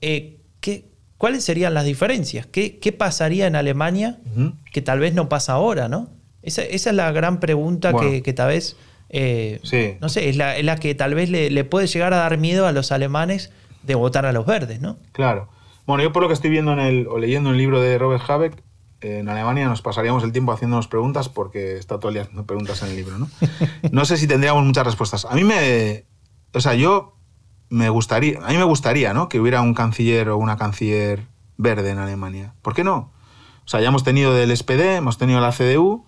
eh, 0.00 0.38
¿cuáles 1.18 1.42
serían 1.42 1.74
las 1.74 1.84
diferencias? 1.84 2.46
¿Qué, 2.46 2.94
pasaría 2.96 3.46
en 3.48 3.56
Alemania 3.56 4.18
que 4.72 4.82
tal 4.82 5.00
vez 5.00 5.14
no 5.14 5.28
pasa 5.28 5.54
ahora, 5.54 5.88
¿no? 5.88 6.10
Esa, 6.42 6.62
es 6.62 6.86
la 6.86 7.10
gran 7.10 7.40
pregunta 7.40 7.92
que, 7.92 8.22
que, 8.22 8.32
tal 8.32 8.48
vez 8.48 8.76
eh, 9.18 9.98
no 10.02 10.10
sé, 10.10 10.28
es 10.28 10.36
la, 10.36 10.76
que 10.76 10.94
tal 10.94 11.14
vez 11.14 11.30
le, 11.30 11.64
puede 11.64 11.86
llegar 11.86 12.12
a 12.12 12.18
dar 12.18 12.36
miedo 12.36 12.66
a 12.66 12.72
los 12.72 12.92
alemanes 12.92 13.50
de 13.82 13.94
votar 13.94 14.26
a 14.26 14.32
los 14.32 14.44
verdes, 14.44 14.82
¿no? 14.82 14.98
Claro. 15.12 15.48
Bueno, 15.86 16.02
yo 16.02 16.12
por 16.12 16.22
lo 16.22 16.28
que 16.28 16.34
estoy 16.34 16.50
viendo 16.50 16.74
en 16.74 16.80
el, 16.80 17.06
o 17.06 17.18
leyendo 17.18 17.48
el 17.50 17.56
libro 17.56 17.80
de 17.80 17.96
Robert 17.96 18.22
Habeck, 18.28 18.62
en 19.00 19.28
Alemania 19.30 19.68
nos 19.68 19.80
pasaríamos 19.80 20.22
el 20.22 20.32
tiempo 20.32 20.52
haciéndonos 20.52 20.88
preguntas 20.88 21.30
porque 21.30 21.78
está 21.78 21.98
todo 21.98 22.08
el 22.08 22.14
día 22.14 22.22
haciendo 22.24 22.44
preguntas 22.44 22.82
en 22.82 22.90
el 22.90 22.96
libro, 22.96 23.18
¿no? 23.18 23.30
No 23.90 24.04
sé 24.04 24.18
si 24.18 24.26
tendríamos 24.26 24.64
muchas 24.64 24.84
respuestas. 24.84 25.24
A 25.24 25.34
mí 25.34 25.44
me... 25.44 26.04
O 26.52 26.60
sea, 26.60 26.74
yo 26.74 27.16
me 27.70 27.88
gustaría... 27.88 28.38
A 28.44 28.50
mí 28.50 28.58
me 28.58 28.64
gustaría, 28.64 29.14
¿no? 29.14 29.30
Que 29.30 29.40
hubiera 29.40 29.62
un 29.62 29.72
canciller 29.72 30.28
o 30.28 30.36
una 30.36 30.58
canciller 30.58 31.22
verde 31.56 31.90
en 31.90 31.98
Alemania. 31.98 32.54
¿Por 32.60 32.74
qué 32.74 32.84
no? 32.84 33.12
O 33.64 33.68
sea, 33.68 33.80
ya 33.80 33.88
hemos 33.88 34.04
tenido 34.04 34.34
del 34.34 34.54
SPD, 34.54 34.96
hemos 34.96 35.16
tenido 35.16 35.40
la 35.40 35.52
CDU 35.52 36.04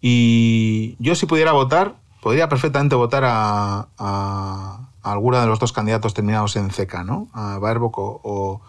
y 0.00 0.96
yo 1.00 1.14
si 1.14 1.26
pudiera 1.26 1.52
votar, 1.52 1.96
podría 2.24 2.48
perfectamente 2.48 2.96
votar 2.96 3.22
a, 3.26 3.88
a, 3.98 4.88
alguna 5.02 5.42
de 5.42 5.46
los 5.46 5.58
dos 5.58 5.74
candidatos 5.74 6.14
terminados 6.14 6.56
en 6.56 6.70
CK, 6.70 7.04
¿no? 7.04 7.28
A 7.34 7.58
Baerbock 7.58 7.98
o, 7.98 8.62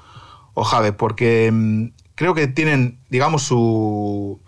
o, 0.53 0.63
Jave, 0.65 0.91
porque 0.91 1.49
mm, 1.53 1.85
creo 2.15 2.33
que 2.33 2.47
tienen, 2.47 2.99
digamos, 3.09 3.43
su, 3.43 4.41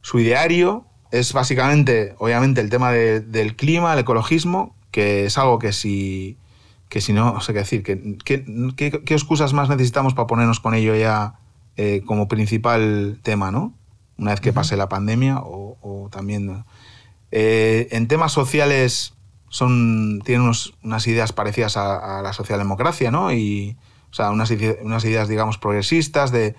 su 0.00 0.18
ideario 0.20 0.86
es 1.10 1.34
básicamente, 1.34 2.14
obviamente, 2.18 2.62
el 2.62 2.70
tema 2.70 2.92
del 2.92 3.56
clima, 3.56 3.92
el 3.92 3.98
ecologismo, 3.98 4.74
que 4.90 5.26
es 5.26 5.36
algo 5.36 5.58
que 5.58 5.74
si, 5.74 6.38
que 6.88 7.02
si 7.02 7.12
no, 7.12 7.34
no 7.34 7.42
sé 7.42 7.52
qué 7.52 7.58
decir, 7.58 7.82
que, 7.82 8.16
qué 8.24 9.14
excusas 9.14 9.52
más 9.52 9.68
necesitamos 9.68 10.14
para 10.14 10.28
ponernos 10.28 10.60
con 10.60 10.72
ello 10.72 10.96
ya 10.96 11.34
eh, 11.76 12.00
como 12.06 12.26
principal 12.26 13.20
tema, 13.22 13.50
¿no? 13.50 13.74
Una 14.16 14.30
vez 14.30 14.40
que 14.40 14.54
pase 14.54 14.78
la 14.78 14.88
pandemia 14.88 15.40
o, 15.40 15.76
o 15.82 16.08
también... 16.08 16.64
Eh, 17.32 17.88
en 17.90 18.08
temas 18.08 18.32
sociales 18.32 19.14
son, 19.48 20.20
tienen 20.24 20.52
unas 20.82 21.06
ideas 21.06 21.32
parecidas 21.32 21.76
a, 21.76 22.20
la 22.22 22.32
socialdemocracia, 22.32 23.10
¿no? 23.10 23.32
Y, 23.32 23.76
o 24.10 24.14
sea, 24.14 24.30
unas, 24.30 24.50
ideas, 24.50 25.28
digamos, 25.28 25.58
progresistas, 25.58 26.30
de, 26.32 26.54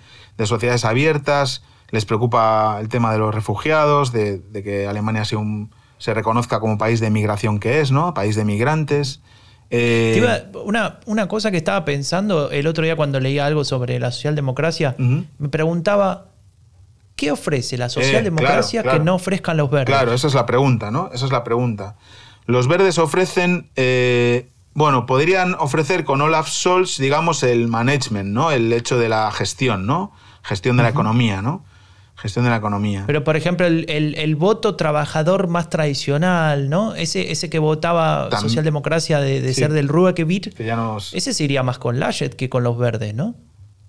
sociedades 0.45 0.85
abiertas. 0.85 1.63
Les 1.89 2.05
preocupa 2.05 2.77
el 2.81 2.89
tema 2.89 3.13
de 3.13 3.19
los 3.19 3.33
refugiados, 3.33 4.11
de, 4.11 4.41
que 4.63 4.87
Alemania 4.87 5.25
sea 5.25 5.37
un, 5.39 5.71
se 5.97 6.13
reconozca 6.13 6.59
como 6.59 6.77
país 6.77 6.99
de 6.99 7.09
migración 7.09 7.59
que 7.59 7.79
es, 7.79 7.91
¿no? 7.91 8.13
País 8.13 8.35
de 8.35 8.45
migrantes. 8.45 9.21
Eh, 9.69 10.21
una, 10.63 10.99
una, 11.05 11.27
cosa 11.27 11.51
que 11.51 11.57
estaba 11.57 11.83
pensando 11.83 12.51
el 12.51 12.67
otro 12.67 12.85
día 12.85 12.95
cuando 12.95 13.19
leía 13.19 13.45
algo 13.45 13.65
sobre 13.65 13.99
la 13.99 14.11
socialdemocracia, 14.11 14.95
me 14.97 15.49
preguntaba 15.49 16.27
¿Qué 17.17 17.31
ofrece 17.31 17.79
la 17.79 17.89
socialdemocracia 17.89 18.83
que 18.83 18.99
no 18.99 19.15
ofrezcan 19.15 19.57
los 19.57 19.71
verdes? 19.71 19.87
Claro, 19.87 20.13
esa 20.13 20.27
es 20.27 20.35
la 20.35 20.45
pregunta, 20.45 20.91
¿no? 20.91 21.09
Esa 21.11 21.25
es 21.25 21.31
la 21.31 21.43
pregunta. 21.43 21.95
Los 22.45 22.67
verdes 22.67 22.99
ofrecen, 22.99 23.71
eh, 23.75 24.51
bueno, 24.75 25.07
podrían 25.07 25.55
ofrecer 25.55 26.03
con 26.03 26.21
Olaf 26.21 26.47
Scholz, 26.47 26.99
digamos, 26.99 27.41
el 27.41 27.67
management, 27.67 28.29
¿no? 28.29 28.51
El 28.51 28.71
hecho 28.71 28.99
de 28.99 29.09
la 29.09 29.31
gestión, 29.31 29.87
¿no? 29.87 30.11
Gestión 30.43 30.77
de 30.77 30.83
la 30.83 30.89
economía, 30.89 31.41
¿no? 31.41 31.65
Gestión 32.17 32.45
de 32.45 32.51
la 32.51 32.57
economía. 32.57 33.05
Pero, 33.07 33.23
por 33.23 33.35
ejemplo, 33.35 33.65
el, 33.65 34.35
voto 34.35 34.75
trabajador 34.75 35.47
más 35.47 35.71
tradicional, 35.71 36.69
¿no? 36.69 36.93
Ese, 36.93 37.31
ese 37.31 37.49
que 37.49 37.57
votaba 37.57 38.29
socialdemocracia 38.39 39.19
de, 39.19 39.53
ser 39.55 39.73
del 39.73 39.87
Ruhrgebiet, 39.87 40.53
ese 41.13 41.33
se 41.33 41.43
iría 41.43 41.63
más 41.63 41.79
con 41.79 41.99
Laschet 41.99 42.35
que 42.35 42.47
con 42.47 42.63
los 42.63 42.77
verdes, 42.77 43.15
¿no? 43.15 43.33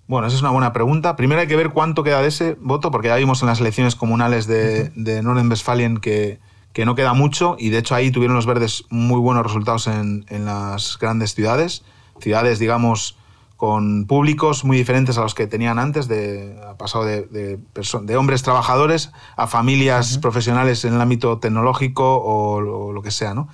Bueno, 0.09 0.27
esa 0.27 0.37
es 0.37 0.43
una 0.43 0.51
buena 0.51 0.73
pregunta. 0.73 1.17
Primero 1.17 1.43
hay 1.43 1.47
que 1.47 1.55
ver 1.55 1.69
cuánto 1.69 2.03
queda 2.03 2.23
de 2.23 2.29
ese 2.29 2.57
voto, 2.59 2.91
porque 2.91 3.09
ya 3.09 3.17
vimos 3.17 3.43
en 3.43 3.49
las 3.49 3.61
elecciones 3.61 3.95
comunales 3.95 4.47
de, 4.47 4.91
de 4.95 5.23
Norden-Westfalen 5.23 5.99
que, 5.99 6.41
que, 6.73 6.87
no 6.87 6.95
queda 6.95 7.13
mucho, 7.13 7.57
y 7.59 7.69
de 7.69 7.79
hecho 7.79 7.95
ahí 7.95 8.11
tuvieron 8.11 8.35
los 8.35 8.47
verdes 8.47 8.85
muy 8.89 9.21
buenos 9.21 9.45
resultados 9.45 9.87
en, 9.87 10.25
en 10.31 10.47
las 10.47 10.99
grandes 10.99 11.35
ciudades, 11.35 11.85
ciudades, 12.21 12.59
digamos, 12.59 13.19
con 13.59 14.07
públicos 14.07 14.65
muy 14.65 14.79
diferentes 14.79 15.19
a 15.19 15.21
los 15.21 15.35
que 15.35 15.47
tenían 15.47 15.79
antes, 15.79 16.09
de, 16.09 16.59
ha 16.67 16.79
pasado 16.79 17.05
de, 17.05 17.25
de, 17.25 17.59
de 18.03 18.17
hombres 18.17 18.43
trabajadores 18.43 19.13
a 19.37 19.47
familias 19.47 20.17
profesionales 20.17 20.87
en 20.87 20.95
el 20.95 21.01
ámbito 21.03 21.39
tecnológico 21.39 22.17
o, 22.17 22.87
o, 22.87 22.93
lo 22.93 23.03
que 23.03 23.11
sea, 23.11 23.35
¿no? 23.35 23.49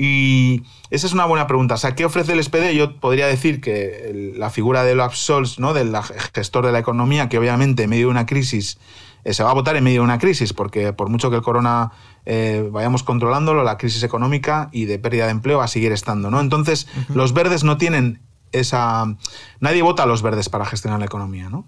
Y 0.00 0.62
esa 0.90 1.08
es 1.08 1.12
una 1.12 1.24
buena 1.24 1.48
pregunta. 1.48 1.74
O 1.74 1.76
sea, 1.76 1.96
¿qué 1.96 2.04
ofrece 2.04 2.32
el 2.32 2.42
SPD? 2.42 2.72
Yo 2.72 3.00
podría 3.00 3.26
decir 3.26 3.60
que 3.60 4.32
la 4.36 4.48
figura 4.48 4.84
de 4.84 4.92
Olaf 4.92 5.16
Scholz, 5.16 5.58
¿no? 5.58 5.74
del 5.74 5.92
gestor 6.34 6.64
de 6.64 6.70
la 6.70 6.78
economía, 6.78 7.28
que 7.28 7.36
obviamente 7.36 7.82
en 7.82 7.90
medio 7.90 8.06
de 8.06 8.12
una 8.12 8.24
crisis 8.24 8.78
eh, 9.24 9.34
se 9.34 9.42
va 9.42 9.50
a 9.50 9.54
votar 9.54 9.74
en 9.74 9.82
medio 9.82 10.02
de 10.02 10.04
una 10.04 10.20
crisis, 10.20 10.52
porque 10.52 10.92
por 10.92 11.08
mucho 11.08 11.30
que 11.30 11.36
el 11.36 11.42
corona 11.42 11.90
eh, 12.26 12.68
vayamos 12.70 13.02
controlándolo, 13.02 13.64
la 13.64 13.76
crisis 13.76 14.04
económica 14.04 14.68
y 14.70 14.84
de 14.84 15.00
pérdida 15.00 15.24
de 15.24 15.32
empleo 15.32 15.58
va 15.58 15.64
a 15.64 15.68
seguir 15.68 15.90
estando. 15.90 16.30
¿no? 16.30 16.40
Entonces, 16.40 16.86
los 17.08 17.32
verdes 17.32 17.64
no 17.64 17.76
tienen 17.76 18.22
esa... 18.52 19.16
Nadie 19.58 19.82
vota 19.82 20.04
a 20.04 20.06
los 20.06 20.22
verdes 20.22 20.48
para 20.48 20.64
gestionar 20.64 21.00
la 21.00 21.06
economía. 21.06 21.50
¿no? 21.50 21.66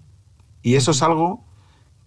Y 0.61 0.75
eso 0.75 0.91
es 0.91 1.01
algo 1.01 1.43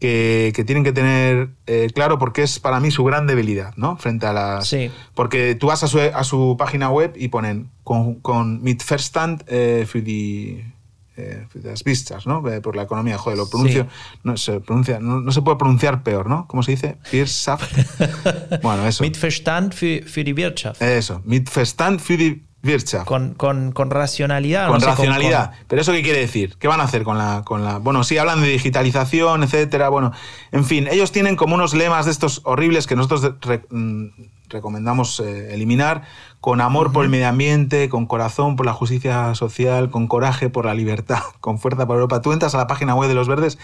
que, 0.01 0.65
tienen 0.67 0.85
que 0.85 0.93
tener 0.93 1.51
eh, 1.67 1.91
claro 1.95 2.19
porque 2.19 2.43
es 2.43 2.59
para 2.59 2.81
mí 2.81 2.91
su 2.91 3.05
gran 3.05 3.27
debilidad, 3.27 3.75
¿no? 3.77 3.97
Frente 3.97 4.27
a 4.27 4.33
las... 4.33 4.69
Sí. 4.69 4.91
Porque 5.15 5.55
tú 5.55 5.69
vas 5.69 5.83
a 5.83 6.25
su, 6.25 6.57
página 6.59 6.91
web 6.91 7.13
y 7.17 7.29
ponen 7.29 7.71
con, 7.85 8.17
con 8.17 8.63
mit 8.63 8.83
Verstand 8.85 9.45
eh, 9.47 9.87
für 9.87 10.03
die 10.03 10.75
eh, 11.17 11.47
las 11.63 11.85
vistas, 11.85 12.27
¿no? 12.27 12.47
Eh, 12.49 12.61
por 12.61 12.75
la 12.75 12.83
economía, 12.83 13.17
joder, 13.19 13.39
lo 13.39 13.49
pronuncio, 13.49 13.87
no, 14.25 14.37
se 14.37 14.59
pronuncia, 14.59 14.99
no, 14.99 15.31
se 15.31 15.43
puede 15.43 15.57
pronunciar 15.59 16.03
peor, 16.03 16.29
¿no? 16.29 16.49
¿Cómo 16.49 16.65
se 16.65 16.73
dice? 16.73 16.97
Wirtschaft. 17.13 17.73
bueno, 18.63 18.85
eso. 18.87 19.05
Mitverstand 19.05 19.75
für, 19.75 20.03
für 20.03 20.25
die 20.25 20.37
Wirtschaft. 20.37 20.83
Eso, 20.83 21.23
Mitverstand 21.25 22.01
für 22.01 22.17
die 22.17 22.43
Wirtschaft. 22.65 23.07
Con, 23.07 23.35
con, 23.35 23.73
con 23.73 23.91
racionalidad. 23.91 24.69
Con 24.69 24.81
racionalidad. 24.81 25.53
Pero 25.69 25.83
eso 25.83 25.93
qué 25.93 26.03
quiere 26.03 26.21
decir? 26.21 26.57
¿Qué 26.59 26.69
van 26.69 26.81
a 26.81 26.85
hacer 26.85 27.05
con 27.05 27.19
la, 27.19 27.43
con 27.45 27.65
la... 27.65 27.79
Bueno, 27.79 28.05
sí 28.05 28.19
hablan 28.19 28.41
de 28.41 28.49
digitalización, 28.49 29.43
etcétera. 29.43 29.89
Bueno, 29.89 30.13
en 30.53 30.65
fin, 30.65 30.89
ellos 30.91 31.13
tienen 31.13 31.37
como 31.37 31.55
unos 31.55 31.75
lemas 31.75 32.07
de 32.07 32.13
estos 32.13 32.41
horribles 32.45 32.87
que 32.87 32.97
nosotros 32.97 33.35
mm, 33.71 34.07
recomendamos 34.49 35.21
eh, 35.21 35.55
eliminar, 35.55 36.03
con 36.41 36.61
amor 36.61 36.93
por 36.93 37.05
el 37.05 37.11
medio 37.11 37.29
ambiente, 37.29 37.89
con 37.89 38.07
corazón 38.07 38.57
por 38.57 38.67
la 38.67 38.73
justicia 38.73 39.35
social, 39.35 39.91
con 39.91 40.07
coraje 40.07 40.51
por 40.51 40.65
la 40.65 40.75
libertad, 40.75 41.23
con 41.41 41.59
fuerza 41.59 41.87
por 41.87 41.97
Europa. 41.97 42.23
Tú 42.23 42.33
entras 42.33 42.55
a 42.55 42.59
la 42.59 42.67
página 42.67 42.95
web 42.95 43.09
de 43.09 43.15
los 43.15 43.29
verdes 43.29 43.59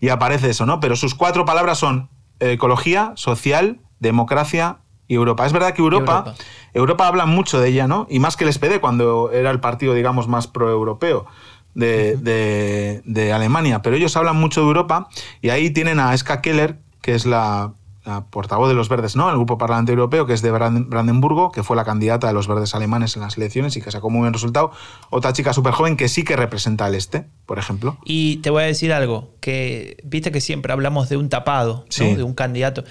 y 0.00 0.10
aparece 0.10 0.50
eso, 0.50 0.66
¿no? 0.66 0.80
Pero 0.80 0.96
sus 0.96 1.14
cuatro 1.14 1.44
palabras 1.44 1.78
son 1.78 2.08
ecología, 2.40 3.12
social, 3.16 3.80
democracia 4.00 4.78
y 5.08 5.14
Europa. 5.14 5.46
Es 5.46 5.52
verdad 5.52 5.74
que 5.74 5.82
Europa, 5.82 6.34
Europa, 6.72 7.06
habla 7.06 7.26
mucho 7.26 7.60
de 7.60 7.68
ella, 7.68 7.86
¿no? 7.86 8.06
Y 8.10 8.18
más 8.18 8.36
que 8.36 8.44
el 8.44 8.52
SPD, 8.52 8.80
cuando 8.80 9.30
era 9.30 9.50
el 9.50 9.60
partido, 9.60 9.94
digamos, 9.94 10.28
más 10.28 10.46
pro-europeo. 10.46 11.26
De, 11.74 13.02
de, 13.04 13.32
Alemania, 13.32 13.82
pero 13.82 13.96
ellos 13.96 14.16
hablan 14.16 14.36
mucho 14.36 14.60
de 14.60 14.68
Europa 14.68 15.08
y 15.42 15.48
ahí 15.48 15.70
tienen 15.70 15.98
a 15.98 16.16
Ska 16.16 16.40
Keller, 16.40 16.78
que 17.02 17.16
es 17.16 17.26
la 17.26 17.72
la 18.04 18.26
portavoz 18.26 18.68
de 18.68 18.74
los 18.74 18.88
verdes, 18.88 19.16
¿no? 19.16 19.30
El 19.30 19.36
grupo 19.36 19.56
parlamentario 19.56 19.98
europeo, 19.98 20.26
que 20.26 20.34
es 20.34 20.42
de 20.42 20.50
Brandenburgo, 20.50 21.50
que 21.50 21.62
fue 21.62 21.74
la 21.74 21.84
candidata 21.84 22.26
de 22.26 22.34
los 22.34 22.46
verdes 22.46 22.74
alemanes 22.74 23.16
en 23.16 23.22
las 23.22 23.36
elecciones 23.36 23.76
y 23.76 23.82
que 23.82 23.90
sacó 23.90 24.10
muy 24.10 24.20
buen 24.20 24.32
resultado. 24.32 24.72
Otra 25.10 25.32
chica 25.32 25.52
súper 25.52 25.72
joven 25.72 25.96
que 25.96 26.08
sí 26.08 26.22
que 26.22 26.36
representa 26.36 26.84
al 26.84 26.94
este, 26.94 27.26
por 27.46 27.58
ejemplo. 27.58 27.96
Y 28.04 28.36
te 28.38 28.50
voy 28.50 28.64
a 28.64 28.66
decir 28.66 28.92
algo, 28.92 29.30
que 29.40 29.96
viste 30.04 30.30
que 30.32 30.42
siempre 30.42 30.72
hablamos 30.72 31.08
de 31.08 31.16
un 31.16 31.30
tapado, 31.30 31.86
de 31.98 32.22
un 32.22 32.34
candidato. 32.34 32.84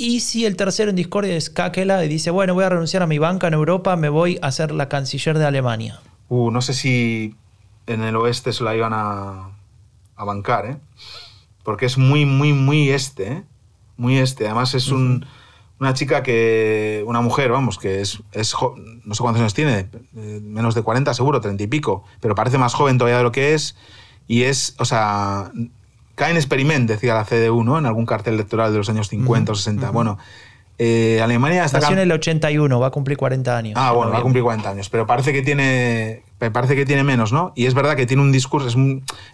Y 0.00 0.20
si 0.20 0.46
el 0.46 0.56
tercero 0.56 0.88
en 0.88 0.96
discordia 0.96 1.36
es 1.36 1.50
Kakela 1.50 2.02
y 2.02 2.08
dice, 2.08 2.30
bueno, 2.30 2.54
voy 2.54 2.64
a 2.64 2.70
renunciar 2.70 3.02
a 3.02 3.06
mi 3.06 3.18
banca 3.18 3.48
en 3.48 3.52
Europa, 3.52 3.96
me 3.96 4.08
voy 4.08 4.38
a 4.40 4.50
ser 4.50 4.72
la 4.72 4.88
canciller 4.88 5.36
de 5.36 5.44
Alemania. 5.44 6.00
Uh, 6.30 6.50
no 6.50 6.62
sé 6.62 6.72
si 6.72 7.34
en 7.86 8.02
el 8.02 8.16
oeste 8.16 8.54
se 8.54 8.64
la 8.64 8.74
iban 8.74 8.94
a, 8.94 9.50
a 10.16 10.24
bancar, 10.24 10.64
¿eh? 10.64 10.78
Porque 11.64 11.84
es 11.84 11.98
muy, 11.98 12.24
muy, 12.24 12.54
muy 12.54 12.88
este, 12.88 13.30
¿eh? 13.30 13.44
muy 13.98 14.16
este. 14.16 14.46
Además 14.46 14.72
es 14.72 14.88
un, 14.88 15.26
una 15.78 15.92
chica 15.92 16.22
que, 16.22 17.04
una 17.06 17.20
mujer, 17.20 17.50
vamos, 17.50 17.76
que 17.76 18.00
es, 18.00 18.22
es 18.32 18.54
no 19.04 19.14
sé 19.14 19.20
cuántos 19.20 19.42
años 19.42 19.52
tiene, 19.52 19.90
eh, 20.16 20.40
menos 20.42 20.74
de 20.74 20.80
40 20.80 21.12
seguro, 21.12 21.42
30 21.42 21.62
y 21.62 21.66
pico, 21.66 22.04
pero 22.20 22.34
parece 22.34 22.56
más 22.56 22.72
joven 22.72 22.96
todavía 22.96 23.18
de 23.18 23.24
lo 23.24 23.32
que 23.32 23.52
es. 23.52 23.76
Y 24.26 24.44
es, 24.44 24.76
o 24.78 24.86
sea, 24.86 25.52
cae 26.20 26.30
en 26.30 26.36
experiment, 26.36 26.88
decía 26.88 27.14
la 27.14 27.24
CDU, 27.24 27.64
¿no? 27.64 27.78
En 27.78 27.86
algún 27.86 28.06
cartel 28.06 28.34
electoral 28.34 28.70
de 28.70 28.78
los 28.78 28.88
años 28.90 29.08
50 29.08 29.52
o 29.52 29.54
60. 29.54 29.90
Bueno, 29.90 30.18
eh, 30.78 31.20
Alemania 31.22 31.64
está... 31.64 31.80
Nació 31.80 31.94
en 31.94 32.02
el 32.02 32.12
81, 32.12 32.78
va 32.78 32.88
a 32.88 32.90
cumplir 32.90 33.16
40 33.16 33.56
años. 33.56 33.74
Ah, 33.76 33.92
bueno, 33.92 34.12
va 34.12 34.18
a 34.18 34.22
cumplir 34.22 34.44
40 34.44 34.68
años, 34.68 34.90
pero 34.90 35.06
parece 35.06 35.32
que 35.32 35.40
tiene, 35.40 36.22
parece 36.52 36.76
que 36.76 36.84
tiene 36.84 37.04
menos, 37.04 37.32
¿no? 37.32 37.52
Y 37.56 37.64
es 37.64 37.72
verdad 37.72 37.96
que 37.96 38.04
tiene 38.04 38.22
un 38.22 38.32
discurso, 38.32 38.68
es, 38.68 38.76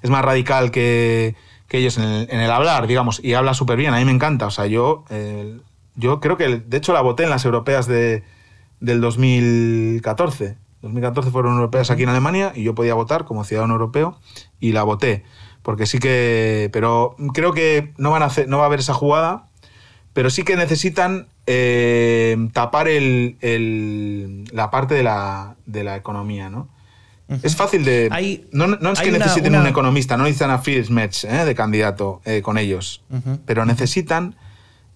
es 0.03 0.11
más 0.11 0.25
radical 0.25 0.71
que 0.71 1.35
que 1.69 1.79
ellos 1.79 1.99
en 1.99 2.05
el, 2.31 2.51
hablar, 2.51 2.87
digamos, 2.87 3.21
y 3.23 3.35
habla 3.35 3.53
súper 3.53 3.77
bien, 3.77 3.93
a 3.93 3.99
mí 3.99 4.05
me 4.05 4.13
encanta. 4.13 4.47
O 4.47 4.51
sea, 4.51 4.67
yo, 4.67 5.05
yo 5.97 6.21
creo 6.21 6.37
que, 6.37 6.59
de 6.59 6.77
hecho, 6.77 6.93
la 6.93 7.01
voté 7.01 7.25
en 7.25 7.31
las 7.31 7.45
europeas 7.45 7.87
de, 7.87 8.23
del 8.81 9.01
2014. 9.01 10.57
2014 10.83 11.31
fueron 11.31 11.55
europeas 11.55 11.91
aquí 11.91 12.05
en 12.05 12.11
Alemania 12.11 12.53
y 12.55 12.63
yo 12.63 12.75
podía 12.75 12.95
votar 12.95 13.25
como 13.25 13.43
ciudadano 13.43 13.75
europeo 13.75 14.19
y 14.61 14.73
la 14.73 14.85
voté. 14.85 15.25
Porque 15.67 15.87
sí 15.87 15.99
que. 15.99 16.71
Pero 16.73 17.17
creo 17.35 17.53
que 17.53 17.93
no, 17.99 18.13
van 18.13 18.23
a 18.23 18.27
hacer, 18.27 18.47
no 18.47 18.59
va 18.59 18.63
a 18.63 18.67
haber 18.67 18.79
esa 18.79 18.95
jugada, 18.95 19.49
pero 20.13 20.31
sí 20.31 20.45
que 20.45 20.55
necesitan 20.55 21.27
eh, 21.49 22.37
tapar 22.53 22.87
el, 22.87 24.45
la 24.53 24.71
parte 24.71 24.95
de 24.95 25.03
la, 25.03 25.57
de 25.67 25.83
la 25.83 25.97
economía, 25.97 26.51
¿no? 26.51 26.69
Es 27.43 27.57
fácil 27.57 27.85
de. 27.85 28.09
no, 28.53 28.93
es 28.93 29.01
que 29.01 29.11
necesiten 29.11 29.57
un 29.57 29.67
economista, 29.67 30.17
no 30.17 30.23
necesitan 30.23 30.53
a 30.53 30.63
Phil 30.63 30.89
Metz 30.93 31.25
¿eh? 31.25 31.45
de 31.45 31.55
candidato 31.57 32.21
eh, 32.25 32.43
con 32.43 32.59
ellos, 32.59 33.03
pero 33.45 33.67
necesitan 33.67 34.37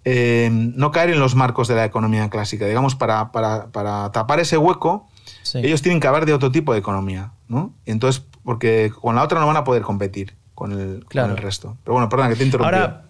eh, 0.05 0.51
no 0.53 0.93
caer 0.93 1.11
en 1.11 1.19
los 1.19 1.35
marcos 1.35 1.67
de 1.67 1.75
la 1.75 1.85
economía 1.85 2.31
clásica. 2.31 2.67
Digamos, 2.67 2.95
para, 2.95 3.33
para, 3.33 4.13
tapar 4.13 4.39
ese 4.39 4.57
hueco, 4.57 5.09
ellos 5.53 5.83
tienen 5.83 5.99
que 5.99 6.07
haber 6.07 6.27
de 6.27 6.33
otro 6.33 6.53
tipo 6.53 6.75
de 6.75 6.79
economía. 6.79 7.33
¿no? 7.49 7.75
Entonces, 7.87 8.25
porque 8.45 8.93
con 9.01 9.17
la 9.17 9.25
otra 9.25 9.41
no 9.41 9.49
van 9.49 9.57
a 9.57 9.65
poder 9.65 9.83
competir 9.83 10.39
con 10.61 10.73
el, 10.73 11.03
el 11.11 11.37
resto. 11.39 11.79
Pero 11.83 11.95
bueno, 11.95 12.11
perdón, 12.11 12.29
que 12.29 12.37
te 12.37 12.45
interrumpí. 12.45 12.67
Ahora, 12.67 13.05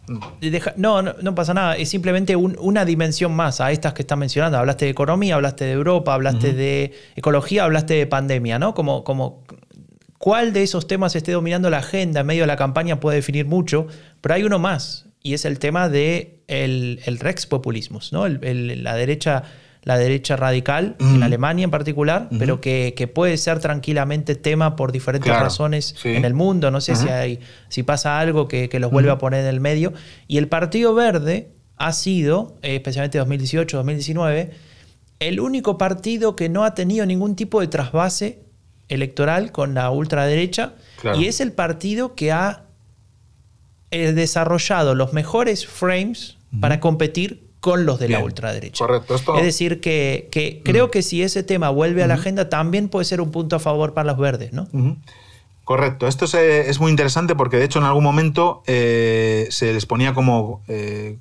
no, 0.76 1.02
no, 1.02 1.34
pasa 1.34 1.52
nada. 1.52 1.74
Es 1.74 1.88
simplemente 1.88 2.36
una 2.36 2.84
dimensión 2.84 3.34
más 3.34 3.60
a 3.60 3.72
estas 3.72 3.92
que 3.92 4.02
estás 4.02 4.16
mencionando. 4.16 4.56
Hablaste 4.56 4.84
de 4.84 4.92
economía, 4.92 5.34
hablaste 5.34 5.64
de 5.64 5.72
Europa, 5.72 6.14
hablaste 6.14 6.52
de 6.52 6.92
ecología, 7.16 7.64
hablaste 7.64 7.94
de 7.94 8.06
pandemia, 8.06 8.60
¿no? 8.60 8.72
Como, 8.72 9.02
como 9.02 9.42
cuál 10.18 10.52
de 10.52 10.62
esos 10.62 10.86
temas 10.86 11.16
esté 11.16 11.32
dominando 11.32 11.70
la 11.70 11.78
agenda 11.78 12.20
en 12.20 12.26
medio 12.26 12.44
de 12.44 12.46
la 12.46 12.56
campaña 12.56 13.00
puede 13.00 13.16
definir 13.16 13.46
mucho, 13.46 13.88
pero 14.20 14.36
hay 14.36 14.44
uno 14.44 14.60
más, 14.60 15.06
y 15.20 15.34
es 15.34 15.44
el 15.44 15.58
tema 15.58 15.88
de 15.88 16.44
el, 16.46 17.00
el 17.04 17.18
Rex 17.18 17.46
Populismus, 17.46 18.12
¿no? 18.12 18.28
la 18.28 18.94
derecha 18.94 19.42
la 19.82 19.96
derecha 19.96 20.36
radical, 20.36 20.96
en 21.00 21.22
Alemania 21.22 21.64
en 21.64 21.70
particular, 21.70 22.28
pero 22.38 22.60
que, 22.60 23.10
puede 23.14 23.36
ser 23.38 23.60
tranquilamente 23.60 24.34
tema 24.34 24.76
por 24.76 24.92
diferentes 24.92 25.32
razones 25.32 25.94
en 26.04 26.24
el 26.24 26.34
mundo. 26.34 26.70
No 26.70 26.80
sé 26.80 26.96
si, 26.96 27.08
hay, 27.08 27.40
si 27.68 27.82
pasa 27.82 28.18
algo 28.20 28.46
que, 28.46 28.68
los 28.78 28.90
vuelve 28.90 29.10
a 29.10 29.18
poner 29.18 29.40
en 29.40 29.46
el 29.46 29.60
medio. 29.60 29.92
Y 30.28 30.38
el 30.38 30.48
Partido 30.48 30.94
Verde 30.94 31.50
ha 31.76 31.92
sido, 31.92 32.58
eh, 32.62 32.76
especialmente 32.76 33.20
2018-2019, 33.22 34.50
el 35.18 35.40
único 35.40 35.78
partido 35.78 36.36
que 36.36 36.48
no 36.48 36.64
ha 36.64 36.74
tenido 36.74 37.06
ningún 37.06 37.36
tipo 37.36 37.60
de 37.60 37.68
trasvase 37.68 38.40
electoral 38.88 39.52
con 39.52 39.74
la 39.74 39.90
ultraderecha 39.90 40.74
y 41.16 41.26
es 41.26 41.40
el 41.40 41.52
partido 41.52 42.14
que 42.14 42.32
ha 42.32 42.64
eh, 43.90 44.12
desarrollado 44.12 44.94
los 44.94 45.12
mejores 45.12 45.66
frames 45.66 46.36
para 46.60 46.80
competir 46.80 47.49
con 47.60 47.84
los 47.84 47.98
de 47.98 48.08
la 48.08 48.24
ultraderecha. 48.24 48.84
Correcto. 48.84 49.14
Es 49.36 49.44
decir, 49.44 49.80
que, 49.80 50.60
creo 50.64 50.86
mm. 50.86 50.90
que 50.90 51.02
si 51.02 51.22
ese 51.22 51.42
tema 51.42 51.70
vuelve 51.70 52.02
a 52.02 52.06
la 52.06 52.14
agenda, 52.14 52.48
también 52.48 52.88
puede 52.88 53.04
ser 53.04 53.20
un 53.20 53.30
punto 53.30 53.56
a 53.56 53.58
favor 53.58 53.92
para 53.94 54.12
los 54.12 54.18
verdes, 54.18 54.52
¿no? 54.52 54.66
Correcto. 55.64 56.08
Esto 56.08 56.24
es, 56.24 56.80
muy 56.80 56.90
interesante 56.90 57.36
porque, 57.36 57.58
de 57.58 57.64
hecho, 57.64 57.78
en 57.78 57.84
algún 57.84 58.02
momento 58.02 58.62
eh, 58.66 59.46
se 59.50 59.72
les 59.72 59.86
ponía 59.86 60.14
como 60.14 60.62
eh, 60.68 61.18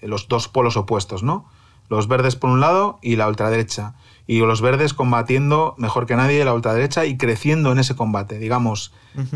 los 0.00 0.28
dos 0.28 0.48
polos 0.48 0.76
opuestos, 0.76 1.22
¿no? 1.22 1.46
Los 1.88 2.08
verdes 2.08 2.36
por 2.36 2.50
un 2.50 2.60
lado 2.60 2.98
y 3.02 3.16
la 3.16 3.28
ultraderecha. 3.28 3.94
Y 4.26 4.38
los 4.38 4.62
verdes 4.62 4.94
combatiendo 4.94 5.74
mejor 5.78 6.06
que 6.06 6.14
nadie 6.14 6.44
la 6.44 6.54
ultraderecha 6.54 7.04
y 7.06 7.18
creciendo 7.18 7.72
en 7.72 7.80
ese 7.80 7.96
combate. 7.96 8.38
Digamos, 8.38 8.92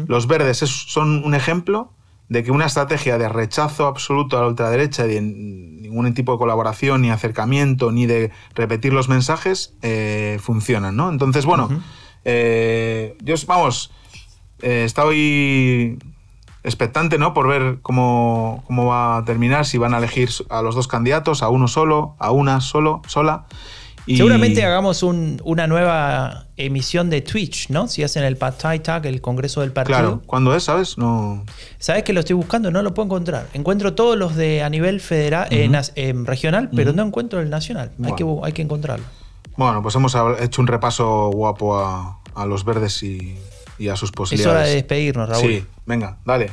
los 0.06 0.26
verdes 0.26 0.58
son 0.58 1.24
un 1.24 1.34
ejemplo 1.34 1.90
de 2.28 2.42
que 2.42 2.50
una 2.50 2.66
estrategia 2.66 3.18
de 3.18 3.28
rechazo 3.28 3.86
absoluto 3.86 4.36
a 4.36 4.40
la 4.42 4.48
ultraderecha, 4.48 5.06
de 5.06 5.20
ningún 5.20 6.12
tipo 6.14 6.32
de 6.32 6.38
colaboración, 6.38 7.02
ni 7.02 7.10
acercamiento, 7.10 7.92
ni 7.92 8.06
de 8.06 8.32
repetir 8.54 8.92
los 8.92 9.08
mensajes, 9.08 9.74
eh, 9.82 10.38
funcionan, 10.42 10.96
¿no? 10.96 11.08
Entonces, 11.08 11.44
bueno, 11.44 11.68
eh, 12.24 13.16
yo, 13.22 13.34
vamos, 13.46 13.92
eh, 14.60 14.82
estoy 14.84 15.98
expectante, 16.64 17.16
¿no? 17.16 17.32
Por 17.32 17.46
ver 17.46 17.78
cómo, 17.82 18.64
cómo 18.66 18.86
va 18.86 19.18
a 19.18 19.24
terminar, 19.24 19.64
si 19.64 19.78
van 19.78 19.94
a 19.94 19.98
elegir 19.98 20.28
a 20.50 20.62
los 20.62 20.74
dos 20.74 20.88
candidatos, 20.88 21.44
a 21.44 21.48
uno 21.48 21.68
solo, 21.68 22.16
a 22.18 22.32
una 22.32 22.60
solo, 22.60 23.02
sola. 23.06 23.46
Seguramente 24.06 24.64
hagamos 24.64 25.02
una 25.02 25.66
nueva 25.66 26.46
emisión 26.56 27.10
de 27.10 27.22
Twitch, 27.22 27.70
¿no? 27.70 27.88
Si 27.88 28.02
hacen 28.02 28.24
el 28.24 28.36
Pad 28.36 28.54
Tag, 28.54 29.06
el 29.06 29.20
Congreso 29.20 29.62
del 29.62 29.72
Partido. 29.72 29.98
Claro, 29.98 30.22
¿cuándo 30.26 30.54
es? 30.54 30.64
¿Sabes? 30.64 30.96
No. 30.96 31.44
¿Sabes 31.78 32.04
que 32.04 32.12
lo 32.12 32.20
estoy 32.20 32.36
buscando? 32.36 32.70
No 32.70 32.82
lo 32.82 32.94
puedo 32.94 33.06
encontrar. 33.06 33.48
Encuentro 33.52 33.94
todos 33.94 34.16
los 34.16 34.36
de 34.36 34.62
a 34.62 34.70
nivel 34.70 35.00
federal, 35.00 35.48
eh, 35.50 36.14
regional, 36.24 36.70
pero 36.74 36.92
no 36.92 37.02
encuentro 37.02 37.40
el 37.40 37.50
nacional. 37.50 37.90
Hay, 38.04 38.12
que, 38.14 38.24
hay 38.42 38.52
que 38.52 38.62
encontrarlo. 38.62 39.04
Bueno, 39.56 39.82
pues 39.82 39.94
hemos 39.94 40.16
hecho 40.40 40.60
un 40.60 40.68
repaso 40.68 41.30
guapo 41.30 41.78
a, 41.78 42.20
los 42.46 42.64
verdes 42.64 43.02
y, 43.02 43.36
y, 43.78 43.88
a 43.88 43.96
sus 43.96 44.12
posibilidades. 44.12 44.54
Es 44.54 44.60
hora 44.60 44.68
de 44.68 44.74
despedirnos, 44.74 45.28
Raúl. 45.28 45.42
Sí, 45.42 45.64
venga, 45.86 46.18
dale. 46.24 46.50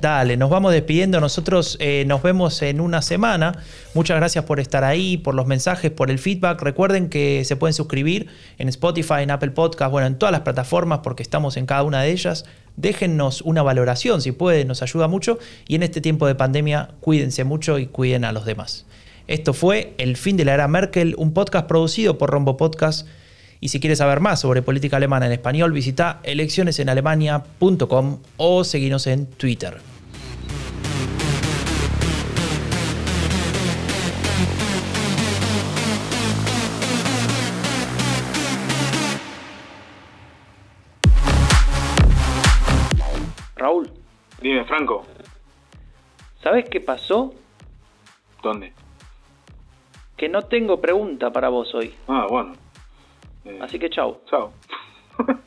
Dale, 0.00 0.38
nos 0.38 0.48
vamos 0.48 0.72
despidiendo. 0.72 1.20
Nosotros 1.20 1.76
eh, 1.78 2.04
nos 2.06 2.22
vemos 2.22 2.62
en 2.62 2.80
una 2.80 3.02
semana. 3.02 3.52
Muchas 3.92 4.16
gracias 4.16 4.46
por 4.46 4.58
estar 4.58 4.82
ahí, 4.82 5.18
por 5.18 5.34
los 5.34 5.46
mensajes, 5.46 5.90
por 5.90 6.10
el 6.10 6.18
feedback. 6.18 6.62
Recuerden 6.62 7.10
que 7.10 7.44
se 7.44 7.54
pueden 7.56 7.74
suscribir 7.74 8.28
en 8.56 8.68
Spotify, 8.68 9.20
en 9.20 9.30
Apple 9.30 9.50
Podcast, 9.50 9.92
bueno, 9.92 10.06
en 10.06 10.16
todas 10.16 10.32
las 10.32 10.40
plataformas 10.40 11.00
porque 11.00 11.22
estamos 11.22 11.58
en 11.58 11.66
cada 11.66 11.82
una 11.82 12.00
de 12.00 12.12
ellas. 12.12 12.46
Déjennos 12.76 13.42
una 13.42 13.62
valoración 13.62 14.22
si 14.22 14.32
pueden, 14.32 14.68
nos 14.68 14.80
ayuda 14.82 15.06
mucho. 15.06 15.38
Y 15.68 15.74
en 15.74 15.82
este 15.82 16.00
tiempo 16.00 16.26
de 16.26 16.34
pandemia, 16.34 16.92
cuídense 17.00 17.44
mucho 17.44 17.78
y 17.78 17.84
cuiden 17.86 18.24
a 18.24 18.32
los 18.32 18.46
demás. 18.46 18.86
Esto 19.26 19.52
fue 19.52 19.92
El 19.98 20.16
fin 20.16 20.38
de 20.38 20.46
la 20.46 20.54
era 20.54 20.66
Merkel, 20.66 21.14
un 21.18 21.34
podcast 21.34 21.66
producido 21.66 22.16
por 22.16 22.30
Rombo 22.30 22.56
Podcast 22.56 23.06
Y 23.60 23.68
si 23.68 23.80
quieres 23.80 23.98
saber 23.98 24.20
más 24.20 24.40
sobre 24.40 24.62
política 24.62 24.96
alemana 24.96 25.26
en 25.26 25.32
español, 25.32 25.72
visita 25.72 26.20
eleccionesenalemania.com 26.22 28.18
o 28.38 28.64
seguinos 28.64 29.06
en 29.06 29.26
Twitter. 29.26 29.89
Dime, 44.40 44.64
Franco, 44.64 45.04
¿sabes 46.42 46.68
qué 46.68 46.80
pasó? 46.80 47.34
¿dónde? 48.42 48.72
Que 50.16 50.28
no 50.28 50.42
tengo 50.42 50.80
pregunta 50.80 51.30
para 51.30 51.48
vos 51.48 51.74
hoy. 51.74 51.94
Ah, 52.08 52.26
bueno. 52.28 52.52
Eh, 53.44 53.58
Así 53.62 53.78
que 53.78 53.90
chao. 53.90 54.20
Chao. 54.26 54.52